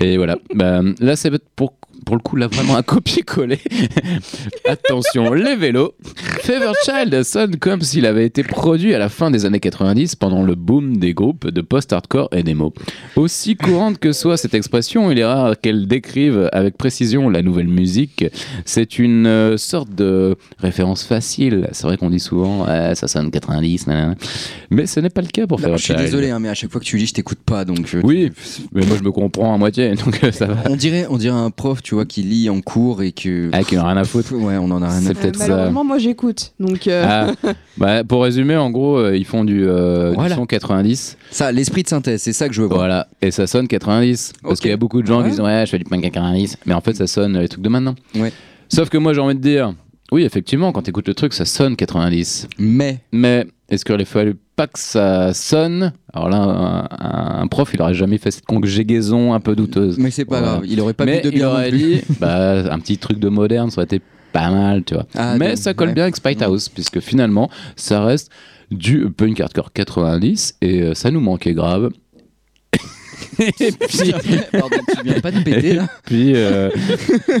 Et 0.00 0.16
voilà. 0.16 0.38
Bah, 0.54 0.80
là, 1.00 1.16
c'est 1.16 1.30
pour, 1.56 1.74
pour 2.04 2.16
le 2.16 2.20
coup, 2.22 2.36
là, 2.36 2.46
vraiment 2.46 2.76
un 2.76 2.82
copier-coller. 2.84 3.58
Attention, 4.68 5.32
les 5.32 5.56
vélos. 5.56 5.94
Feverchild 6.42 7.22
sonne 7.22 7.56
comme 7.56 7.80
s'il 7.80 8.06
avait 8.06 8.26
été 8.26 8.42
produit 8.42 8.94
à 8.94 8.98
la 8.98 9.08
fin 9.08 9.30
des 9.30 9.44
années 9.46 9.60
90 9.60 10.16
pendant 10.16 10.42
le 10.42 10.54
boom 10.54 10.96
des 10.98 11.14
groupes 11.14 11.48
de 11.48 11.60
post-hardcore 11.60 12.28
et 12.32 12.42
démo. 12.42 12.72
Aussi 13.16 13.56
courante 13.56 13.98
que 13.98 14.12
soit 14.12 14.36
cette 14.36 14.54
expression, 14.54 15.10
il 15.10 15.18
est 15.18 15.24
rare 15.24 15.54
qu'elle 15.60 15.86
décrive 15.86 16.48
avec 16.52 16.76
précision 16.76 17.28
la 17.28 17.42
nouvelle 17.42 17.68
musique. 17.68 18.24
C'est 18.64 18.98
une 18.98 19.26
euh, 19.26 19.56
sorte 19.56 19.94
de 19.94 20.36
référence 20.58 21.04
facile. 21.04 21.68
C'est 21.72 21.86
vrai 21.86 21.96
qu'on 21.96 22.10
dit 22.10 22.20
souvent, 22.20 22.64
Ouais, 22.66 22.94
ça 22.94 23.08
sonne 23.08 23.30
90, 23.30 23.86
nanana. 23.86 24.14
mais 24.70 24.86
ce 24.86 25.00
n'est 25.00 25.10
pas 25.10 25.20
le 25.22 25.28
cas 25.28 25.46
pour 25.46 25.58
Bah, 25.60 25.68
je 25.72 25.76
suis 25.78 25.88
Feverchild. 25.88 26.10
désolé, 26.12 26.30
hein, 26.30 26.38
mais 26.38 26.48
à 26.48 26.54
chaque 26.54 26.70
fois 26.70 26.80
que 26.80 26.86
tu 26.86 26.96
lis, 26.96 27.06
je 27.06 27.14
t'écoute 27.14 27.38
pas, 27.44 27.64
donc. 27.64 27.86
je- 27.86 27.98
Oui, 27.98 28.30
mais 28.72 28.84
moi 28.86 28.96
je 28.98 29.02
me 29.04 29.10
comprends 29.12 29.54
à 29.54 29.58
moitié, 29.58 29.94
donc 29.94 30.22
euh, 30.24 30.32
ça 30.32 30.46
va. 30.46 30.56
On 30.70 30.76
dirait, 30.76 31.06
on 31.10 31.16
dirait 31.18 31.36
un 31.36 31.50
prof, 31.50 31.82
tu 31.82 31.93
vois, 31.94 32.04
qui 32.04 32.22
lit 32.22 32.50
en 32.50 32.60
cours 32.60 33.02
et 33.02 33.12
que. 33.12 33.48
Ah, 33.52 33.62
qui 33.64 33.76
n'en 33.76 33.84
a 33.84 33.88
rien 33.88 33.96
à 33.98 34.04
foutre. 34.04 34.32
Ouais, 34.34 34.56
on 34.56 34.70
en 34.70 34.82
a 34.82 34.88
rien 34.88 34.98
à 34.98 35.14
C'est 35.14 35.26
Euh, 35.26 35.32
ça. 35.34 35.48
malheureusement, 35.48 35.84
moi, 35.84 35.98
j'écoute. 35.98 36.52
Donc, 36.60 36.86
euh, 36.86 37.04
Ah, 37.44 37.52
bah, 37.78 38.04
pour 38.04 38.22
résumer, 38.22 38.56
en 38.56 38.70
gros, 38.70 38.98
euh, 38.98 39.16
ils 39.16 39.24
font 39.24 39.44
du, 39.44 39.66
euh, 39.66 40.14
son 40.34 40.46
90. 40.46 41.16
Ça, 41.30 41.52
l'esprit 41.52 41.82
de 41.82 41.88
synthèse, 41.88 42.22
c'est 42.22 42.32
ça 42.32 42.48
que 42.48 42.54
je 42.54 42.60
veux 42.62 42.66
voir. 42.68 42.80
Voilà, 42.80 43.06
et 43.22 43.30
ça 43.30 43.46
sonne 43.46 43.68
90. 43.68 44.32
Parce 44.42 44.60
qu'il 44.60 44.70
y 44.70 44.74
a 44.74 44.76
beaucoup 44.76 45.00
de 45.02 45.06
gens 45.06 45.18
Ouais. 45.18 45.24
qui 45.24 45.30
disent 45.30 45.40
Ouais, 45.40 45.62
je 45.66 45.70
fais 45.70 45.78
du 45.78 45.84
punk 45.84 46.04
à 46.04 46.10
90. 46.10 46.58
Mais 46.66 46.74
en 46.74 46.80
fait, 46.80 46.94
ça 46.94 47.06
sonne 47.06 47.38
les 47.38 47.48
trucs 47.48 47.62
de 47.62 47.68
maintenant. 47.68 47.94
Ouais. 48.14 48.32
Sauf 48.68 48.88
que 48.88 48.98
moi, 48.98 49.12
j'ai 49.12 49.20
envie 49.20 49.34
de 49.34 49.40
dire 49.40 49.74
Oui, 50.12 50.22
effectivement, 50.24 50.70
quand 50.72 50.82
tu 50.82 50.90
écoutes 50.90 51.08
le 51.08 51.14
truc, 51.14 51.32
ça 51.32 51.44
sonne 51.44 51.76
90. 51.76 52.48
Mais. 52.58 53.00
Mais 53.12 53.46
est-ce 53.68 53.84
qu'il 53.84 54.04
fallu 54.04 54.36
pas 54.56 54.66
que 54.66 54.78
ça 54.78 55.32
sonne? 55.34 55.92
Alors 56.12 56.28
là, 56.28 56.88
un, 57.00 57.42
un 57.42 57.46
prof, 57.48 57.70
il 57.74 57.82
aurait 57.82 57.94
jamais 57.94 58.18
fait 58.18 58.30
cette 58.30 58.44
conjugaison 58.46 59.32
un 59.34 59.40
peu 59.40 59.56
douteuse. 59.56 59.98
Mais 59.98 60.10
c'est 60.10 60.24
pas 60.24 60.38
Voilà. 60.40 60.52
grave, 60.58 60.66
il 60.68 60.80
aurait 60.80 60.92
pas 60.94 61.04
Mais 61.06 61.16
mis 61.16 61.22
de 61.22 61.28
il 61.30 61.34
bien. 61.36 61.48
aurait 61.48 61.72
dit 61.72 62.00
bah, 62.20 62.72
un 62.72 62.78
petit 62.78 62.98
truc 62.98 63.18
de 63.18 63.28
moderne, 63.28 63.70
ça 63.70 63.78
aurait 63.80 63.86
été 63.86 64.00
pas 64.32 64.50
mal, 64.50 64.84
tu 64.84 64.94
vois. 64.94 65.06
Ah, 65.14 65.36
Mais 65.38 65.50
donc, 65.50 65.58
ça 65.58 65.74
colle 65.74 65.88
ouais. 65.88 65.94
bien 65.94 66.04
avec 66.04 66.16
Spite 66.16 66.42
House, 66.42 66.68
puisque 66.68 67.00
finalement, 67.00 67.50
ça 67.76 68.04
reste 68.04 68.30
du 68.70 69.08
punk 69.10 69.40
hardcore 69.40 69.72
90 69.72 70.56
et 70.60 70.82
euh, 70.82 70.94
ça 70.94 71.10
nous 71.10 71.20
manquait 71.20 71.52
grave. 71.54 71.90
Et 73.38 73.72
puis, 73.72 74.12
Pardon, 74.52 74.76
tu 74.88 75.04
viens 75.04 75.20
pas 75.20 75.30
de 75.30 75.40
péter 75.40 75.74
là 75.74 75.88
puis 76.04 76.32
euh, 76.34 76.70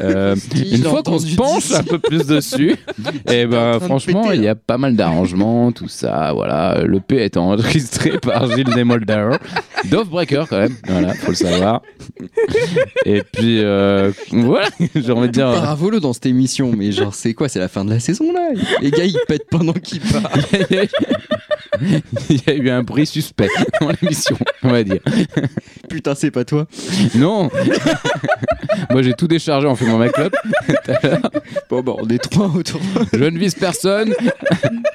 euh, 0.02 0.36
une 0.72 0.82
fois 0.84 1.02
qu'on 1.02 1.18
se 1.18 1.34
penche 1.36 1.70
un 1.72 1.82
peu 1.82 1.98
plus 1.98 2.26
dessus, 2.26 2.76
et 3.30 3.44
en 3.44 3.48
ben 3.48 3.80
franchement, 3.80 4.32
il 4.32 4.42
y 4.42 4.48
a 4.48 4.54
pas 4.54 4.78
mal 4.78 4.96
d'arrangements, 4.96 5.72
tout 5.72 5.88
ça. 5.88 6.32
Voilà, 6.32 6.82
le 6.84 7.00
P 7.00 7.16
est 7.16 7.36
enregistré 7.36 8.18
par 8.22 8.50
Gilles 8.50 8.72
Demolder, 8.74 9.30
Dovebreaker 9.90 10.48
quand 10.48 10.58
même. 10.58 10.74
Voilà, 10.88 11.14
faut 11.14 11.30
le 11.30 11.36
savoir. 11.36 11.82
Et 13.04 13.22
puis 13.32 13.60
euh, 13.62 14.12
voilà, 14.30 14.68
j'ai 14.94 15.12
envie 15.12 15.28
de 15.28 15.32
dire. 15.32 15.52
Paravolo 15.52 16.00
dans 16.00 16.12
cette 16.12 16.26
émission, 16.26 16.72
mais 16.76 16.92
genre, 16.92 17.14
c'est 17.14 17.34
quoi 17.34 17.48
C'est 17.48 17.60
la 17.60 17.68
fin 17.68 17.84
de 17.84 17.90
la 17.90 18.00
saison 18.00 18.32
là? 18.32 18.50
Les 18.80 18.90
gars, 18.90 19.04
ils 19.04 19.18
pètent 19.28 19.48
pendant 19.50 19.72
qu'ils 19.72 20.00
parlent. 20.00 20.40
Il 22.30 22.40
y 22.46 22.50
a 22.50 22.54
eu 22.54 22.70
un 22.70 22.82
bruit 22.82 23.06
suspect 23.06 23.48
dans 23.80 23.90
l'émission, 24.00 24.38
on 24.62 24.70
va 24.70 24.84
dire. 24.84 25.00
Putain, 25.88 26.14
c'est 26.14 26.30
pas 26.30 26.44
toi. 26.44 26.66
Non 27.14 27.50
Moi 28.90 29.02
j'ai 29.02 29.14
tout 29.14 29.28
déchargé 29.28 29.66
en 29.66 29.76
fumant 29.76 29.98
ma 29.98 30.08
clope. 30.08 30.34
Bon, 31.70 31.82
bah, 31.82 31.94
on 31.98 32.08
est 32.08 32.18
trois 32.18 32.48
autour. 32.48 32.80
Je 33.12 33.24
ne 33.24 33.38
vise 33.38 33.54
personne. 33.54 34.14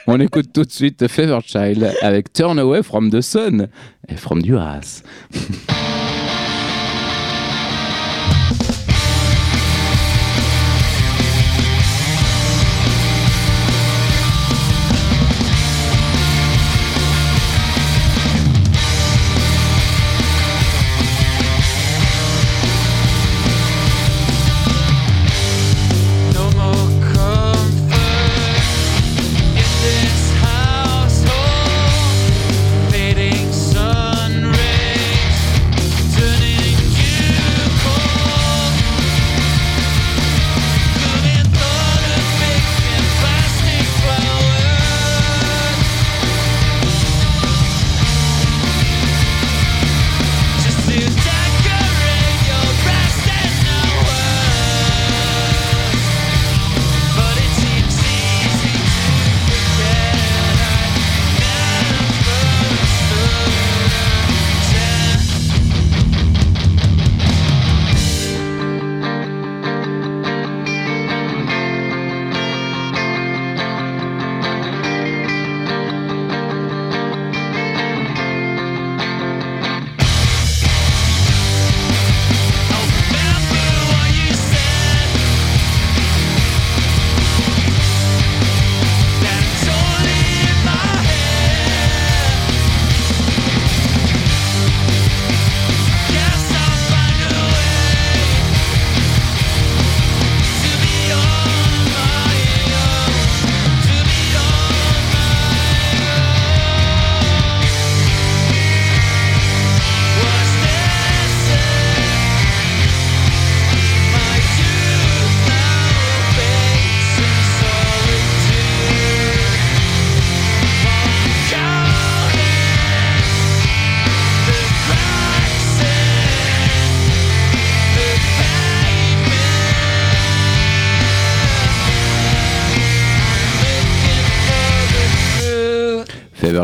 On 0.07 0.19
écoute 0.19 0.53
tout 0.53 0.63
de 0.63 0.71
suite 0.71 1.07
Feverchild 1.07 1.93
avec 2.01 2.31
Turn 2.31 2.57
Away 2.59 2.83
from 2.83 3.09
the 3.09 3.21
Sun 3.21 3.67
et 4.07 4.15
From 4.15 4.41
Duras. 4.41 5.03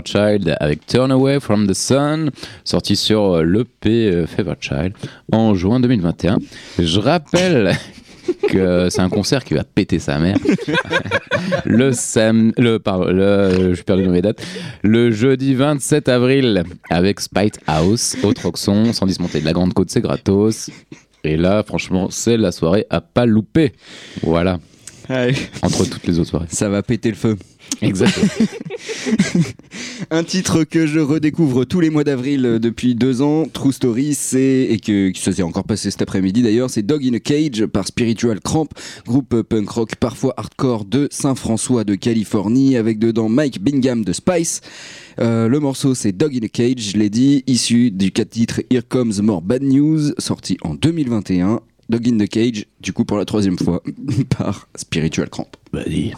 Favorite 0.05 0.07
Child 0.07 0.57
avec 0.59 0.85
Turn 0.85 1.11
Away 1.11 1.39
from 1.39 1.67
the 1.67 1.73
Sun, 1.73 2.31
sorti 2.63 2.95
sur 2.95 3.35
euh, 3.35 3.43
l'EP 3.43 3.89
euh, 3.89 4.27
Favorite 4.27 4.61
Child 4.61 4.93
en 5.31 5.55
juin 5.55 5.79
2021. 5.79 6.37
Je 6.79 6.99
rappelle 6.99 7.75
que 8.49 8.89
c'est 8.89 9.01
un 9.01 9.09
concert 9.09 9.43
qui 9.43 9.53
va 9.53 9.63
péter 9.63 9.99
sa 9.99 10.19
mère. 10.19 10.37
le 11.65 11.91
sam... 11.91 12.51
le 12.57 12.77
pardon, 12.77 13.07
je 13.09 14.21
dates. 14.21 14.41
Le 14.83 15.11
jeudi 15.11 15.53
27 15.55 16.09
avril 16.09 16.63
avec 16.89 17.19
Spite 17.19 17.59
House 17.67 18.15
au 18.23 18.33
Troxon, 18.33 18.93
sans 18.93 19.05
dismonter 19.05 19.39
de 19.39 19.45
la 19.45 19.53
Grande 19.53 19.73
Côte, 19.73 19.89
c'est 19.89 20.01
gratos. 20.01 20.69
Et 21.23 21.37
là, 21.37 21.63
franchement, 21.63 22.09
c'est 22.11 22.37
la 22.37 22.51
soirée 22.51 22.85
à 22.89 23.01
pas 23.01 23.25
louper. 23.25 23.73
Voilà, 24.21 24.59
Entre 25.61 25.85
toutes 25.85 26.07
les 26.07 26.19
autres 26.19 26.29
soirées. 26.29 26.47
ça 26.49 26.69
va 26.69 26.83
péter 26.83 27.09
le 27.09 27.15
feu. 27.15 27.37
Exactement. 27.81 28.27
Un 30.11 30.23
titre 30.23 30.63
que 30.63 30.85
je 30.85 30.99
redécouvre 30.99 31.65
tous 31.65 31.79
les 31.79 31.89
mois 31.89 32.03
d'avril 32.03 32.45
euh, 32.45 32.59
depuis 32.59 32.95
deux 32.95 33.21
ans, 33.21 33.45
True 33.51 33.73
Story, 33.73 34.13
c'est 34.13 34.67
et 34.69 34.79
que 34.79 35.09
qui 35.09 35.21
se 35.21 35.31
s'est 35.31 35.41
encore 35.41 35.63
passé 35.63 35.91
cet 35.91 36.01
après-midi 36.01 36.41
d'ailleurs, 36.41 36.69
c'est 36.69 36.83
Dog 36.83 37.05
in 37.05 37.13
a 37.13 37.19
Cage 37.19 37.65
par 37.65 37.87
Spiritual 37.87 38.39
Cramp, 38.39 38.67
groupe 39.05 39.33
euh, 39.33 39.43
punk 39.43 39.69
rock 39.69 39.95
parfois 39.95 40.33
hardcore 40.37 40.85
de 40.85 41.07
Saint-François 41.11 41.83
de 41.83 41.95
Californie, 41.95 42.77
avec 42.77 42.99
dedans 42.99 43.29
Mike 43.29 43.61
Bingham 43.61 44.03
de 44.03 44.13
Spice. 44.13 44.61
Euh, 45.19 45.47
le 45.47 45.59
morceau 45.59 45.95
c'est 45.95 46.11
Dog 46.11 46.35
in 46.35 46.45
a 46.45 46.49
Cage, 46.49 46.91
je 46.93 46.97
l'ai 46.97 47.09
dit, 47.09 47.43
issu 47.47 47.91
du 47.91 48.11
4 48.11 48.29
titre 48.29 48.61
Here 48.69 48.83
Comes 48.87 49.21
More 49.21 49.41
Bad 49.41 49.63
News, 49.63 50.13
sorti 50.17 50.57
en 50.63 50.75
2021. 50.75 51.61
Dog 51.89 52.07
in 52.07 52.17
the 52.17 52.27
Cage, 52.27 52.65
du 52.81 52.93
coup 52.93 53.05
pour 53.05 53.17
la 53.17 53.25
troisième 53.25 53.57
fois, 53.57 53.81
par 54.37 54.67
Spiritual 54.75 55.29
Cramp. 55.29 55.49
Vas-y. 55.71 56.13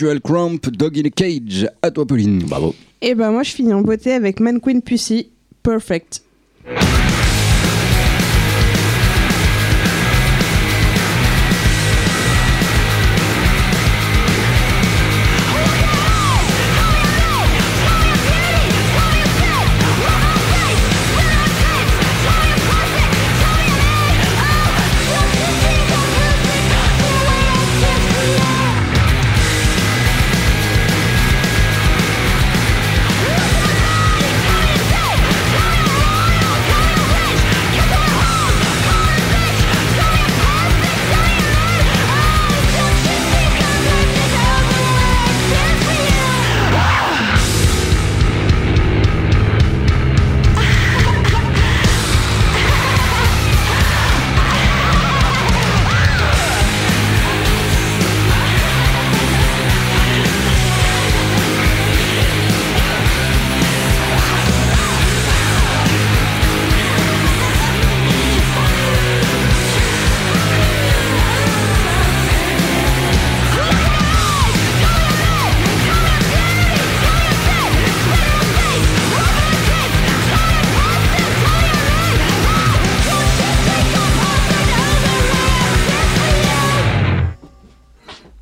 Spiritual 0.00 0.20
Cramp, 0.22 0.70
Dog 0.70 0.96
in 0.96 1.04
a 1.04 1.10
Cage. 1.10 1.68
À 1.82 1.90
toi, 1.90 2.06
Pauline. 2.06 2.38
Bravo. 2.44 2.74
Et 3.02 3.14
ben 3.14 3.32
moi 3.32 3.42
je 3.42 3.50
finis 3.50 3.74
en 3.74 3.82
beauté 3.82 4.12
avec 4.12 4.40
Man 4.40 4.58
Queen 4.58 4.80
Pussy, 4.80 5.28
Perfect. 5.62 6.22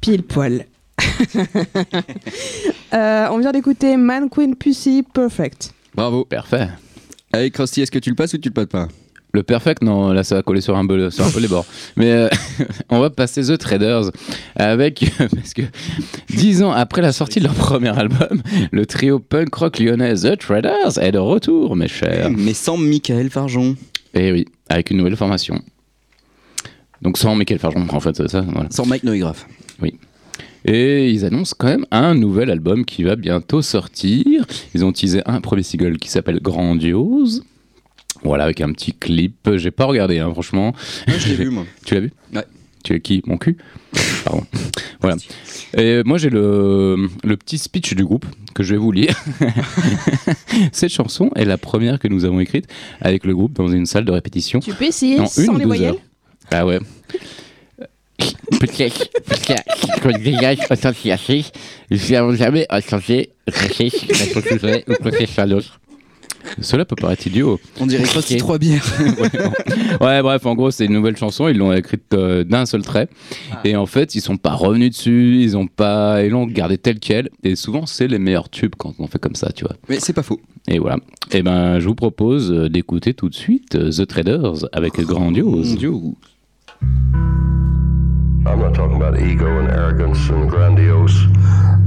Pile 0.08 0.22
poil. 0.22 0.64
Euh, 2.94 3.26
on 3.30 3.38
vient 3.38 3.52
d'écouter 3.52 3.98
Man 3.98 4.30
Queen 4.30 4.56
Pussy, 4.56 5.02
Perfect. 5.02 5.74
Bravo. 5.94 6.24
Parfait. 6.24 6.68
Allez, 7.34 7.50
Krusty, 7.50 7.82
est-ce 7.82 7.90
que 7.90 7.98
tu 7.98 8.08
le 8.08 8.16
passes 8.16 8.32
ou 8.32 8.38
tu 8.38 8.48
le 8.48 8.54
passes 8.54 8.68
pas? 8.68 8.88
Le 9.34 9.42
perfect, 9.42 9.82
non, 9.82 10.10
là 10.14 10.24
ça 10.24 10.36
va 10.36 10.42
coller 10.42 10.62
sur 10.62 10.74
un 10.74 10.86
peu, 10.86 11.10
sur 11.10 11.26
un 11.26 11.30
peu 11.30 11.40
les 11.40 11.48
bords. 11.48 11.66
Mais 11.98 12.10
euh, 12.12 12.28
on 12.88 12.98
va 13.00 13.10
passer 13.10 13.42
The 13.42 13.58
Traders 13.58 14.10
avec, 14.56 15.04
parce 15.18 15.52
que 15.52 15.60
dix 16.30 16.62
ans 16.62 16.72
après 16.72 17.02
la 17.02 17.12
sortie 17.12 17.40
de 17.40 17.44
leur 17.44 17.54
premier 17.54 17.96
album, 17.96 18.40
le 18.72 18.86
trio 18.86 19.18
punk 19.18 19.54
rock 19.54 19.78
lyonnais 19.78 20.14
The 20.14 20.38
Traders 20.38 20.96
est 20.98 21.12
de 21.12 21.18
retour, 21.18 21.76
mes 21.76 21.88
chers. 21.88 22.30
Mais 22.30 22.54
sans 22.54 22.78
Michael 22.78 23.28
Farjon. 23.28 23.76
Et 24.14 24.32
oui, 24.32 24.46
avec 24.70 24.90
une 24.90 24.96
nouvelle 24.96 25.16
formation. 25.16 25.60
Donc 27.02 27.18
sans 27.18 27.34
Michael 27.34 27.58
Farjon, 27.58 27.86
en 27.90 28.00
fait, 28.00 28.16
c'est 28.16 28.28
ça, 28.28 28.40
voilà. 28.40 28.70
Sans 28.70 28.86
Mike 28.86 29.04
Neugraph. 29.04 29.46
Et 30.64 31.10
ils 31.10 31.24
annoncent 31.24 31.54
quand 31.56 31.68
même 31.68 31.86
un 31.90 32.14
nouvel 32.14 32.50
album 32.50 32.84
qui 32.84 33.02
va 33.02 33.16
bientôt 33.16 33.62
sortir. 33.62 34.44
Ils 34.74 34.84
ont 34.84 34.92
teasé 34.92 35.22
un 35.26 35.40
premier 35.40 35.62
single 35.62 35.98
qui 35.98 36.08
s'appelle 36.10 36.40
Grandiose. 36.40 37.44
Voilà, 38.24 38.44
avec 38.44 38.60
un 38.60 38.72
petit 38.72 38.92
clip. 38.92 39.48
J'ai 39.56 39.70
pas 39.70 39.84
regardé, 39.84 40.18
hein, 40.18 40.30
franchement. 40.32 40.74
Moi, 41.06 41.18
je 41.18 41.28
l'ai 41.28 41.34
vu, 41.36 41.50
moi. 41.50 41.64
Tu 41.84 41.94
l'as 41.94 42.00
vu? 42.00 42.12
Ouais. 42.34 42.44
Tu 42.84 42.94
es 42.94 43.00
qui? 43.00 43.22
Mon 43.26 43.36
cul? 43.38 43.56
Pardon. 44.24 44.44
Voilà. 45.00 45.16
Et 45.76 46.02
moi, 46.04 46.18
j'ai 46.18 46.28
le, 46.28 47.08
le 47.22 47.36
petit 47.36 47.56
speech 47.58 47.94
du 47.94 48.04
groupe 48.04 48.26
que 48.54 48.64
je 48.64 48.74
vais 48.74 48.80
vous 48.80 48.90
lire. 48.90 49.14
Cette 50.72 50.90
chanson 50.92 51.30
est 51.36 51.44
la 51.44 51.56
première 51.56 52.00
que 52.00 52.08
nous 52.08 52.24
avons 52.24 52.40
écrite 52.40 52.66
avec 53.00 53.24
le 53.24 53.32
groupe 53.32 53.52
dans 53.52 53.68
une 53.68 53.86
salle 53.86 54.04
de 54.04 54.10
répétition. 54.10 54.58
Tu 54.58 54.72
peux 54.72 54.86
essayer 54.86 55.20
En 55.20 55.26
sans 55.26 55.42
une 55.44 55.50
ou 55.50 55.52
les 55.54 55.58
deux 55.60 55.66
voyelles? 55.66 55.90
heures. 55.90 56.00
Ah 56.50 56.66
ouais. 56.66 56.80
Peut-être 58.60 59.08
parce 59.26 59.40
que 59.42 59.52
quand 60.02 60.10
le 60.10 60.18
village 60.18 60.58
ressenti 60.68 61.10
assez, 61.12 61.44
nous 61.90 61.98
n'avons 62.10 62.34
jamais 62.34 62.66
ressenti 62.70 63.28
raciste, 63.46 64.04
responsable 64.10 64.82
ou 64.88 64.94
quoi 64.94 65.10
que 65.12 65.18
ce 65.26 65.32
soit 65.32 65.46
d'autre. 65.46 65.80
Cela 66.60 66.84
peut 66.84 66.96
paraître 66.96 67.26
idiot. 67.26 67.60
On 67.78 67.86
dirait 67.86 68.04
Krusty 68.04 68.34
Ok. 68.34 68.38
trois 68.40 68.58
bières. 68.58 68.84
Ouais, 70.00 70.22
bref, 70.22 70.46
en 70.46 70.54
gros, 70.54 70.70
c'est 70.70 70.86
une 70.86 70.92
nouvelle 70.92 71.16
chanson. 71.16 71.48
Ils 71.48 71.58
l'ont 71.58 71.72
écrite 71.72 72.14
euh, 72.14 72.42
d'un 72.44 72.64
seul 72.64 72.82
trait. 72.82 73.08
Et 73.64 73.76
en 73.76 73.86
fait, 73.86 74.14
ils 74.14 74.20
sont 74.20 74.36
pas 74.36 74.54
revenus 74.54 74.90
dessus. 74.90 75.40
Ils 75.42 75.56
ont 75.56 75.66
pas, 75.66 76.22
ils 76.24 76.30
l'ont 76.30 76.46
gardé 76.46 76.78
tel 76.78 77.00
quel. 77.00 77.28
Et 77.44 77.54
souvent, 77.54 77.86
c'est 77.86 78.06
les 78.08 78.18
meilleurs 78.18 78.48
tubes 78.48 78.74
quand 78.78 78.94
on 78.98 79.06
fait 79.08 79.18
comme 79.18 79.34
ça, 79.34 79.50
tu 79.52 79.64
vois. 79.64 79.74
Mais 79.88 80.00
c'est 80.00 80.12
pas 80.12 80.22
faux. 80.22 80.40
Et 80.68 80.78
voilà. 80.78 80.96
Et 81.32 81.42
ben, 81.42 81.80
je 81.80 81.86
vous 81.86 81.94
propose 81.94 82.50
euh, 82.50 82.68
d'écouter 82.68 83.14
tout 83.14 83.28
de 83.28 83.34
suite 83.34 83.74
euh, 83.74 83.90
The 83.90 84.06
Traders 84.06 84.64
avec 84.72 84.98
Grandiose. 85.00 85.76
I'm 88.46 88.60
not 88.60 88.74
talking 88.74 88.96
about 88.96 89.20
ego 89.20 89.58
and 89.58 89.68
arrogance 89.68 90.28
and 90.28 90.48
grandiose. 90.48 91.24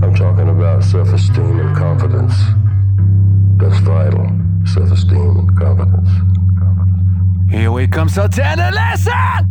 I'm 0.01 0.13
talking 0.15 0.49
about 0.49 0.83
self 0.83 1.09
esteem 1.13 1.59
and 1.59 1.75
confidence. 1.75 2.33
That's 3.57 3.79
vital. 3.79 4.27
Self 4.65 4.91
esteem 4.91 5.37
and 5.39 5.57
confidence. 5.57 6.09
Here 7.51 7.71
we 7.71 7.87
come, 7.87 8.07
tender, 8.07 8.71
listen! 8.71 9.50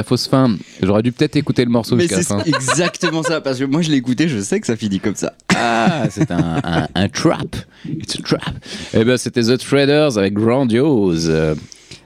La 0.00 0.04
fausse 0.04 0.26
fin. 0.28 0.56
J'aurais 0.82 1.02
dû 1.02 1.12
peut-être 1.12 1.36
écouter 1.36 1.64
le 1.64 1.70
morceau 1.70 1.96
Mais 1.96 2.02
jusqu'à 2.08 2.16
la 2.16 2.22
c'est 2.22 2.34
fin. 2.34 2.42
exactement 2.46 3.22
ça, 3.22 3.40
parce 3.40 3.58
que 3.58 3.64
moi 3.64 3.82
je 3.82 3.90
l'ai 3.90 3.96
écouté, 3.98 4.28
je 4.28 4.40
sais 4.40 4.60
que 4.60 4.66
ça 4.66 4.76
finit 4.76 5.00
comme 5.00 5.14
ça. 5.14 5.32
Ah, 5.54 6.04
c'est 6.10 6.30
un, 6.30 6.60
un, 6.64 6.86
un 6.94 7.08
trap. 7.08 7.56
It's 7.88 8.16
a 8.18 8.22
trap. 8.22 8.54
Eh 8.94 9.04
ben, 9.04 9.16
c'était 9.16 9.42
The 9.42 9.58
Traders 9.58 10.18
avec 10.18 10.34
Grandiose. 10.34 11.26
Euh, 11.30 11.54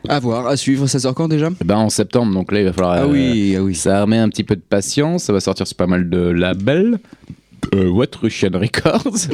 À 0.08 0.18
voir, 0.20 0.46
à 0.46 0.56
suivre, 0.56 0.86
ça 0.86 0.98
sort 0.98 1.14
quand 1.14 1.28
déjà? 1.28 1.50
Eh 1.60 1.64
ben, 1.64 1.76
en 1.76 1.88
septembre, 1.90 2.32
donc 2.34 2.52
là, 2.52 2.60
il 2.60 2.66
va 2.66 2.72
falloir. 2.72 2.92
Ah 2.94 3.02
euh, 3.04 3.08
oui, 3.10 3.54
ah 3.58 3.62
oui. 3.62 3.74
Ça 3.74 4.02
remet 4.02 4.18
un 4.18 4.28
petit 4.28 4.44
peu 4.44 4.56
de 4.56 4.60
patience. 4.60 5.24
Ça 5.24 5.32
va 5.32 5.40
sortir 5.40 5.66
sur 5.66 5.76
pas 5.76 5.86
mal 5.86 6.08
de 6.10 6.18
labels. 6.18 6.98
Euh, 7.74 7.88
What 7.88 8.08
Russian 8.22 8.50
Records, 8.52 9.28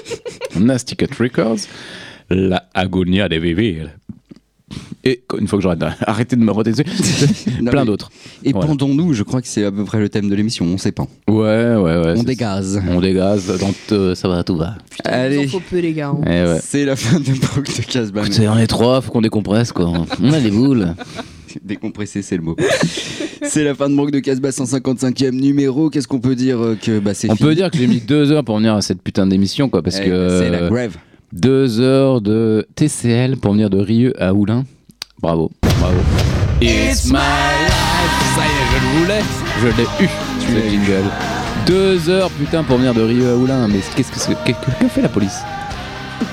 Nasty 0.58 0.96
Cut 0.96 1.14
Records, 1.20 1.60
La 2.30 2.64
Agonia 2.74 3.28
de 3.28 3.36
Vivir. 3.36 3.90
Et 5.04 5.22
une 5.38 5.46
fois 5.46 5.58
que 5.58 5.62
j'aurai 5.62 5.76
arrêté 6.06 6.34
de 6.34 6.40
me 6.42 6.50
roter 6.50 6.72
dessus, 6.72 6.84
Non, 7.62 7.70
plein 7.70 7.84
d'autres. 7.84 8.10
Et 8.42 8.50
Voilà. 8.52 8.66
pendons-nous, 8.66 9.12
je 9.14 9.22
crois 9.22 9.40
que 9.40 9.46
c'est 9.46 9.64
à 9.64 9.70
peu 9.70 9.84
près 9.84 10.00
le 10.00 10.08
thème 10.08 10.28
de 10.28 10.34
l'émission, 10.34 10.64
on 10.66 10.76
sait 10.78 10.90
pas. 10.90 11.06
Ouais, 11.28 11.36
ouais, 11.76 11.76
ouais. 11.76 12.14
on 12.16 12.24
dégaze. 12.24 12.82
On 12.90 13.00
dégaze, 13.00 13.56
donc 13.60 13.76
euh, 13.92 14.16
ça 14.16 14.26
va, 14.28 14.42
tout 14.42 14.56
va. 14.56 14.74
Il 15.04 15.10
Allez, 15.10 15.46
en 15.46 15.48
faut 15.48 15.60
peu, 15.60 15.78
les 15.78 15.92
gars. 15.92 16.08
hein. 16.08 16.20
Eh 16.26 16.28
ouais. 16.52 16.58
c'est 16.60 16.84
la 16.84 16.96
fin 16.96 17.20
de 17.20 17.30
Brock 17.38 17.66
de 17.76 17.82
Casbah. 17.84 18.22
On 18.52 18.58
est 18.58 18.66
trois, 18.66 19.00
faut 19.00 19.12
qu'on 19.12 19.20
décompresse 19.20 19.70
quoi. 19.70 19.92
On 20.20 20.32
a 20.32 20.40
des 20.40 20.50
boules. 20.50 20.94
Décompressé, 21.64 22.20
c'est 22.20 22.36
le 22.36 22.42
mot. 22.42 22.56
c'est 23.42 23.64
la 23.64 23.74
fin 23.74 23.88
de 23.88 23.94
Brock 23.94 24.10
de 24.10 24.18
Casbah, 24.18 24.50
155e 24.50 25.30
numéro. 25.30 25.88
Qu'est-ce 25.88 26.06
qu'on 26.08 26.18
peut 26.20 26.34
dire 26.34 26.60
euh, 26.62 26.74
que 26.80 26.98
bah, 26.98 27.14
c'est 27.14 27.30
On 27.30 27.36
fini 27.36 27.48
peut 27.48 27.54
dire 27.54 27.70
que 27.70 27.78
j'ai 27.78 27.86
mis 27.86 28.00
deux 28.00 28.30
heures 28.30 28.44
pour 28.44 28.56
venir 28.58 28.74
à 28.74 28.82
cette 28.82 29.00
putain 29.00 29.26
d'émission 29.26 29.68
quoi, 29.70 29.82
parce 29.82 29.98
Eh, 30.02 30.06
que 30.06 30.40
C'est 30.40 30.50
la 30.50 30.68
grève. 30.68 30.96
Deux 31.40 31.80
heures 31.80 32.20
de 32.22 32.66
TCL 32.76 33.36
pour 33.36 33.52
venir 33.52 33.68
de 33.70 33.78
Rieux 33.78 34.14
à 34.22 34.32
Oulin. 34.32 34.64
Bravo, 35.20 35.50
bravo. 35.80 35.98
It's 36.62 37.06
my 37.06 37.12
life. 37.12 37.74
Ça 38.34 38.42
y 38.42 38.48
est, 38.48 38.66
je 38.72 38.78
le 38.80 39.00
voulais, 39.00 39.22
je 39.60 39.66
l'ai 39.66 40.06
eu. 40.06 40.08
ce 40.40 40.70
jingle. 40.70 41.10
Deux 41.66 42.08
heures 42.08 42.30
putain 42.30 42.62
pour 42.62 42.78
venir 42.78 42.94
de 42.94 43.02
Rieux 43.02 43.28
à 43.30 43.36
Oulin. 43.36 43.68
Mais 43.68 43.80
qu'est-ce 43.94 44.10
que 44.10 44.18
c'est 44.18 44.34
que, 44.44 44.52
que- 44.52 44.80
que 44.80 44.88
fait 44.88 45.02
la 45.02 45.08
police? 45.10 45.38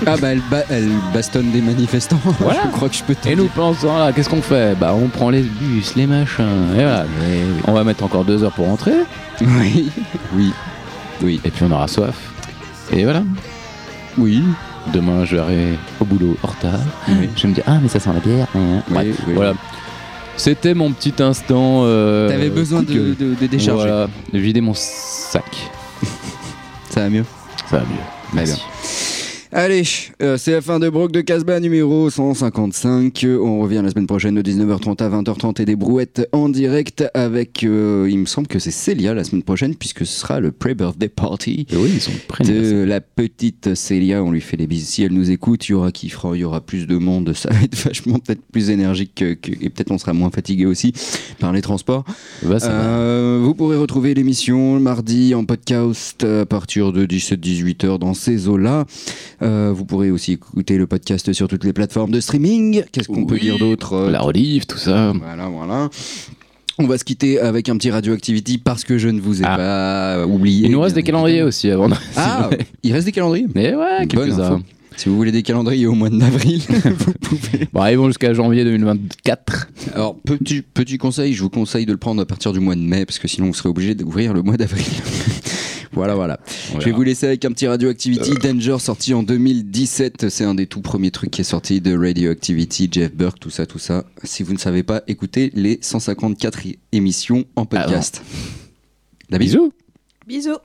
Ah 0.08 0.16
bah 0.22 0.30
elle, 0.32 0.42
ba- 0.50 0.64
elle 0.70 0.88
bastonne 1.14 1.52
des 1.52 1.62
manifestants. 1.62 2.20
Voilà. 2.40 2.62
je 2.66 2.70
crois 2.72 2.88
que 2.88 2.96
je 2.96 3.04
peux 3.04 3.16
te 3.16 3.28
Et 3.28 3.36
nous 3.36 3.48
pensons 3.48 3.98
là, 3.98 4.14
qu'est-ce 4.14 4.30
qu'on 4.30 4.42
fait? 4.42 4.78
Bah 4.80 4.94
on 4.96 5.10
prend 5.10 5.30
les 5.30 5.42
bus, 5.42 5.96
les 5.98 6.08
machins. 6.08 6.70
Et 6.78 6.84
voilà. 6.84 7.06
On 7.68 7.74
va 7.74 7.84
mettre 7.84 8.06
encore 8.06 8.24
deux 8.24 8.42
heures 8.44 8.54
pour 8.54 8.68
rentrer. 8.68 8.94
Oui. 9.42 9.92
Oui. 10.34 10.54
Oui. 11.22 11.42
Et 11.44 11.50
puis 11.50 11.66
on 11.68 11.72
aura 11.72 11.90
soif. 11.90 12.16
Et 12.94 13.04
voilà. 13.04 13.24
Oui. 14.18 14.42
Demain, 14.92 15.24
je 15.26 15.38
vais 15.38 15.78
au 16.00 16.06
boulot 16.06 16.36
en 16.44 16.48
retard. 16.48 16.80
Oui. 17.08 17.30
Je 17.36 17.44
vais 17.44 17.50
me 17.50 17.54
dire, 17.54 17.64
ah, 17.68 17.80
mais 17.82 17.88
ça 17.88 18.00
sent 18.00 18.10
la 18.14 18.20
bière. 18.20 18.48
Oui, 18.56 18.82
oui. 18.92 19.14
Voilà. 19.34 19.54
C'était 20.36 20.74
mon 20.74 20.92
petit 20.92 21.14
instant. 21.22 21.82
euh, 21.84 22.28
T'avais 22.28 22.50
besoin 22.50 22.82
de, 22.82 22.92
gueule. 22.94 23.16
de, 23.16 23.36
de 23.36 23.48
décharger. 23.48 23.88
Voilà, 23.88 24.08
de 24.34 24.40
vider 24.40 24.62
mon 24.62 24.74
sac. 24.74 25.46
Ça 26.90 27.02
va 27.02 27.10
mieux 27.10 27.24
Ça 27.70 27.78
va 27.78 27.84
mieux. 27.84 27.96
Merci. 28.34 28.62
Allez, 29.56 29.84
euh, 30.24 30.36
c'est 30.38 30.52
la 30.52 30.62
fin 30.62 30.80
de 30.80 30.90
Brock 30.90 31.12
de 31.12 31.22
Casbah 31.22 31.60
numéro 31.60 32.10
155. 32.10 33.24
Euh, 33.24 33.38
On 33.40 33.60
revient 33.60 33.82
la 33.84 33.92
semaine 33.92 34.08
prochaine 34.08 34.34
de 34.34 34.42
19h30 34.42 35.00
à 35.04 35.10
20h30 35.10 35.62
et 35.62 35.66
des 35.66 35.76
brouettes 35.76 36.28
en 36.32 36.50
direct 36.50 37.04
avec, 37.14 37.64
euh, 37.64 38.08
il 38.10 38.18
me 38.18 38.26
semble 38.26 38.48
que 38.48 38.58
c'est 38.58 38.72
Célia 38.72 39.14
la 39.14 39.24
semaine 39.24 39.44
prochaine 39.44 39.76
puisque 39.76 40.08
ce 40.08 40.20
sera 40.22 40.40
le 40.40 40.52
pre-birthday 40.52 41.08
party 41.08 41.68
Et 41.72 41.76
oui, 41.78 41.92
ils 41.94 42.02
sont 42.02 42.12
de 42.48 42.84
la 42.84 43.00
petite 43.00 43.76
Célia. 43.76 44.24
On 44.24 44.32
lui 44.32 44.42
fait 44.42 44.58
des 44.58 44.66
bisous. 44.66 44.88
Si 44.88 45.04
elle 45.04 45.14
nous 45.14 45.30
écoute, 45.30 45.70
il 45.70 45.74
y 45.74 45.76
aura 45.76 45.92
qui 45.92 46.10
fera, 46.10 46.36
il 46.36 46.40
y 46.40 46.44
aura 46.46 46.60
plus 46.62 46.88
de 46.88 46.98
monde. 46.98 47.32
Ça 47.36 47.50
va 47.52 47.62
être 47.62 47.76
vachement 47.86 48.18
peut-être 48.18 48.42
plus 48.52 48.72
énergique 48.72 49.12
que- 49.14 49.34
que- 49.36 49.52
et 49.52 49.70
peut-être 49.70 49.92
on 49.92 50.00
sera 50.00 50.14
moins 50.14 50.32
fatigué 50.32 50.66
aussi 50.66 50.94
par 51.38 51.54
les 51.54 51.62
transports. 51.62 52.06
Bah, 52.42 52.60
ça. 52.60 52.72
Euh, 52.72 53.40
vous 53.44 53.54
pourrez 53.54 53.78
retrouver 53.78 54.16
l'émission 54.16 54.80
mardi 54.80 55.36
en 55.36 55.46
podcast 55.46 56.24
à 56.24 56.48
partir 56.48 56.92
de 56.92 57.06
17-18 57.06 57.86
heures 57.86 58.00
dans 58.00 58.16
ces 58.16 58.48
eaux-là. 58.48 58.86
Euh, 59.44 59.72
vous 59.76 59.86
pourrez 59.86 60.10
aussi 60.12 60.34
écouter 60.34 60.78
le 60.78 60.88
podcast 60.88 61.34
sur 61.34 61.48
toutes 61.48 61.64
les 61.66 61.74
plateformes 61.74 62.12
de 62.12 62.20
streaming. 62.20 62.84
Qu'est-ce 62.92 63.08
qu'on 63.08 63.26
peut 63.26 63.38
dire 63.40 63.58
d'autre 63.60 63.94
Euh, 63.94 64.10
La 64.12 64.22
relive, 64.22 64.66
tout 64.66 64.78
ça. 64.78 65.14
Voilà, 65.20 65.48
voilà. 65.48 65.90
On 66.80 66.88
va 66.88 66.98
se 66.98 67.04
quitter 67.04 67.40
avec 67.40 67.70
un 67.70 67.78
petit 67.78 67.92
Radioactivity 67.92 68.58
parce 68.58 68.84
que 68.84 68.98
je 68.98 69.10
ne 69.10 69.20
vous 69.20 69.42
ai 69.42 69.46
Ah. 69.46 69.58
pas 69.58 70.26
oublié. 70.28 70.66
Il 70.68 70.72
nous 70.72 70.82
reste 70.82 70.96
des 70.96 71.04
calendriers 71.04 71.44
aussi 71.44 71.70
avant. 71.70 71.90
Ah, 72.16 72.50
il 72.84 72.94
reste 72.94 73.06
des 73.06 73.12
calendriers 73.12 73.48
Mais 73.54 73.76
ouais, 73.76 74.00
Bonne 74.00 74.08
quelques-uns. 74.08 74.62
Si 74.96 75.10
vous 75.10 75.16
voulez 75.16 75.32
des 75.32 75.42
calendriers 75.44 75.88
au 75.88 75.94
mois 75.94 76.10
d'avril, 76.10 76.62
vous 76.70 77.14
pouvez. 77.20 77.68
Bon, 77.74 77.84
ils 77.88 77.98
vont 77.98 78.08
jusqu'à 78.08 78.32
janvier 78.34 78.64
2024. 78.64 79.70
Alors, 79.96 80.16
petit, 80.20 80.62
petit 80.62 80.98
conseil, 81.00 81.34
je 81.34 81.42
vous 81.42 81.50
conseille 81.50 81.86
de 81.88 81.92
le 81.92 81.98
prendre 81.98 82.22
à 82.22 82.26
partir 82.26 82.54
du 82.54 82.60
mois 82.60 82.76
de 82.76 82.82
mai, 82.82 83.04
parce 83.06 83.18
que 83.18 83.28
sinon 83.28 83.48
vous 83.48 83.54
serez 83.56 83.70
obligé 83.70 83.96
d'ouvrir 83.96 84.34
le 84.34 84.44
mois 84.44 84.56
d'avril. 84.56 84.86
Voilà, 85.94 86.16
voilà. 86.16 86.40
Je 86.80 86.86
vais 86.86 86.92
vous 86.92 87.04
laisser 87.04 87.26
avec 87.28 87.46
un 87.46 87.52
petit 87.52 87.68
Radioactivity. 87.68 88.32
Danger, 88.42 88.78
sorti 88.80 89.14
en 89.14 89.24
2017. 89.24 90.30
C'est 90.30 90.44
un 90.44 90.56
des 90.56 90.68
tout 90.68 90.82
premiers 90.82 91.12
trucs 91.12 91.32
qui 91.32 91.42
est 91.42 91.46
sorti 91.46 91.82
de 91.82 91.98
Radioactivity, 91.98 92.90
Jeff 92.92 93.14
Burke, 93.14 93.40
tout 93.40 93.50
ça, 93.50 93.66
tout 93.66 93.80
ça. 93.80 94.06
Si 94.24 94.44
vous 94.44 94.54
ne 94.54 94.58
savez 94.58 94.84
pas, 94.84 95.04
écoutez 95.08 95.52
les 95.54 95.80
154 95.82 96.62
émissions 96.92 97.46
en 97.56 97.66
podcast. 97.66 98.22
La 99.30 99.38
bise. 99.38 99.54
Bisous. 99.56 99.72
Bisous. 100.28 100.60